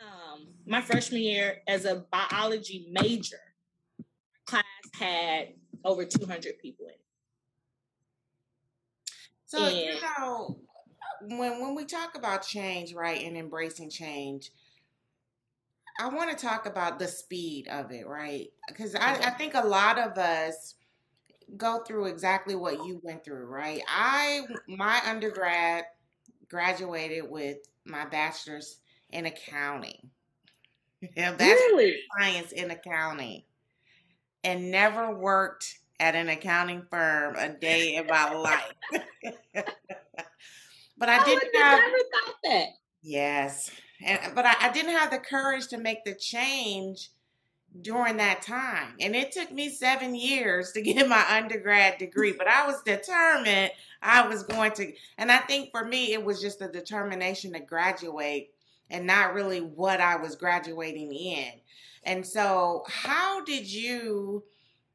Um, 0.02 0.48
my 0.66 0.80
freshman 0.80 1.20
year 1.20 1.58
as 1.68 1.84
a 1.84 2.04
biology 2.10 2.88
major, 2.90 3.40
class 4.46 4.64
had 4.98 5.48
over 5.84 6.04
200 6.04 6.58
people 6.58 6.86
in 6.86 6.92
it. 6.92 7.00
So, 9.46 9.64
and, 9.64 9.76
you 9.76 9.94
know, 10.18 10.60
when, 11.22 11.60
when 11.60 11.74
we 11.74 11.84
talk 11.84 12.16
about 12.16 12.46
change, 12.46 12.94
right, 12.94 13.22
and 13.22 13.36
embracing 13.36 13.90
change, 13.90 14.50
I 16.00 16.08
want 16.08 16.30
to 16.30 16.46
talk 16.46 16.64
about 16.64 16.98
the 16.98 17.06
speed 17.06 17.68
of 17.68 17.92
it, 17.92 18.06
right? 18.06 18.48
Because 18.66 18.94
I, 18.94 19.12
I 19.12 19.30
think 19.30 19.52
a 19.52 19.60
lot 19.60 19.98
of 19.98 20.16
us 20.16 20.76
go 21.58 21.82
through 21.86 22.06
exactly 22.06 22.54
what 22.54 22.86
you 22.86 23.00
went 23.02 23.22
through, 23.22 23.44
right? 23.44 23.82
I 23.86 24.40
my 24.66 24.98
undergrad 25.06 25.84
graduated 26.48 27.30
with 27.30 27.58
my 27.84 28.06
bachelor's 28.06 28.78
in 29.10 29.26
accounting. 29.26 30.10
Yeah, 31.16 31.34
really? 31.40 31.96
science 32.18 32.52
in 32.52 32.70
accounting. 32.70 33.44
And 34.44 34.70
never 34.70 35.16
worked 35.16 35.78
at 35.98 36.14
an 36.14 36.28
accounting 36.28 36.82
firm 36.90 37.36
a 37.36 37.48
day 37.48 37.94
in 37.96 38.06
my 38.06 38.34
life. 38.34 38.72
but 40.98 41.08
I, 41.08 41.20
oh, 41.20 41.24
didn't 41.24 41.54
have 41.54 41.78
I 41.78 41.80
never 41.80 41.96
thought 41.96 42.34
that. 42.44 42.66
Yes. 43.02 43.70
And 44.04 44.34
but 44.34 44.46
I, 44.46 44.54
I 44.60 44.72
didn't 44.72 44.96
have 44.96 45.10
the 45.10 45.18
courage 45.18 45.68
to 45.68 45.78
make 45.78 46.04
the 46.04 46.14
change 46.14 47.10
during 47.82 48.16
that 48.16 48.42
time. 48.42 48.94
And 48.98 49.14
it 49.14 49.32
took 49.32 49.52
me 49.52 49.68
seven 49.68 50.14
years 50.14 50.72
to 50.72 50.82
get 50.82 51.08
my 51.08 51.24
undergrad 51.28 51.98
degree, 51.98 52.32
but 52.32 52.48
I 52.48 52.66
was 52.66 52.82
determined 52.82 53.70
I 54.02 54.26
was 54.26 54.42
going 54.42 54.72
to. 54.72 54.92
And 55.18 55.30
I 55.30 55.38
think 55.38 55.70
for 55.70 55.84
me, 55.84 56.12
it 56.12 56.24
was 56.24 56.40
just 56.40 56.58
the 56.58 56.68
determination 56.68 57.52
to 57.52 57.60
graduate 57.60 58.50
and 58.88 59.06
not 59.06 59.34
really 59.34 59.60
what 59.60 60.00
I 60.00 60.16
was 60.16 60.34
graduating 60.36 61.12
in. 61.12 61.52
And 62.04 62.26
so, 62.26 62.84
how 62.88 63.44
did 63.44 63.70
you, 63.70 64.42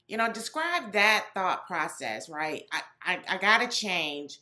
you 0.07 0.17
know, 0.17 0.31
describe 0.31 0.91
that 0.93 1.27
thought 1.33 1.67
process, 1.67 2.29
right? 2.29 2.63
I, 2.71 2.81
I, 3.03 3.19
I 3.29 3.37
got 3.37 3.59
to 3.59 3.67
change. 3.67 4.39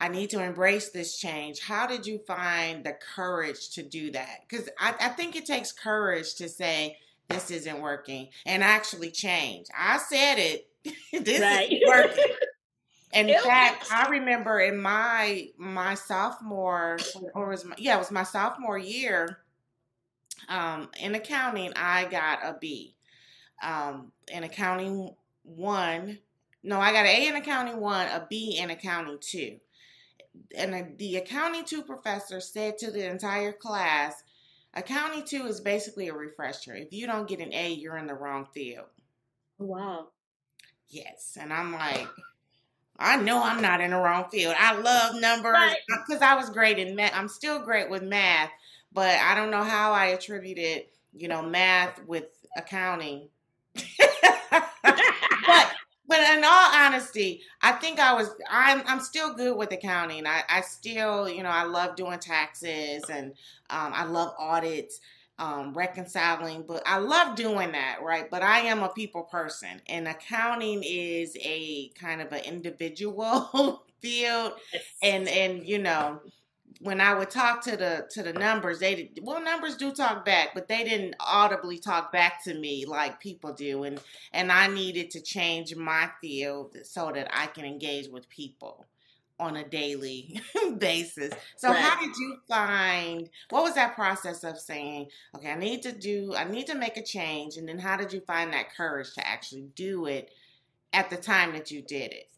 I 0.00 0.08
need 0.08 0.30
to 0.30 0.42
embrace 0.42 0.90
this 0.90 1.18
change. 1.18 1.60
How 1.60 1.86
did 1.86 2.06
you 2.06 2.18
find 2.26 2.84
the 2.84 2.94
courage 3.14 3.70
to 3.70 3.82
do 3.82 4.10
that? 4.12 4.40
Because 4.48 4.68
I, 4.78 4.94
I 4.98 5.08
think 5.08 5.36
it 5.36 5.44
takes 5.44 5.72
courage 5.72 6.34
to 6.36 6.48
say, 6.48 6.96
this 7.28 7.50
isn't 7.50 7.80
working 7.80 8.28
and 8.44 8.64
actually 8.64 9.10
change. 9.10 9.66
I 9.76 9.98
said 9.98 10.36
it. 10.38 10.66
this 11.24 11.40
right. 11.40 11.70
is 11.70 11.82
working. 11.86 12.24
And 13.12 13.30
in 13.30 13.40
fact, 13.40 13.86
I 13.92 14.08
remember 14.08 14.58
in 14.58 14.80
my 14.80 15.48
my 15.56 15.94
sophomore 15.94 16.98
or 17.34 17.50
was 17.50 17.64
my, 17.64 17.76
yeah, 17.78 17.96
it 17.96 17.98
was 17.98 18.10
my 18.10 18.24
sophomore 18.24 18.78
year 18.78 19.38
um, 20.48 20.88
in 20.98 21.14
accounting, 21.14 21.72
I 21.76 22.06
got 22.06 22.40
a 22.42 22.56
B. 22.60 22.96
Um, 23.62 24.12
in 24.32 24.42
accounting 24.42 25.14
one, 25.42 26.18
no, 26.62 26.80
I 26.80 26.92
got 26.92 27.06
an 27.06 27.14
A 27.16 27.28
in 27.28 27.36
accounting 27.36 27.78
one, 27.78 28.06
a 28.08 28.26
B 28.28 28.58
in 28.58 28.70
accounting 28.70 29.18
two. 29.20 29.58
And 30.56 30.98
the 30.98 31.16
accounting 31.16 31.64
two 31.64 31.82
professor 31.82 32.40
said 32.40 32.78
to 32.78 32.90
the 32.90 33.08
entire 33.08 33.52
class, 33.52 34.22
accounting 34.74 35.24
two 35.24 35.46
is 35.46 35.60
basically 35.60 36.08
a 36.08 36.14
refresher. 36.14 36.74
If 36.74 36.92
you 36.92 37.06
don't 37.06 37.28
get 37.28 37.40
an 37.40 37.52
A, 37.52 37.72
you're 37.72 37.98
in 37.98 38.06
the 38.06 38.14
wrong 38.14 38.46
field. 38.52 38.86
Oh, 39.60 39.66
wow. 39.66 40.08
Yes. 40.88 41.36
And 41.40 41.52
I'm 41.52 41.72
like, 41.72 42.08
I 42.98 43.16
know 43.16 43.42
I'm 43.42 43.62
not 43.62 43.80
in 43.80 43.92
the 43.92 43.96
wrong 43.96 44.26
field. 44.30 44.54
I 44.58 44.78
love 44.78 45.20
numbers 45.20 45.56
because 45.88 46.20
right. 46.20 46.32
I 46.32 46.36
was 46.36 46.50
great 46.50 46.78
in 46.78 46.94
math. 46.94 47.12
I'm 47.14 47.28
still 47.28 47.60
great 47.60 47.88
with 47.88 48.02
math, 48.02 48.50
but 48.92 49.18
I 49.18 49.34
don't 49.34 49.50
know 49.50 49.64
how 49.64 49.92
I 49.92 50.06
attributed, 50.06 50.84
you 51.14 51.28
know, 51.28 51.42
math 51.42 52.04
with 52.04 52.26
accounting. 52.56 53.28
but 56.10 56.18
in 56.18 56.44
all 56.44 56.74
honesty, 56.74 57.42
I 57.62 57.72
think 57.72 58.00
I 58.00 58.12
was 58.14 58.30
I'm 58.50 58.82
I'm 58.86 59.00
still 59.00 59.32
good 59.34 59.56
with 59.56 59.72
accounting. 59.72 60.26
I, 60.26 60.42
I 60.48 60.60
still, 60.62 61.28
you 61.28 61.42
know, 61.44 61.50
I 61.50 61.64
love 61.64 61.96
doing 61.96 62.18
taxes 62.18 63.04
and 63.08 63.28
um, 63.70 63.92
I 63.94 64.04
love 64.04 64.34
audits 64.38 65.00
um, 65.38 65.72
reconciling, 65.72 66.64
but 66.68 66.82
I 66.84 66.98
love 66.98 67.36
doing 67.36 67.72
that, 67.72 68.00
right? 68.02 68.30
But 68.30 68.42
I 68.42 68.60
am 68.60 68.82
a 68.82 68.90
people 68.90 69.22
person, 69.22 69.80
and 69.88 70.08
accounting 70.08 70.82
is 70.84 71.36
a 71.40 71.90
kind 71.90 72.20
of 72.20 72.32
an 72.32 72.44
individual 72.44 73.84
field, 74.00 74.54
and 75.02 75.28
and 75.28 75.66
you 75.66 75.78
know, 75.78 76.20
when 76.78 77.00
I 77.00 77.14
would 77.14 77.30
talk 77.30 77.62
to 77.64 77.76
the 77.76 78.06
to 78.10 78.22
the 78.22 78.32
numbers, 78.32 78.78
they 78.78 78.94
did, 78.94 79.20
well 79.22 79.42
numbers 79.42 79.76
do 79.76 79.92
talk 79.92 80.24
back, 80.24 80.50
but 80.54 80.68
they 80.68 80.84
didn't 80.84 81.16
audibly 81.20 81.78
talk 81.78 82.12
back 82.12 82.42
to 82.44 82.54
me 82.54 82.86
like 82.86 83.20
people 83.20 83.52
do, 83.52 83.84
and 83.84 84.00
and 84.32 84.52
I 84.52 84.68
needed 84.68 85.10
to 85.12 85.20
change 85.20 85.74
my 85.74 86.10
field 86.20 86.76
so 86.84 87.10
that 87.12 87.28
I 87.32 87.46
can 87.46 87.64
engage 87.64 88.08
with 88.08 88.28
people 88.28 88.86
on 89.40 89.56
a 89.56 89.68
daily 89.68 90.40
basis. 90.78 91.32
So 91.56 91.70
right. 91.70 91.78
how 91.78 91.98
did 91.98 92.14
you 92.16 92.36
find 92.46 93.28
what 93.48 93.64
was 93.64 93.74
that 93.74 93.94
process 93.94 94.44
of 94.44 94.58
saying, 94.58 95.08
okay, 95.34 95.50
I 95.50 95.56
need 95.56 95.82
to 95.82 95.92
do 95.92 96.34
I 96.36 96.44
need 96.44 96.66
to 96.66 96.74
make 96.74 96.96
a 96.96 97.02
change 97.02 97.56
and 97.56 97.66
then 97.66 97.78
how 97.78 97.96
did 97.96 98.12
you 98.12 98.20
find 98.20 98.52
that 98.52 98.74
courage 98.76 99.14
to 99.14 99.26
actually 99.26 99.68
do 99.74 100.06
it 100.06 100.30
at 100.92 101.10
the 101.10 101.16
time 101.16 101.52
that 101.54 101.70
you 101.70 101.82
did 101.82 102.12
it? 102.12 102.28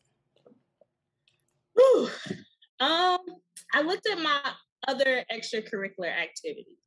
Whew. 1.75 2.09
Um 2.81 3.19
I 3.73 3.83
looked 3.83 4.07
at 4.09 4.19
my 4.19 4.41
other 4.89 5.25
extracurricular 5.33 6.11
activities. 6.11 6.79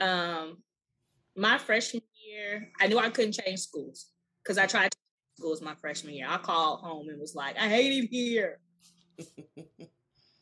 Um 0.00 0.58
my 1.36 1.58
freshman 1.58 2.02
year, 2.26 2.70
I 2.80 2.86
knew 2.86 2.98
I 2.98 3.10
couldn't 3.10 3.32
change 3.32 3.60
schools 3.60 4.08
because 4.42 4.58
I 4.58 4.66
tried 4.66 4.90
to 4.90 4.96
change 4.98 5.38
schools 5.38 5.62
my 5.62 5.74
freshman 5.74 6.14
year. 6.14 6.26
I 6.28 6.38
called 6.38 6.80
home 6.80 7.08
and 7.08 7.20
was 7.20 7.34
like, 7.34 7.56
I 7.56 7.68
hate 7.68 8.04
it 8.04 8.08
here. 8.10 8.58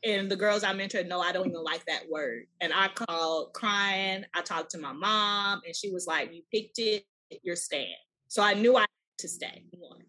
and 0.04 0.30
the 0.30 0.36
girls 0.36 0.64
I 0.64 0.72
mentored, 0.74 1.08
no, 1.08 1.20
I 1.20 1.32
don't 1.32 1.48
even 1.48 1.62
like 1.62 1.84
that 1.86 2.02
word. 2.10 2.44
And 2.60 2.72
I 2.72 2.88
called 2.88 3.52
crying. 3.52 4.24
I 4.34 4.42
talked 4.42 4.70
to 4.72 4.78
my 4.78 4.92
mom, 4.92 5.60
and 5.66 5.74
she 5.74 5.90
was 5.90 6.06
like, 6.06 6.32
You 6.32 6.42
picked 6.52 6.78
it, 6.78 7.04
you're 7.42 7.56
staying. 7.56 7.94
So 8.28 8.42
I 8.42 8.54
knew 8.54 8.76
I 8.76 8.80
had 8.80 8.88
to 9.18 9.28
stay. 9.28 9.64
One, 9.70 10.02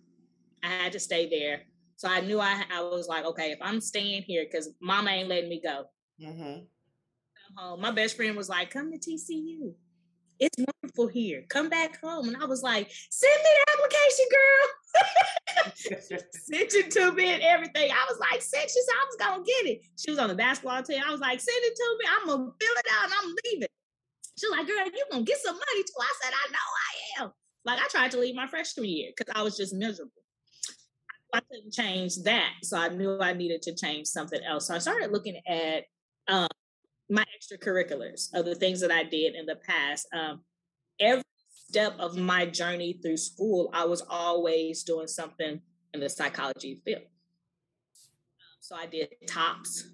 I 0.64 0.68
had 0.68 0.92
to 0.94 1.00
stay 1.00 1.30
there. 1.30 1.64
So 2.00 2.08
I 2.08 2.22
knew 2.22 2.40
I, 2.40 2.64
I 2.74 2.82
was 2.82 3.08
like, 3.08 3.26
okay, 3.26 3.52
if 3.52 3.60
I'm 3.62 3.82
staying 3.82 4.24
here, 4.24 4.46
because 4.46 4.70
mama 4.82 5.12
ain't 5.12 5.28
letting 5.28 5.50
me 5.50 5.62
go. 5.62 5.84
Mm-hmm. 6.22 6.62
Home. 7.58 7.82
My 7.82 7.92
best 7.92 8.16
friend 8.16 8.38
was 8.38 8.48
like, 8.48 8.72
come 8.72 8.92
to 8.92 8.98
TCU 8.98 9.74
it's 10.40 10.58
wonderful 10.58 11.08
here. 11.08 11.44
Come 11.50 11.70
back 11.70 12.02
home. 12.02 12.28
And 12.30 12.38
I 12.38 12.46
was 12.46 12.64
like, 12.64 12.90
send 13.12 13.38
me 13.44 13.50
the 13.56 13.66
application, 13.76 14.26
girl. 14.32 14.68
sent 16.32 16.74
it 16.74 16.92
to 16.92 17.12
me 17.12 17.34
and 17.34 17.44
everything. 17.44 17.92
I 17.92 18.06
was 18.10 18.20
like, 18.20 18.42
send 18.42 18.64
she 18.64 18.82
said 18.82 18.96
I 18.96 19.06
was 19.06 19.16
gonna 19.20 19.44
get 19.44 19.72
it. 19.72 19.82
She 19.98 20.12
was 20.12 20.20
on 20.20 20.30
the 20.30 20.36
basketball 20.36 20.82
team. 20.82 21.02
I 21.06 21.12
was 21.12 21.20
like, 21.20 21.40
send 21.40 21.58
it 21.60 21.76
to 21.76 21.98
me. 22.00 22.06
I'm 22.10 22.28
gonna 22.28 22.52
fill 22.60 22.78
it 22.78 22.86
out 22.98 23.06
and 23.06 23.14
I'm 23.22 23.36
leaving. 23.46 23.68
She 24.38 24.48
was 24.48 24.58
like, 24.58 24.68
girl, 24.68 24.86
you 24.86 25.06
gonna 25.12 25.24
get 25.24 25.40
some 25.40 25.56
money 25.56 25.84
too. 25.84 26.00
I 26.00 26.14
said, 26.24 26.34
I 26.34 26.52
know 26.52 26.68
I 27.20 27.24
am. 27.24 27.32
Like 27.66 27.80
I 27.80 27.88
tried 27.90 28.12
to 28.12 28.20
leave 28.20 28.36
my 28.36 28.48
freshman 28.48 28.86
year 28.86 29.12
because 29.16 29.34
I 29.36 29.44
was 29.44 29.58
just 29.58 29.74
miserable. 29.74 30.12
I 31.34 31.42
couldn't 31.42 31.74
change 31.74 32.16
that. 32.24 32.54
So 32.64 32.78
I 32.78 32.90
knew 32.90 33.20
I 33.20 33.34
needed 33.34 33.62
to 33.64 33.76
change 33.76 34.08
something 34.08 34.42
else. 34.44 34.68
So 34.68 34.76
I 34.76 34.80
started 34.80 35.12
looking 35.12 35.40
at 35.48 35.84
um, 36.28 36.48
my 37.10 37.24
extracurriculars 37.38 38.34
of 38.34 38.46
the 38.46 38.56
things 38.56 38.82
that 38.82 38.92
I 38.92 39.04
did 39.04 39.36
in 39.36 39.46
the 39.46 39.56
past. 39.56 40.08
Um, 40.14 40.42
every 41.00 41.24
step 41.52 41.96
of 42.00 42.18
my 42.18 42.46
journey 42.46 43.00
through 43.02 43.18
school, 43.18 43.70
I 43.74 43.86
was 43.86 44.04
always 44.10 44.84
doing 44.84 45.08
something 45.08 45.62
in 45.94 46.00
the 46.00 46.10
psychology 46.10 46.82
field. 46.86 47.04
so 48.60 48.76
I 48.76 48.86
did 48.86 49.10
TOPS. 49.28 49.90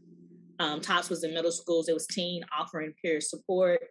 Um, 0.60 0.82
TOPS 0.82 1.10
was 1.10 1.24
in 1.24 1.34
middle 1.34 1.52
schools. 1.52 1.90
It 1.90 1.94
was 1.94 2.08
teen 2.08 2.44
offering 2.58 2.94
peer 3.02 3.20
support. 3.20 3.82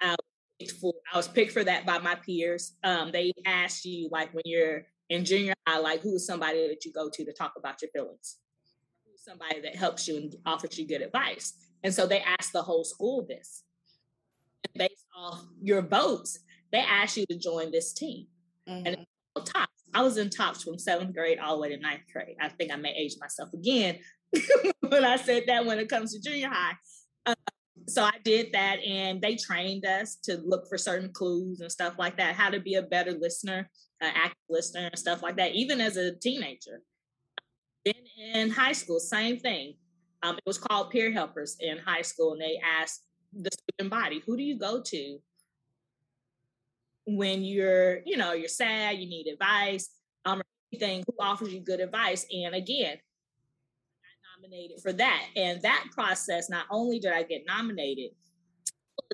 I 0.00 0.14
was, 0.60 0.72
for, 0.72 0.92
I 1.12 1.16
was 1.16 1.28
picked 1.28 1.52
for 1.52 1.64
that 1.64 1.86
by 1.86 1.98
my 1.98 2.16
peers. 2.16 2.76
Um, 2.84 3.12
they 3.12 3.32
asked 3.46 3.84
you, 3.84 4.08
like 4.10 4.32
when 4.34 4.42
you're 4.44 4.84
in 5.12 5.24
junior 5.24 5.54
high, 5.66 5.78
like 5.78 6.00
who's 6.00 6.26
somebody 6.26 6.66
that 6.68 6.84
you 6.84 6.92
go 6.92 7.10
to 7.10 7.24
to 7.24 7.32
talk 7.32 7.52
about 7.56 7.82
your 7.82 7.90
feelings? 7.90 8.38
Who's 9.04 9.22
somebody 9.22 9.60
that 9.60 9.76
helps 9.76 10.08
you 10.08 10.16
and 10.16 10.34
offers 10.46 10.78
you 10.78 10.86
good 10.86 11.02
advice? 11.02 11.52
And 11.84 11.92
so 11.92 12.06
they 12.06 12.20
asked 12.20 12.52
the 12.52 12.62
whole 12.62 12.84
school 12.84 13.26
this. 13.28 13.64
And 14.64 14.88
based 14.88 15.06
off 15.16 15.44
your 15.60 15.82
votes, 15.82 16.38
they 16.70 16.78
asked 16.78 17.16
you 17.16 17.26
to 17.26 17.38
join 17.38 17.70
this 17.70 17.92
team. 17.92 18.26
Mm-hmm. 18.68 18.86
And 18.86 19.06
tops. 19.44 19.82
I 19.94 20.02
was 20.02 20.16
in 20.16 20.30
tops 20.30 20.62
from 20.62 20.78
seventh 20.78 21.14
grade 21.14 21.38
all 21.38 21.56
the 21.56 21.62
way 21.62 21.68
to 21.68 21.76
ninth 21.76 22.02
grade. 22.12 22.36
I 22.40 22.48
think 22.48 22.72
I 22.72 22.76
may 22.76 22.94
age 22.94 23.16
myself 23.20 23.52
again 23.52 23.98
when 24.80 25.04
I 25.04 25.16
said 25.16 25.44
that 25.46 25.66
when 25.66 25.78
it 25.78 25.88
comes 25.88 26.14
to 26.14 26.20
junior 26.20 26.48
high. 26.48 26.76
Uh, 27.26 27.34
so 27.88 28.02
I 28.02 28.14
did 28.24 28.52
that, 28.52 28.78
and 28.86 29.20
they 29.20 29.36
trained 29.36 29.84
us 29.84 30.16
to 30.24 30.36
look 30.44 30.68
for 30.68 30.78
certain 30.78 31.12
clues 31.12 31.60
and 31.60 31.70
stuff 31.70 31.94
like 31.98 32.16
that, 32.18 32.34
how 32.34 32.50
to 32.50 32.60
be 32.60 32.74
a 32.74 32.82
better 32.82 33.12
listener, 33.12 33.68
an 34.02 34.12
active 34.14 34.44
listener, 34.50 34.88
and 34.88 34.98
stuff 34.98 35.22
like 35.22 35.36
that, 35.36 35.52
even 35.52 35.80
as 35.80 35.96
a 35.96 36.14
teenager. 36.16 36.82
Then 37.84 37.94
in 38.34 38.50
high 38.50 38.72
school, 38.72 39.00
same 39.00 39.38
thing. 39.38 39.74
Um, 40.22 40.36
it 40.36 40.44
was 40.46 40.58
called 40.58 40.90
peer 40.90 41.10
helpers 41.10 41.56
in 41.60 41.78
high 41.78 42.02
school, 42.02 42.32
and 42.32 42.40
they 42.40 42.60
asked 42.80 43.06
the 43.32 43.50
student 43.50 43.90
body, 43.90 44.20
"Who 44.26 44.36
do 44.36 44.42
you 44.42 44.58
go 44.58 44.82
to 44.82 45.18
when 47.06 47.42
you're, 47.42 48.02
you 48.04 48.16
know, 48.16 48.32
you're 48.32 48.48
sad, 48.48 48.98
you 48.98 49.08
need 49.08 49.26
advice, 49.26 49.88
um, 50.24 50.40
or 50.40 50.44
anything? 50.72 51.02
Who 51.06 51.14
offers 51.18 51.52
you 51.52 51.60
good 51.60 51.80
advice?" 51.80 52.26
And 52.30 52.54
again, 52.54 52.98
I 54.04 54.36
nominated 54.36 54.80
for 54.80 54.92
that, 54.92 55.28
and 55.34 55.62
that 55.62 55.88
process. 55.92 56.50
Not 56.50 56.66
only 56.70 56.98
did 57.00 57.12
I 57.12 57.22
get 57.24 57.44
nominated, 57.46 58.12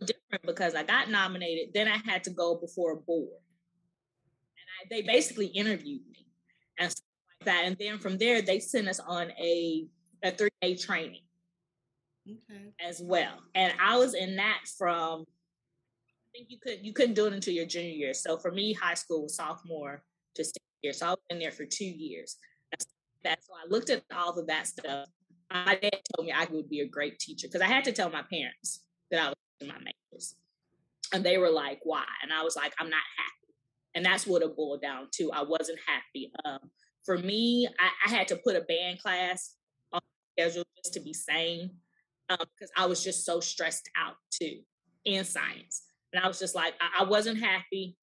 different 0.05 0.45
because 0.45 0.75
I 0.75 0.83
got 0.83 1.11
nominated, 1.11 1.73
then 1.75 1.89
I 1.89 1.97
had 2.05 2.25
to 2.25 2.31
go 2.31 2.55
before 2.55 2.93
a 2.93 2.97
board, 2.97 3.41
they 4.91 5.03
basically 5.03 5.47
interviewed 5.47 6.03
me. 6.11 6.27
and 6.79 6.91
stuff 6.91 7.05
like 7.41 7.47
that. 7.47 7.65
And 7.65 7.77
then 7.79 7.99
from 7.99 8.19
there, 8.19 8.43
they 8.43 8.61
sent 8.61 8.89
us 8.89 9.01
on 9.01 9.31
a 9.33 9.87
a 10.23 10.33
three 10.33 10.51
day 10.61 10.75
training 10.75 11.23
okay. 12.29 12.73
as 12.81 13.01
well. 13.01 13.39
And 13.55 13.73
I 13.81 13.97
was 13.97 14.15
in 14.15 14.37
that 14.37 14.61
from 14.77 15.25
I 16.29 16.39
think 16.39 16.51
you 16.51 16.59
could 16.59 16.85
you 16.85 16.93
couldn't 16.93 17.15
do 17.15 17.27
it 17.27 17.33
until 17.33 17.55
your 17.55 17.67
junior 17.67 17.91
year. 17.91 18.15
So 18.15 18.37
for 18.37 18.51
me, 18.51 18.73
high 18.73 18.95
school 18.95 19.23
was 19.23 19.37
sophomore 19.37 20.03
to 20.35 20.45
senior 20.45 20.83
year. 20.83 20.93
So 20.93 21.07
I 21.07 21.11
was 21.11 21.19
in 21.31 21.39
there 21.39 21.53
for 21.53 21.65
two 21.65 21.85
years. 21.85 22.37
That 23.25 23.39
so 23.43 23.53
I 23.55 23.69
looked 23.69 23.91
at 23.91 24.05
all 24.15 24.39
of 24.39 24.47
that 24.47 24.67
stuff. 24.67 25.09
My 25.51 25.79
dad 25.81 26.01
told 26.15 26.27
me 26.27 26.33
I 26.33 26.47
would 26.51 26.69
be 26.69 26.81
a 26.81 26.87
great 26.87 27.19
teacher 27.19 27.49
because 27.49 27.63
I 27.63 27.67
had 27.67 27.85
to 27.85 27.93
tell 27.93 28.11
my 28.11 28.23
parents 28.31 28.85
that 29.11 29.21
I 29.21 29.29
was 29.29 29.37
in 29.61 29.69
my 29.69 29.79
majors. 29.79 30.37
And 31.13 31.25
they 31.25 31.39
were 31.39 31.51
like, 31.51 31.81
why? 31.85 32.05
And 32.23 32.33
I 32.33 32.43
was 32.43 32.55
like, 32.55 32.75
I'm 32.79 32.91
not 32.91 33.03
happy. 33.17 33.48
And 33.95 34.05
that's 34.05 34.27
what 34.27 34.43
it 34.43 34.57
boiled 34.57 34.83
down 34.83 35.09
to. 35.15 35.31
I 35.33 35.43
wasn't 35.43 35.79
happy. 35.87 36.31
Um, 36.45 36.71
for 37.05 37.19
me, 37.19 37.67
I, 37.81 38.07
I, 38.07 38.17
had 38.17 38.29
to 38.29 38.37
put 38.37 38.55
a 38.55 38.61
band 38.61 39.01
class 39.01 39.55
on 39.93 40.01
schedule 40.33 40.65
just 40.77 40.95
to 40.95 41.01
be 41.01 41.15
sane 41.15 41.71
because 42.29 42.71
um, 42.77 42.85
I 42.85 42.87
was 42.87 43.03
just 43.03 43.25
so 43.25 43.41
stressed 43.41 43.89
out 43.97 44.17
too 44.31 44.59
in 45.05 45.25
science. 45.25 45.85
And 46.13 46.23
I 46.23 46.29
was 46.29 46.39
just 46.39 46.55
like, 46.55 46.75
I, 46.81 47.03
I 47.03 47.09
wasn't 47.09 47.41
happy. 47.41 47.97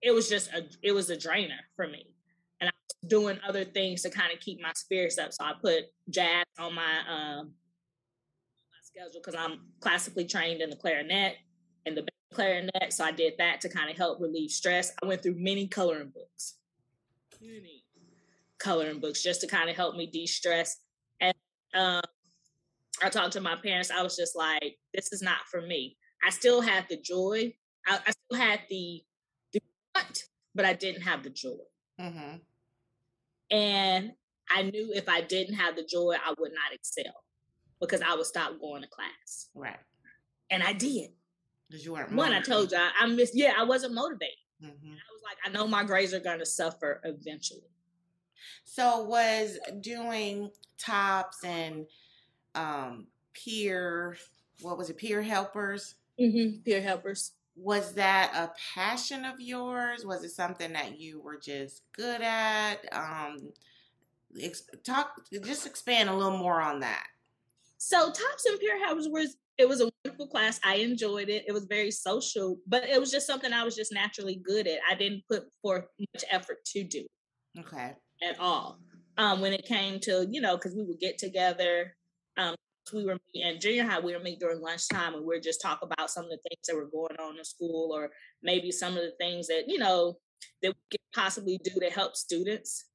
It 0.00 0.12
was 0.12 0.28
just 0.28 0.52
a, 0.52 0.66
it 0.82 0.92
was 0.92 1.10
a 1.10 1.16
drainer 1.16 1.60
for 1.76 1.86
me. 1.86 2.06
And 2.60 2.68
I 2.68 2.72
was 2.72 3.10
doing 3.10 3.38
other 3.46 3.64
things 3.64 4.02
to 4.02 4.10
kind 4.10 4.32
of 4.32 4.40
keep 4.40 4.60
my 4.60 4.72
spirits 4.74 5.18
up. 5.18 5.32
So 5.32 5.44
I 5.44 5.52
put 5.60 5.84
jazz 6.10 6.44
on 6.58 6.74
my 6.74 6.98
um, 7.08 7.52
schedule 8.82 9.20
because 9.24 9.34
I'm 9.34 9.60
classically 9.80 10.26
trained 10.26 10.60
in 10.60 10.70
the 10.70 10.76
clarinet 10.76 11.36
clarinet. 12.32 12.92
So 12.92 13.04
I 13.04 13.12
did 13.12 13.34
that 13.38 13.60
to 13.62 13.68
kind 13.68 13.90
of 13.90 13.96
help 13.96 14.20
relieve 14.20 14.50
stress. 14.50 14.92
I 15.02 15.06
went 15.06 15.22
through 15.22 15.36
many 15.38 15.66
coloring 15.68 16.12
books, 16.14 16.56
many 17.40 17.84
coloring 18.58 19.00
books 19.00 19.22
just 19.22 19.40
to 19.42 19.46
kind 19.46 19.68
of 19.68 19.76
help 19.76 19.96
me 19.96 20.06
de-stress. 20.06 20.78
And 21.20 21.34
um, 21.74 22.02
I 23.02 23.08
talked 23.08 23.32
to 23.32 23.40
my 23.40 23.56
parents. 23.56 23.90
I 23.90 24.02
was 24.02 24.16
just 24.16 24.36
like, 24.36 24.78
this 24.94 25.12
is 25.12 25.22
not 25.22 25.40
for 25.50 25.60
me. 25.60 25.96
I 26.24 26.30
still 26.30 26.60
had 26.60 26.86
the 26.88 26.96
joy. 26.96 27.54
I, 27.86 27.98
I 28.06 28.10
still 28.10 28.38
had 28.38 28.60
the, 28.70 29.02
the 29.52 29.60
want, 29.94 30.24
but 30.54 30.64
I 30.64 30.72
didn't 30.72 31.02
have 31.02 31.22
the 31.24 31.30
joy. 31.30 31.58
Mm-hmm. 32.00 32.36
And 33.50 34.12
I 34.50 34.62
knew 34.62 34.92
if 34.94 35.08
I 35.08 35.20
didn't 35.20 35.54
have 35.54 35.76
the 35.76 35.84
joy, 35.84 36.14
I 36.24 36.34
would 36.38 36.52
not 36.52 36.72
excel 36.72 37.24
because 37.80 38.00
I 38.00 38.14
would 38.14 38.26
stop 38.26 38.60
going 38.60 38.82
to 38.82 38.88
class. 38.88 39.48
Right. 39.54 39.78
And 40.50 40.62
I 40.62 40.72
did. 40.72 41.10
Because 41.72 41.86
you 41.86 41.94
weren't 41.94 42.12
One, 42.12 42.34
I 42.34 42.42
told 42.42 42.70
you, 42.70 42.76
I, 42.76 42.90
I 43.00 43.06
missed, 43.06 43.34
yeah, 43.34 43.54
I 43.58 43.64
wasn't 43.64 43.94
motivated. 43.94 44.36
Mm-hmm. 44.62 44.90
I 44.90 45.10
was 45.10 45.22
like, 45.24 45.38
I 45.46 45.50
know 45.50 45.66
my 45.66 45.84
grades 45.84 46.12
are 46.12 46.20
going 46.20 46.38
to 46.38 46.44
suffer 46.44 47.00
eventually. 47.02 47.62
So 48.64 49.04
was 49.04 49.58
doing 49.80 50.50
tops 50.76 51.42
and 51.42 51.86
um, 52.54 53.06
peer, 53.32 54.18
what 54.60 54.76
was 54.76 54.90
it, 54.90 54.98
peer 54.98 55.22
helpers? 55.22 55.94
Mm-hmm. 56.20 56.60
Peer 56.60 56.82
helpers. 56.82 57.32
Was 57.56 57.94
that 57.94 58.32
a 58.34 58.52
passion 58.74 59.24
of 59.24 59.40
yours? 59.40 60.04
Was 60.04 60.24
it 60.24 60.32
something 60.32 60.74
that 60.74 61.00
you 61.00 61.22
were 61.22 61.38
just 61.38 61.84
good 61.96 62.20
at? 62.20 62.80
Um, 62.92 63.48
talk, 64.84 65.22
just 65.42 65.66
expand 65.66 66.10
a 66.10 66.14
little 66.14 66.36
more 66.36 66.60
on 66.60 66.80
that. 66.80 67.06
So 67.78 67.98
Tops 68.12 68.44
and 68.46 68.60
Peer 68.60 68.78
Helpers 68.84 69.08
was 69.08 69.36
it 69.62 69.68
was 69.68 69.80
a 69.80 69.90
wonderful 70.04 70.26
class. 70.26 70.60
I 70.64 70.76
enjoyed 70.76 71.28
it. 71.28 71.44
It 71.46 71.52
was 71.52 71.64
very 71.64 71.90
social, 71.90 72.58
but 72.66 72.88
it 72.88 73.00
was 73.00 73.10
just 73.10 73.26
something 73.26 73.52
I 73.52 73.62
was 73.62 73.76
just 73.76 73.92
naturally 73.92 74.42
good 74.44 74.66
at. 74.66 74.80
I 74.90 74.94
didn't 74.94 75.22
put 75.30 75.44
forth 75.62 75.84
much 75.98 76.24
effort 76.30 76.58
to 76.66 76.84
do. 76.84 77.06
Okay. 77.58 77.92
At 78.28 78.38
all. 78.40 78.80
Um, 79.18 79.40
when 79.40 79.52
it 79.52 79.64
came 79.64 80.00
to, 80.00 80.26
you 80.28 80.40
know, 80.40 80.56
because 80.56 80.74
we 80.74 80.84
would 80.84 80.98
get 80.98 81.16
together. 81.16 81.94
Um, 82.36 82.56
we 82.92 83.04
were 83.04 83.16
in 83.34 83.60
junior 83.60 83.84
high, 83.84 84.00
we 84.00 84.12
were 84.12 84.22
meet 84.22 84.40
during 84.40 84.60
lunchtime 84.60 85.14
and 85.14 85.24
we 85.24 85.36
are 85.36 85.40
just 85.40 85.62
talk 85.62 85.80
about 85.82 86.10
some 86.10 86.24
of 86.24 86.30
the 86.30 86.38
things 86.38 86.66
that 86.66 86.74
were 86.74 86.90
going 86.90 87.16
on 87.20 87.38
in 87.38 87.44
school 87.44 87.92
or 87.94 88.10
maybe 88.42 88.72
some 88.72 88.96
of 88.96 89.02
the 89.04 89.12
things 89.20 89.46
that, 89.46 89.64
you 89.68 89.78
know, 89.78 90.18
that 90.62 90.70
we 90.70 90.80
could 90.90 91.00
possibly 91.14 91.60
do 91.62 91.78
to 91.78 91.90
help 91.90 92.16
students 92.16 92.86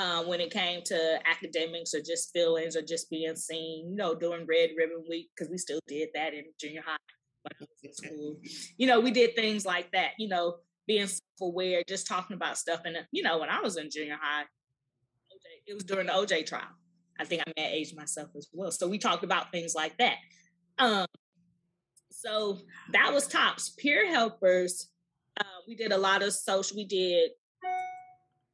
um, 0.00 0.26
when 0.26 0.40
it 0.40 0.50
came 0.50 0.80
to 0.82 1.18
academics 1.28 1.92
or 1.94 2.00
just 2.00 2.32
feelings 2.32 2.74
or 2.74 2.80
just 2.80 3.10
being 3.10 3.36
seen, 3.36 3.90
you 3.90 3.96
know, 3.96 4.14
during 4.14 4.46
Red 4.46 4.70
Ribbon 4.74 5.04
Week, 5.06 5.28
because 5.36 5.50
we 5.50 5.58
still 5.58 5.80
did 5.86 6.08
that 6.14 6.32
in 6.32 6.44
junior 6.58 6.82
high 6.86 6.96
school. 7.92 8.38
You 8.78 8.86
know, 8.86 8.98
we 8.98 9.10
did 9.10 9.34
things 9.34 9.66
like 9.66 9.92
that, 9.92 10.12
you 10.18 10.28
know, 10.28 10.56
being 10.86 11.06
self-aware, 11.06 11.82
just 11.86 12.06
talking 12.06 12.34
about 12.34 12.56
stuff. 12.56 12.80
And, 12.86 12.96
you 13.12 13.22
know, 13.22 13.38
when 13.38 13.50
I 13.50 13.60
was 13.60 13.76
in 13.76 13.90
junior 13.90 14.16
high, 14.18 14.44
it 15.66 15.74
was 15.74 15.84
during 15.84 16.06
the 16.06 16.12
OJ 16.12 16.46
trial. 16.46 16.62
I 17.18 17.26
think 17.26 17.42
I 17.46 17.52
may 17.54 17.64
have 17.64 17.74
aged 17.74 17.94
myself 17.94 18.30
as 18.34 18.48
well. 18.54 18.70
So 18.70 18.88
we 18.88 18.96
talked 18.96 19.22
about 19.22 19.52
things 19.52 19.74
like 19.74 19.98
that. 19.98 20.16
Um, 20.78 21.06
so 22.10 22.58
that 22.92 23.12
was 23.12 23.26
tops. 23.26 23.74
Peer 23.78 24.10
helpers, 24.10 24.88
uh, 25.38 25.60
we 25.68 25.74
did 25.74 25.92
a 25.92 25.98
lot 25.98 26.22
of 26.22 26.32
social, 26.32 26.78
we 26.78 26.86
did 26.86 27.32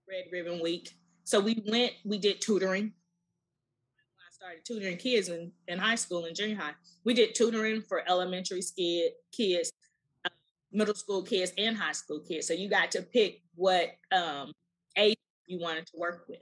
Red 0.08 0.24
Ribbon 0.32 0.60
Week. 0.60 0.90
So 1.26 1.40
we 1.40 1.60
went, 1.66 1.92
we 2.04 2.18
did 2.18 2.40
tutoring. 2.40 2.92
I 4.16 4.30
started 4.30 4.64
tutoring 4.64 4.96
kids 4.96 5.28
in, 5.28 5.50
in 5.66 5.76
high 5.76 5.96
school 5.96 6.24
and 6.24 6.36
junior 6.36 6.54
high. 6.54 6.74
We 7.04 7.14
did 7.14 7.34
tutoring 7.34 7.82
for 7.82 8.08
elementary 8.08 8.62
skid, 8.62 9.10
kids, 9.32 9.72
uh, 10.24 10.30
middle 10.70 10.94
school 10.94 11.24
kids, 11.24 11.52
and 11.58 11.76
high 11.76 11.92
school 11.92 12.20
kids. 12.20 12.46
So 12.46 12.54
you 12.54 12.70
got 12.70 12.92
to 12.92 13.02
pick 13.02 13.42
what 13.56 13.88
um, 14.12 14.52
age 14.96 15.16
you 15.46 15.58
wanted 15.58 15.86
to 15.88 15.98
work 15.98 16.26
with. 16.28 16.38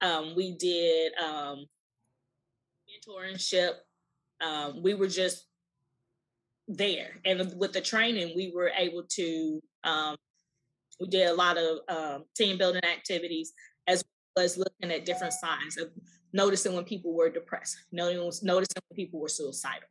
Um, 0.00 0.32
we 0.34 0.56
did 0.56 1.12
um, 1.22 1.66
mentorship. 2.88 3.72
Um, 4.40 4.82
we 4.82 4.94
were 4.94 5.08
just 5.08 5.44
there, 6.68 7.20
and 7.26 7.52
with 7.58 7.74
the 7.74 7.82
training, 7.82 8.32
we 8.34 8.50
were 8.54 8.70
able 8.74 9.02
to. 9.10 9.62
Um, 9.84 10.16
we 11.00 11.08
did 11.08 11.28
a 11.28 11.34
lot 11.34 11.58
of 11.58 11.78
um, 11.88 12.24
team 12.36 12.56
building 12.56 12.84
activities 12.84 13.52
as 13.86 14.04
well 14.36 14.44
as 14.44 14.56
looking 14.56 14.90
at 14.90 15.04
different 15.04 15.32
signs 15.32 15.76
of 15.78 15.90
noticing 16.32 16.74
when 16.74 16.84
people 16.84 17.14
were 17.14 17.30
depressed, 17.30 17.76
noticing, 17.92 18.48
when 18.48 18.96
people 18.96 19.20
were 19.20 19.28
suicidal, 19.28 19.88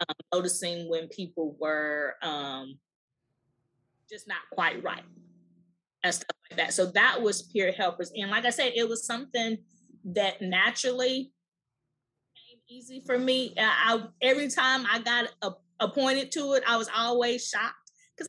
um, 0.00 0.14
noticing 0.32 0.88
when 0.88 1.08
people 1.08 1.56
were 1.58 2.14
um, 2.22 2.78
just 4.08 4.28
not 4.28 4.38
quite 4.52 4.82
right 4.82 5.02
and 6.04 6.14
stuff 6.14 6.36
like 6.50 6.58
that. 6.58 6.72
So 6.74 6.86
that 6.92 7.20
was 7.20 7.42
peer 7.42 7.72
helpers. 7.72 8.12
And 8.14 8.30
like 8.30 8.44
I 8.44 8.50
said, 8.50 8.72
it 8.76 8.88
was 8.88 9.06
something 9.06 9.58
that 10.04 10.40
naturally 10.40 11.32
came 12.36 12.58
easy 12.68 13.02
for 13.04 13.18
me. 13.18 13.54
I, 13.58 14.02
every 14.22 14.48
time 14.48 14.86
I 14.90 15.00
got 15.00 15.30
a, 15.42 15.52
appointed 15.80 16.32
to 16.32 16.54
it, 16.54 16.62
I 16.66 16.76
was 16.76 16.90
always 16.94 17.48
shocked 17.48 17.92
because, 18.16 18.28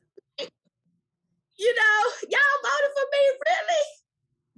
you 1.58 1.76
know, 1.76 2.12
y'all 2.30 2.62
voted 2.64 2.92
for 2.96 3.06
me, 3.12 3.20
really? 3.46 3.86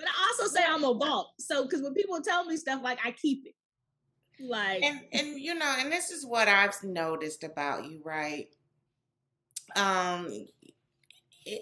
But 0.01 0.09
I 0.09 0.27
also 0.31 0.53
say 0.53 0.63
I'm 0.67 0.83
a 0.83 0.93
vault. 0.93 1.33
So 1.39 1.63
because 1.63 1.81
when 1.81 1.93
people 1.93 2.21
tell 2.21 2.45
me 2.45 2.57
stuff 2.57 2.81
like 2.83 2.99
I 3.03 3.11
keep 3.11 3.45
it. 3.45 3.55
Like 4.43 4.83
and 4.83 5.01
and 5.13 5.39
you 5.39 5.53
know, 5.53 5.75
and 5.77 5.91
this 5.91 6.09
is 6.09 6.25
what 6.25 6.47
I've 6.47 6.83
noticed 6.83 7.43
about 7.43 7.85
you, 7.85 8.01
right? 8.03 8.47
Um 9.75 10.47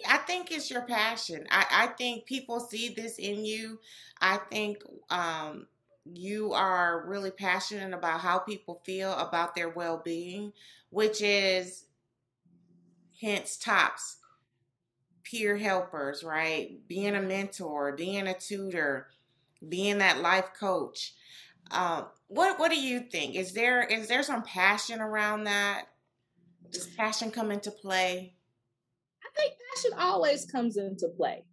I 0.07 0.17
think 0.17 0.51
it's 0.51 0.69
your 0.69 0.81
passion. 0.81 1.45
I, 1.49 1.65
I 1.71 1.87
think 1.87 2.25
people 2.25 2.59
see 2.59 2.89
this 2.89 3.17
in 3.17 3.45
you. 3.45 3.79
I 4.19 4.37
think 4.51 4.83
um, 5.09 5.67
you 6.03 6.51
are 6.51 7.05
really 7.07 7.31
passionate 7.31 7.93
about 7.93 8.19
how 8.19 8.39
people 8.39 8.81
feel 8.85 9.13
about 9.13 9.55
their 9.55 9.69
well 9.69 10.01
being, 10.03 10.51
which 10.89 11.21
is 11.21 11.85
hence 13.21 13.57
tops 13.57 14.17
peer 15.29 15.57
helpers, 15.57 16.23
right? 16.23 16.79
Being 16.87 17.15
a 17.15 17.21
mentor, 17.21 17.95
being 17.95 18.27
a 18.27 18.33
tutor, 18.33 19.07
being 19.67 19.99
that 19.99 20.21
life 20.21 20.51
coach. 20.59 21.13
Um, 21.71 22.05
what 22.27 22.59
what 22.59 22.71
do 22.71 22.79
you 22.79 23.01
think? 23.01 23.35
Is 23.35 23.53
there 23.53 23.83
is 23.83 24.07
there 24.07 24.23
some 24.23 24.43
passion 24.43 25.01
around 25.01 25.43
that? 25.43 25.85
Does 26.71 26.87
passion 26.87 27.31
come 27.31 27.51
into 27.51 27.71
play? 27.71 28.33
I 29.23 29.39
think 29.39 29.53
passion 29.73 29.99
always 29.99 30.45
comes 30.45 30.77
into 30.77 31.07
play 31.09 31.43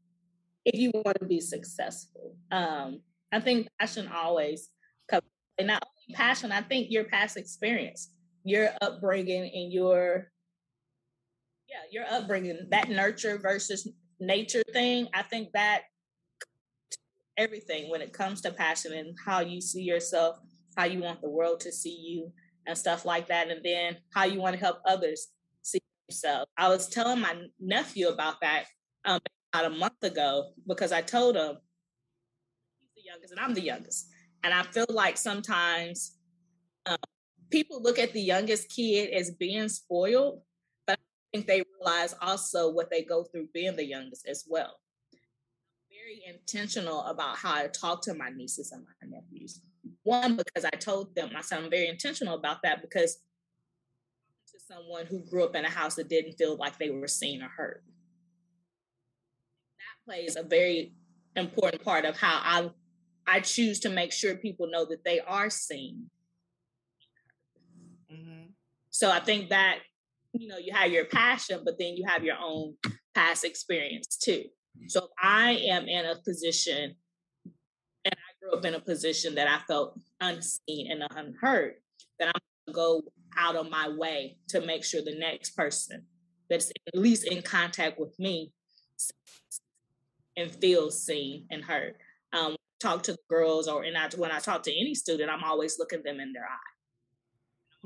if 0.65 0.79
you 0.79 0.91
want 0.95 1.19
to 1.21 1.27
be 1.27 1.41
successful. 1.41 2.35
Um, 2.51 3.01
I 3.33 3.41
think 3.41 3.69
passion 3.79 4.09
always 4.15 4.71
comes. 5.11 5.25
And 5.59 5.69
not 5.69 5.83
only 5.83 6.17
passion, 6.17 6.53
I 6.53 6.63
think 6.63 6.91
your 6.91 7.05
past 7.05 7.37
experience, 7.37 8.11
your 8.45 8.71
upbringing, 8.83 9.51
and 9.55 9.73
your 9.73 10.31
yeah, 11.69 11.83
your 11.91 12.05
upbringing, 12.11 12.69
that 12.71 12.89
nurture 12.89 13.39
versus 13.39 13.89
nature 14.21 14.63
thing, 14.73 15.09
I 15.15 15.23
think 15.23 15.53
that 15.53 15.83
everything 17.37 17.91
when 17.91 18.01
it 18.01 18.13
comes 18.13 18.41
to 18.43 18.51
passion 18.51 18.93
and 18.93 19.17
how 19.25 19.41
you 19.41 19.61
see 19.61 19.83
yourself, 19.83 20.39
how 20.77 20.85
you 20.85 21.01
want 21.01 21.21
the 21.21 21.31
world 21.31 21.61
to 21.61 21.73
see 21.73 21.97
you, 21.97 22.33
and 22.67 22.77
stuff 22.77 23.05
like 23.05 23.29
that, 23.29 23.51
and 23.51 23.65
then 23.65 23.97
how 24.15 24.25
you 24.25 24.41
want 24.41 24.55
to 24.55 24.61
help 24.61 24.79
others 24.87 25.29
see 25.63 25.81
yourself. 26.09 26.49
I 26.57 26.69
was 26.69 26.89
telling 26.89 27.21
my 27.21 27.35
nephew 27.61 28.09
about 28.09 28.41
that 28.41 28.65
um, 29.05 29.21
about 29.53 29.73
a 29.73 29.75
month 29.75 30.03
ago 30.03 30.51
because 30.67 30.93
I 30.93 31.01
told 31.01 31.37
him 31.37 31.57
he's 32.81 32.91
the 32.97 33.11
youngest 33.11 33.33
and 33.33 33.41
I'm 33.41 33.55
the 33.55 33.63
youngest. 33.63 34.09
And 34.43 34.53
I 34.53 34.63
feel 34.65 34.87
like 34.89 35.17
sometimes 35.17 36.17
um, 36.87 36.97
people 37.51 37.83
look 37.83 37.99
at 37.99 38.13
the 38.13 38.21
youngest 38.21 38.69
kid 38.69 39.11
as 39.11 39.31
being 39.31 39.69
spoiled, 39.69 40.43
think 41.37 41.47
they 41.47 41.63
realize 41.79 42.15
also 42.23 42.71
what 42.71 42.91
they 42.91 43.03
go 43.03 43.25
through 43.25 43.49
being 43.53 43.77
the 43.77 43.85
youngest 43.85 44.27
as 44.27 44.45
well. 44.49 44.81
Very 45.91 46.23
intentional 46.27 47.03
about 47.03 47.37
how 47.37 47.55
I 47.55 47.67
talk 47.69 48.03
to 48.03 48.15
my 48.15 48.31
nieces 48.31 48.73
and 48.73 48.85
my 48.85 49.17
nephews. 49.17 49.61
One, 50.03 50.37
because 50.37 50.65
I 50.65 50.77
told 50.77 51.15
them, 51.15 51.31
I'm 51.35 51.71
very 51.71 51.89
intentional 51.89 52.35
about 52.37 52.63
that 52.63 52.81
because 52.81 53.17
to 54.53 54.61
someone 54.67 55.07
who 55.07 55.21
grew 55.29 55.45
up 55.45 55.57
in 55.57 55.65
a 55.65 55.71
house 55.71 55.97
that 55.97 56.09
didn't 56.09 56.33
feel 56.39 56.57
like 56.57 56.79
they 56.79 56.91
were 56.91 57.09
seen 57.09 57.43
or 57.43 57.49
heard. 57.49 57.83
That 59.79 60.11
plays 60.11 60.37
a 60.37 60.43
very 60.43 60.95
important 61.35 61.83
part 61.83 62.05
of 62.05 62.17
how 62.17 62.41
I 62.43 62.71
I 63.29 63.41
choose 63.41 63.81
to 63.81 63.89
make 63.89 64.13
sure 64.13 64.37
people 64.37 64.71
know 64.71 64.85
that 64.85 65.05
they 65.05 65.19
are 65.19 65.51
seen. 65.51 66.09
Mm-hmm. 68.11 68.51
So 68.91 69.11
I 69.11 69.19
think 69.19 69.49
that 69.49 69.81
you 70.39 70.49
know 70.49 70.59
you 70.59 70.73
have 70.75 70.91
your 70.91 71.07
passion, 71.07 71.61
but 71.65 71.79
then 71.79 71.97
you 71.97 72.05
have 72.07 72.25
your 72.25 72.37
own 72.43 72.75
past 73.15 73.45
experience 73.45 74.17
too. 74.17 74.45
So 74.89 75.05
if 75.05 75.11
I 75.23 75.53
am 75.71 75.89
in 75.89 76.05
a 76.05 76.17
position, 76.25 76.95
and 78.05 78.15
I 78.15 78.31
grew 78.41 78.59
up 78.59 78.65
in 78.65 78.75
a 78.75 78.81
position 78.81 79.35
that 79.37 79.49
I 79.49 79.59
felt 79.67 79.99
unseen 80.21 80.91
and 80.91 81.03
unheard, 81.11 81.75
then 82.19 82.29
I'm 82.29 82.41
gonna 82.67 82.75
go 82.75 83.03
out 83.37 83.57
of 83.57 83.71
my 83.71 83.89
way 83.89 84.39
to 84.49 84.61
make 84.61 84.85
sure 84.85 85.03
the 85.03 85.19
next 85.19 85.51
person 85.51 86.05
that's 86.49 86.71
at 86.71 86.99
least 86.99 87.27
in 87.27 87.43
contact 87.43 87.99
with 87.99 88.19
me 88.19 88.53
and 90.37 90.51
feels 90.51 91.05
seen 91.05 91.47
and 91.51 91.65
heard. 91.65 91.95
Um, 92.33 92.57
talk 92.81 93.03
to 93.05 93.13
the 93.13 93.19
girls 93.29 93.69
or 93.69 93.83
and 93.85 93.97
I, 93.97 94.09
when 94.17 94.31
I 94.31 94.39
talk 94.39 94.63
to 94.65 94.73
any 94.73 94.95
student, 94.95 95.31
I'm 95.31 95.45
always 95.45 95.79
looking 95.79 96.03
them 96.03 96.21
in 96.21 96.33
their 96.33 96.45
eye. 96.45 96.76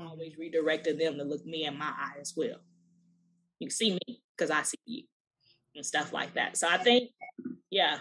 Always 0.07 0.35
redirecting 0.35 0.99
them 0.99 1.17
to 1.17 1.23
look 1.23 1.45
me 1.45 1.65
in 1.65 1.77
my 1.77 1.85
eye 1.85 2.19
as 2.19 2.33
well. 2.35 2.59
You 3.59 3.69
see 3.69 3.91
me 3.91 4.21
because 4.35 4.51
I 4.51 4.63
see 4.63 4.77
you 4.85 5.03
and 5.75 5.85
stuff 5.85 6.11
like 6.13 6.33
that. 6.33 6.57
So 6.57 6.67
I 6.67 6.77
think, 6.77 7.11
yeah, 7.69 7.99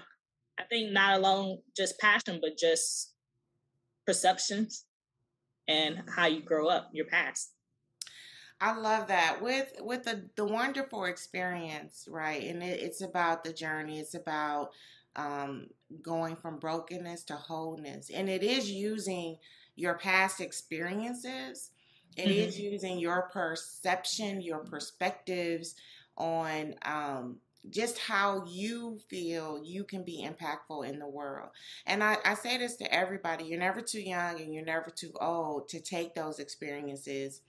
I 0.59 0.63
think 0.65 0.93
not 0.93 1.19
alone 1.19 1.59
just 1.77 1.99
passion, 1.99 2.39
but 2.41 2.59
just 2.59 3.13
perceptions 4.07 4.85
and 5.69 6.03
how 6.15 6.27
you 6.27 6.43
grow 6.43 6.69
up, 6.69 6.91
your 6.93 7.07
past. 7.07 7.53
I 8.61 8.77
love 8.77 9.09
that 9.09 9.41
with 9.41 9.73
with 9.81 10.03
the 10.03 10.29
the 10.37 10.45
wonderful 10.45 11.05
experience, 11.05 12.07
right? 12.11 12.43
And 12.43 12.63
it, 12.63 12.81
it's 12.81 13.01
about 13.01 13.43
the 13.43 13.55
journey. 13.55 13.99
It's 13.99 14.15
about 14.15 14.71
um, 15.17 15.69
going 16.03 16.37
from 16.37 16.59
brokenness 16.59 17.25
to 17.25 17.35
wholeness. 17.35 18.11
And 18.11 18.29
it 18.29 18.43
is 18.43 18.71
using 18.71 19.39
your 19.77 19.95
past 19.95 20.41
experiences, 20.41 21.71
It 22.17 22.23
mm-hmm. 22.23 22.49
is 22.49 22.61
using 22.61 22.99
your 22.99 23.23
perception, 23.33 24.41
your 24.41 24.59
perspectives 24.59 25.75
on 26.17 26.75
um, 26.83 27.37
just 27.69 27.99
how 27.99 28.45
you 28.47 28.99
feel 29.09 29.63
you 29.63 29.85
can 29.85 30.03
be 30.03 30.27
impactful 30.27 30.89
in 30.89 30.99
the 30.99 31.09
world. 31.09 31.51
And 31.87 32.03
I, 32.03 32.17
I 32.25 32.35
say 32.35 32.57
this 32.59 32.77
to 32.77 32.95
everybody 32.95 33.45
you're 33.45 33.59
never 33.59 33.81
too 33.81 34.01
young 34.01 34.41
and 34.41 34.53
you're 34.53 34.65
never 34.65 34.91
too 34.91 35.13
old 35.21 35.69
to 35.69 35.81
take 35.81 36.15
those 36.15 36.39
experiences 36.39 37.43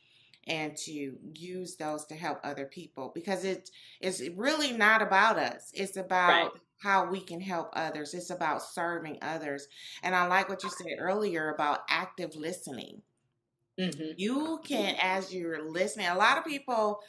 and 0.48 0.76
to 0.76 1.16
use 1.36 1.76
those 1.76 2.06
to 2.06 2.16
help 2.16 2.40
other 2.44 2.66
people 2.66 3.12
because 3.14 3.46
it 3.46 3.70
is 4.02 4.28
really 4.36 4.74
not 4.74 5.02
about 5.02 5.38
us. 5.38 5.72
It's 5.74 5.98
about 5.98 6.30
right 6.30 6.52
how 6.82 7.06
we 7.06 7.22
can 7.22 7.40
help 7.40 7.70
others. 7.74 8.14
It's 8.14 8.32
about 8.32 8.64
serving 8.64 9.20
others. 9.22 9.68
And 10.02 10.16
I 10.16 10.26
like 10.26 10.50
what 10.50 10.64
you 10.64 10.70
said 10.70 10.98
earlier 10.98 11.52
about 11.54 11.82
active 11.88 12.36
listening. 12.36 13.04
Mm-hmm. 13.82 14.12
You 14.18 14.60
can, 14.64 14.96
as 15.02 15.34
you're 15.34 15.70
listening, 15.70 16.08
a 16.08 16.16
lot 16.16 16.38
of 16.38 16.46
people, 16.46 17.00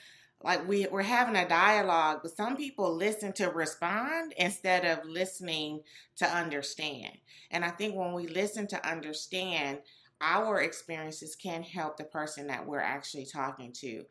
like 0.43 0.67
we, 0.67 0.87
we're 0.91 1.03
having 1.03 1.37
a 1.37 1.49
dialogue, 1.49 2.21
but 2.23 2.37
some 2.37 2.57
people 2.57 2.95
listen 2.95 3.33
to 3.35 3.51
respond 3.51 4.33
instead 4.39 4.85
of 4.85 5.07
listening 5.09 5.83
to 6.17 6.27
understand. 6.27 7.13
And 7.51 7.65
I 7.65 7.71
think 7.71 7.95
when 7.95 8.15
we 8.15 8.27
listen 8.27 8.67
to 8.69 8.89
understand, 8.89 9.79
our 10.23 10.61
experiences 10.61 11.37
can 11.37 11.63
help 11.63 11.97
the 11.97 12.05
person 12.05 12.47
that 12.47 12.67
we're 12.67 12.81
actually 12.81 13.27
talking 13.27 13.73
to. 13.73 14.05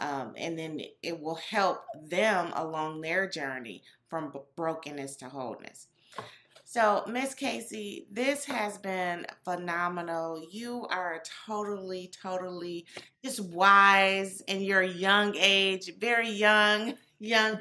Um, 0.00 0.32
and 0.36 0.58
then 0.58 0.80
it 1.02 1.20
will 1.20 1.36
help 1.36 1.82
them 2.08 2.52
along 2.54 3.02
their 3.02 3.28
journey 3.28 3.82
from 4.08 4.32
brokenness 4.56 5.16
to 5.16 5.28
wholeness. 5.28 5.86
So, 6.70 7.02
Miss 7.06 7.34
Kasey, 7.34 8.04
this 8.10 8.44
has 8.44 8.76
been 8.76 9.24
phenomenal. 9.42 10.46
You 10.50 10.86
are 10.90 11.22
totally, 11.46 12.12
totally 12.22 12.84
just 13.24 13.40
wise 13.40 14.42
in 14.42 14.60
your 14.60 14.82
young 14.82 15.34
age, 15.38 15.90
very 15.98 16.28
young, 16.28 16.92
young. 17.20 17.58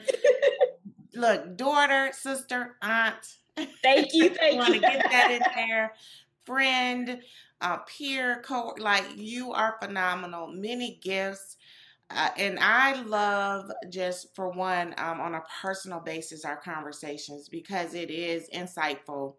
Look, 1.16 1.56
daughter, 1.56 2.12
sister, 2.14 2.76
aunt. 2.82 3.38
Thank 3.82 4.14
you. 4.14 4.30
Thank 4.36 4.54
you. 4.54 4.58
Want 4.60 4.74
to 4.74 4.80
get 4.80 5.04
that 5.10 5.32
in 5.32 5.42
there, 5.56 5.94
friend, 6.46 7.22
uh, 7.62 7.78
peer, 7.78 8.42
co. 8.46 8.76
Like 8.78 9.06
you 9.16 9.54
are 9.54 9.78
phenomenal. 9.82 10.48
Many 10.48 11.00
gifts 11.02 11.56
uh, 12.10 12.30
and 12.38 12.58
I 12.60 13.02
love 13.02 13.70
just 13.90 14.34
for 14.34 14.50
one, 14.50 14.96
um, 14.98 15.20
on 15.20 15.36
a 15.36 15.44
personal 15.62 16.00
basis, 16.00 16.46
our 16.46 16.56
conversations 16.56 17.50
because 17.50 17.94
it 17.94 18.10
is 18.10 18.50
insightful. 18.54 19.36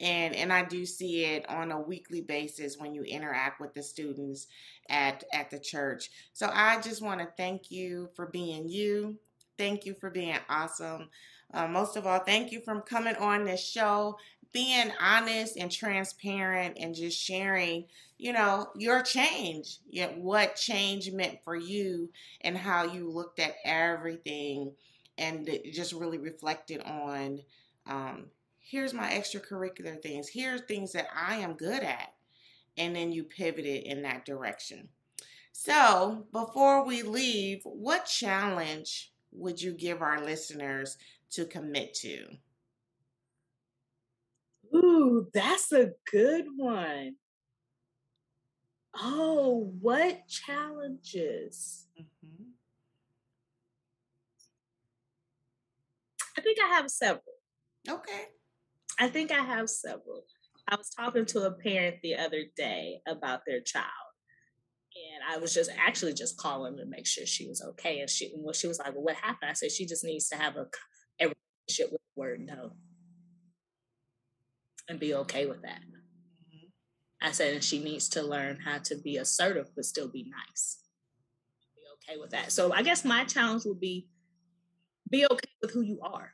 And, 0.00 0.34
and 0.34 0.52
I 0.52 0.64
do 0.64 0.86
see 0.86 1.24
it 1.24 1.48
on 1.48 1.72
a 1.72 1.80
weekly 1.80 2.22
basis 2.22 2.78
when 2.78 2.94
you 2.94 3.02
interact 3.02 3.60
with 3.60 3.74
the 3.74 3.82
students 3.82 4.46
at, 4.88 5.24
at 5.32 5.50
the 5.50 5.58
church. 5.58 6.10
So 6.32 6.50
I 6.52 6.80
just 6.80 7.02
want 7.02 7.20
to 7.20 7.28
thank 7.36 7.70
you 7.70 8.08
for 8.14 8.26
being 8.26 8.68
you. 8.68 9.18
Thank 9.58 9.84
you 9.84 9.94
for 10.00 10.10
being 10.10 10.38
awesome. 10.48 11.08
Uh, 11.52 11.68
most 11.68 11.96
of 11.96 12.06
all, 12.06 12.20
thank 12.20 12.52
you 12.52 12.60
for 12.60 12.80
coming 12.80 13.16
on 13.16 13.44
this 13.44 13.66
show, 13.66 14.16
being 14.52 14.90
honest 15.00 15.56
and 15.56 15.70
transparent, 15.70 16.78
and 16.78 16.94
just 16.94 17.18
sharing 17.18 17.84
you 18.20 18.34
know, 18.34 18.68
your 18.76 19.02
change, 19.02 19.78
yet 19.88 20.18
what 20.18 20.54
change 20.54 21.10
meant 21.10 21.38
for 21.42 21.56
you 21.56 22.10
and 22.42 22.54
how 22.54 22.84
you 22.84 23.08
looked 23.08 23.38
at 23.38 23.54
everything 23.64 24.72
and 25.16 25.48
just 25.72 25.94
really 25.94 26.18
reflected 26.18 26.82
on 26.82 27.40
um, 27.86 28.26
here's 28.58 28.92
my 28.92 29.08
extracurricular 29.10 30.00
things, 30.02 30.28
here's 30.28 30.60
things 30.62 30.92
that 30.92 31.08
I 31.16 31.36
am 31.36 31.54
good 31.54 31.82
at. 31.82 32.12
And 32.76 32.94
then 32.94 33.10
you 33.10 33.24
pivoted 33.24 33.84
in 33.84 34.02
that 34.02 34.26
direction. 34.26 34.88
So, 35.52 36.26
before 36.30 36.84
we 36.84 37.02
leave, 37.02 37.62
what 37.64 38.04
challenge 38.04 39.12
would 39.32 39.60
you 39.60 39.72
give 39.72 40.02
our 40.02 40.22
listeners 40.22 40.98
to 41.30 41.46
commit 41.46 41.94
to? 41.94 42.26
Ooh, 44.74 45.26
that's 45.32 45.72
a 45.72 45.92
good 46.10 46.46
one. 46.56 47.16
Oh, 48.94 49.72
what 49.80 50.28
challenges? 50.28 51.86
Mm-hmm. 52.00 52.44
I 56.38 56.40
think 56.40 56.58
I 56.62 56.68
have 56.76 56.90
several. 56.90 57.22
Okay. 57.88 58.26
I 58.98 59.08
think 59.08 59.32
I 59.32 59.42
have 59.42 59.70
several. 59.70 60.24
I 60.68 60.76
was 60.76 60.90
talking 60.90 61.26
to 61.26 61.46
a 61.46 61.52
parent 61.52 61.96
the 62.02 62.16
other 62.16 62.44
day 62.56 63.00
about 63.06 63.42
their 63.46 63.60
child. 63.60 63.86
And 64.94 65.22
I 65.34 65.38
was 65.38 65.54
just 65.54 65.70
actually 65.78 66.14
just 66.14 66.36
calling 66.38 66.76
to 66.76 66.86
make 66.86 67.06
sure 67.06 67.26
she 67.26 67.48
was 67.48 67.62
okay. 67.70 68.00
And 68.00 68.10
she, 68.10 68.32
well, 68.36 68.52
she 68.52 68.66
was 68.68 68.78
like, 68.78 68.92
"Well, 68.94 69.04
what 69.04 69.16
happened?" 69.16 69.50
I 69.50 69.54
said, 69.54 69.72
"She 69.72 69.86
just 69.86 70.04
needs 70.04 70.28
to 70.30 70.36
have 70.36 70.56
a, 70.56 70.66
a 71.20 71.32
relationship 71.68 71.92
with 71.92 72.00
the 72.02 72.20
word 72.20 72.40
no, 72.40 72.72
and 74.88 75.00
be 75.00 75.14
okay 75.14 75.46
with 75.46 75.62
that." 75.62 75.80
I 77.22 77.32
said, 77.32 77.54
and 77.54 77.64
she 77.64 77.82
needs 77.82 78.08
to 78.10 78.22
learn 78.22 78.58
how 78.64 78.78
to 78.78 78.96
be 78.96 79.18
assertive 79.18 79.68
but 79.76 79.84
still 79.84 80.08
be 80.08 80.30
nice. 80.30 80.78
Be 81.76 82.12
okay 82.12 82.20
with 82.20 82.30
that. 82.30 82.50
So 82.52 82.72
I 82.72 82.82
guess 82.82 83.04
my 83.04 83.24
challenge 83.24 83.64
would 83.66 83.80
be 83.80 84.08
be 85.10 85.26
okay 85.26 85.50
with 85.60 85.72
who 85.72 85.82
you 85.82 86.00
are. 86.02 86.32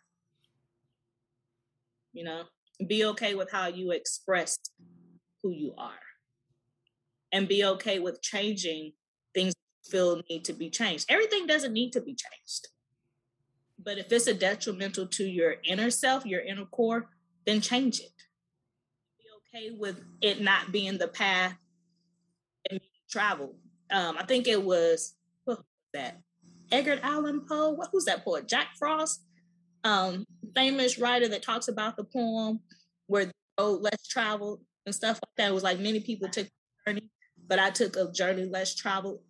You 2.13 2.25
know, 2.25 2.45
be 2.87 3.05
okay 3.07 3.35
with 3.35 3.51
how 3.51 3.69
you 3.69 3.91
express 3.91 4.59
who 5.43 5.51
you 5.51 5.75
are. 5.77 5.93
And 7.33 7.49
be 7.49 7.65
okay 7.65 7.99
with 7.99 8.23
changing 8.23 8.93
things 9.35 9.55
feel 9.85 10.23
need 10.31 10.45
to 10.45 10.53
be 10.53 10.71
changed. 10.71 11.07
Everything 11.09 11.47
doesn't 11.47 11.73
need 11.73 11.93
to 11.93 12.01
be 12.01 12.15
changed. 12.15 12.69
But 13.83 13.99
if 13.99 14.11
it's 14.13 14.27
a 14.27 14.35
detrimental 14.35 15.07
to 15.07 15.25
your 15.25 15.57
inner 15.65 15.91
self, 15.91 16.25
your 16.25 16.41
inner 16.41 16.65
core, 16.65 17.11
then 17.45 17.61
change 17.61 18.01
it 18.01 18.16
okay 19.57 19.71
with 19.79 20.01
it 20.21 20.41
not 20.41 20.73
being 20.73 20.99
the 20.99 21.09
path 21.09 21.55
and 22.71 22.81
travel. 23.11 23.55
Um, 23.91 24.17
I 24.19 24.25
think 24.25 24.49
it 24.49 24.63
was 24.63 25.15
what 25.45 25.59
was 25.59 25.67
that 25.95 26.21
Edgar 26.73 26.99
Allan 27.03 27.43
Poe. 27.49 27.71
What, 27.71 27.91
who's 27.93 28.05
that 28.07 28.25
poet? 28.25 28.49
Jack 28.49 28.69
Frost. 28.79 29.23
um, 29.85 30.25
famous 30.55 30.99
writer 30.99 31.29
that 31.29 31.43
talks 31.43 31.69
about 31.69 31.97
the 31.97 32.05
poem 32.05 32.61
where 33.07 33.31
oh 33.59 33.79
less 33.81 34.07
travel 34.07 34.61
and 34.85 34.95
stuff 34.95 35.21
like 35.25 35.37
that. 35.37 35.51
It 35.51 35.55
was 35.55 35.63
like 35.63 35.79
many 35.79 36.01
people 36.01 36.29
took 36.29 36.47
a 36.47 36.91
journey, 36.91 37.11
but 37.47 37.59
I 37.59 37.71
took 37.71 37.97
a 37.97 38.11
journey 38.11 38.47
less 38.47 38.75
traveled. 38.75 39.21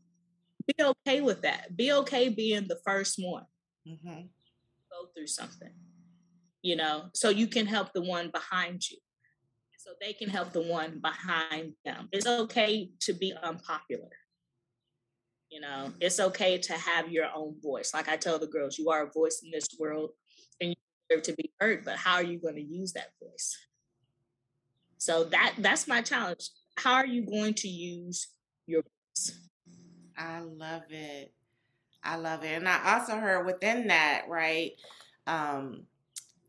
Be 0.66 0.84
okay 0.84 1.20
with 1.20 1.42
that. 1.42 1.76
Be 1.76 1.92
okay 1.92 2.28
being 2.28 2.66
the 2.68 2.78
first 2.84 3.16
one. 3.18 3.44
Mm-hmm. 3.86 4.22
Go 4.90 5.08
through 5.14 5.26
something, 5.28 5.70
you 6.62 6.74
know, 6.74 7.04
so 7.14 7.28
you 7.28 7.46
can 7.46 7.66
help 7.66 7.92
the 7.92 8.02
one 8.02 8.30
behind 8.30 8.88
you. 8.90 8.96
So 9.86 9.92
they 10.00 10.14
can 10.14 10.28
help 10.28 10.52
the 10.52 10.62
one 10.62 11.00
behind 11.00 11.74
them. 11.84 12.08
It's 12.10 12.26
okay 12.26 12.90
to 13.02 13.12
be 13.12 13.32
unpopular. 13.40 14.10
You 15.48 15.60
know, 15.60 15.92
it's 16.00 16.18
okay 16.18 16.58
to 16.58 16.72
have 16.72 17.12
your 17.12 17.26
own 17.32 17.54
voice. 17.62 17.94
Like 17.94 18.08
I 18.08 18.16
tell 18.16 18.40
the 18.40 18.48
girls, 18.48 18.78
you 18.78 18.90
are 18.90 19.06
a 19.06 19.12
voice 19.12 19.42
in 19.44 19.52
this 19.52 19.68
world 19.78 20.10
and 20.60 20.70
you 20.70 20.76
deserve 21.08 21.22
to 21.26 21.32
be 21.34 21.52
heard, 21.60 21.84
but 21.84 21.94
how 21.94 22.14
are 22.14 22.24
you 22.24 22.40
going 22.40 22.56
to 22.56 22.62
use 22.62 22.94
that 22.94 23.10
voice? 23.22 23.56
So 24.98 25.22
that 25.24 25.54
that's 25.58 25.86
my 25.86 26.02
challenge. 26.02 26.50
How 26.76 26.94
are 26.94 27.06
you 27.06 27.24
going 27.24 27.54
to 27.54 27.68
use 27.68 28.26
your 28.66 28.82
voice? 28.82 29.38
I 30.18 30.40
love 30.40 30.82
it. 30.90 31.32
I 32.02 32.16
love 32.16 32.42
it. 32.42 32.56
And 32.56 32.68
I 32.68 32.96
also 32.98 33.18
heard 33.18 33.46
within 33.46 33.86
that, 33.86 34.24
right? 34.28 34.72
Um, 35.28 35.84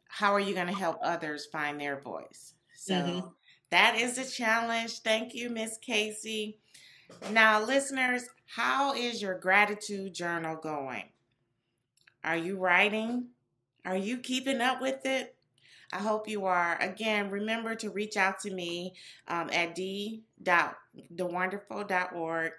how 0.08 0.34
are 0.34 0.40
you 0.40 0.56
going 0.56 0.68
to 0.68 0.74
help 0.74 0.98
others 1.04 1.46
find 1.52 1.80
their 1.80 2.02
voice? 2.02 2.56
So 2.78 2.94
mm-hmm. 2.94 3.28
that 3.72 3.96
is 3.96 4.20
a 4.20 4.30
challenge. 4.30 5.00
Thank 5.00 5.34
you, 5.34 5.50
Miss 5.50 5.80
Kasey. 5.86 6.56
Now, 7.32 7.66
listeners, 7.66 8.24
how 8.46 8.94
is 8.94 9.22
your 9.22 9.38
gratitude 9.38 10.14
journal 10.14 10.56
going? 10.56 11.10
Are 12.24 12.38
you 12.38 12.58
writing? 12.58 13.28
Are 13.84 13.98
you 13.98 14.20
keeping 14.20 14.62
up 14.62 14.82
with 14.82 15.06
it? 15.06 15.36
I 15.92 15.98
hope 15.98 16.28
you 16.28 16.46
are. 16.46 16.78
Again, 16.80 17.32
remember 17.32 17.74
to 17.76 17.90
reach 17.90 18.16
out 18.16 18.40
to 18.42 18.52
me 18.52 18.94
um, 19.28 19.50
at 19.52 19.74
d.thewonderful.org 19.74 22.52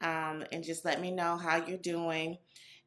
um, 0.00 0.44
and 0.52 0.64
just 0.64 0.84
let 0.84 1.00
me 1.00 1.10
know 1.10 1.36
how 1.36 1.56
you're 1.56 1.76
doing. 1.76 2.38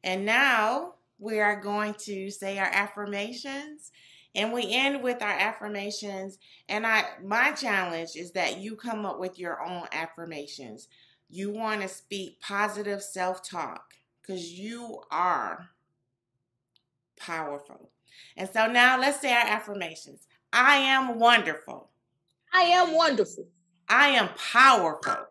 And 0.02 0.24
now 0.26 0.94
we 1.18 1.38
are 1.38 1.60
going 1.60 1.94
to 2.00 2.30
say 2.30 2.58
our 2.58 2.70
affirmations. 2.72 3.92
And 4.34 4.52
we 4.52 4.72
end 4.72 5.02
with 5.02 5.22
our 5.22 5.30
affirmations. 5.30 6.38
And 6.68 6.86
I 6.86 7.04
my 7.22 7.52
challenge 7.52 8.16
is 8.16 8.32
that 8.32 8.58
you 8.58 8.76
come 8.76 9.04
up 9.04 9.18
with 9.20 9.38
your 9.38 9.62
own 9.62 9.86
affirmations. 9.92 10.88
You 11.28 11.50
want 11.50 11.82
to 11.82 11.88
speak 11.88 12.40
positive 12.40 13.02
self-talk 13.02 13.84
because 14.20 14.52
you 14.52 15.00
are 15.10 15.68
powerful. 17.18 17.90
And 18.36 18.48
so 18.48 18.66
now 18.66 18.98
let's 18.98 19.20
say 19.20 19.32
our 19.32 19.46
affirmations. 19.46 20.26
I 20.52 20.76
am 20.76 21.18
wonderful. 21.18 21.90
I 22.52 22.62
am 22.62 22.94
wonderful. 22.94 23.46
I 23.88 24.08
am 24.08 24.28
powerful. 24.52 25.26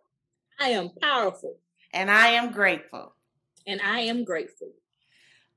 I 0.59 0.69
am 0.69 0.89
powerful. 1.01 1.57
And 1.93 2.09
I 2.09 2.27
am 2.27 2.51
grateful. 2.51 3.13
And 3.67 3.81
I 3.81 4.01
am 4.01 4.23
grateful. 4.23 4.69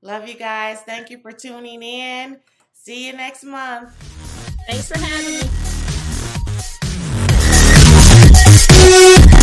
Love 0.01 0.27
you 0.27 0.35
guys. 0.35 0.81
Thank 0.81 1.09
you 1.09 1.19
for 1.19 1.31
tuning 1.31 1.81
in. 1.81 2.39
See 2.85 3.07
you 3.07 3.13
next 3.13 3.43
month. 3.43 3.89
Thanks 4.67 4.87
for 4.89 4.99
having 4.99 5.39
me. 9.31 9.34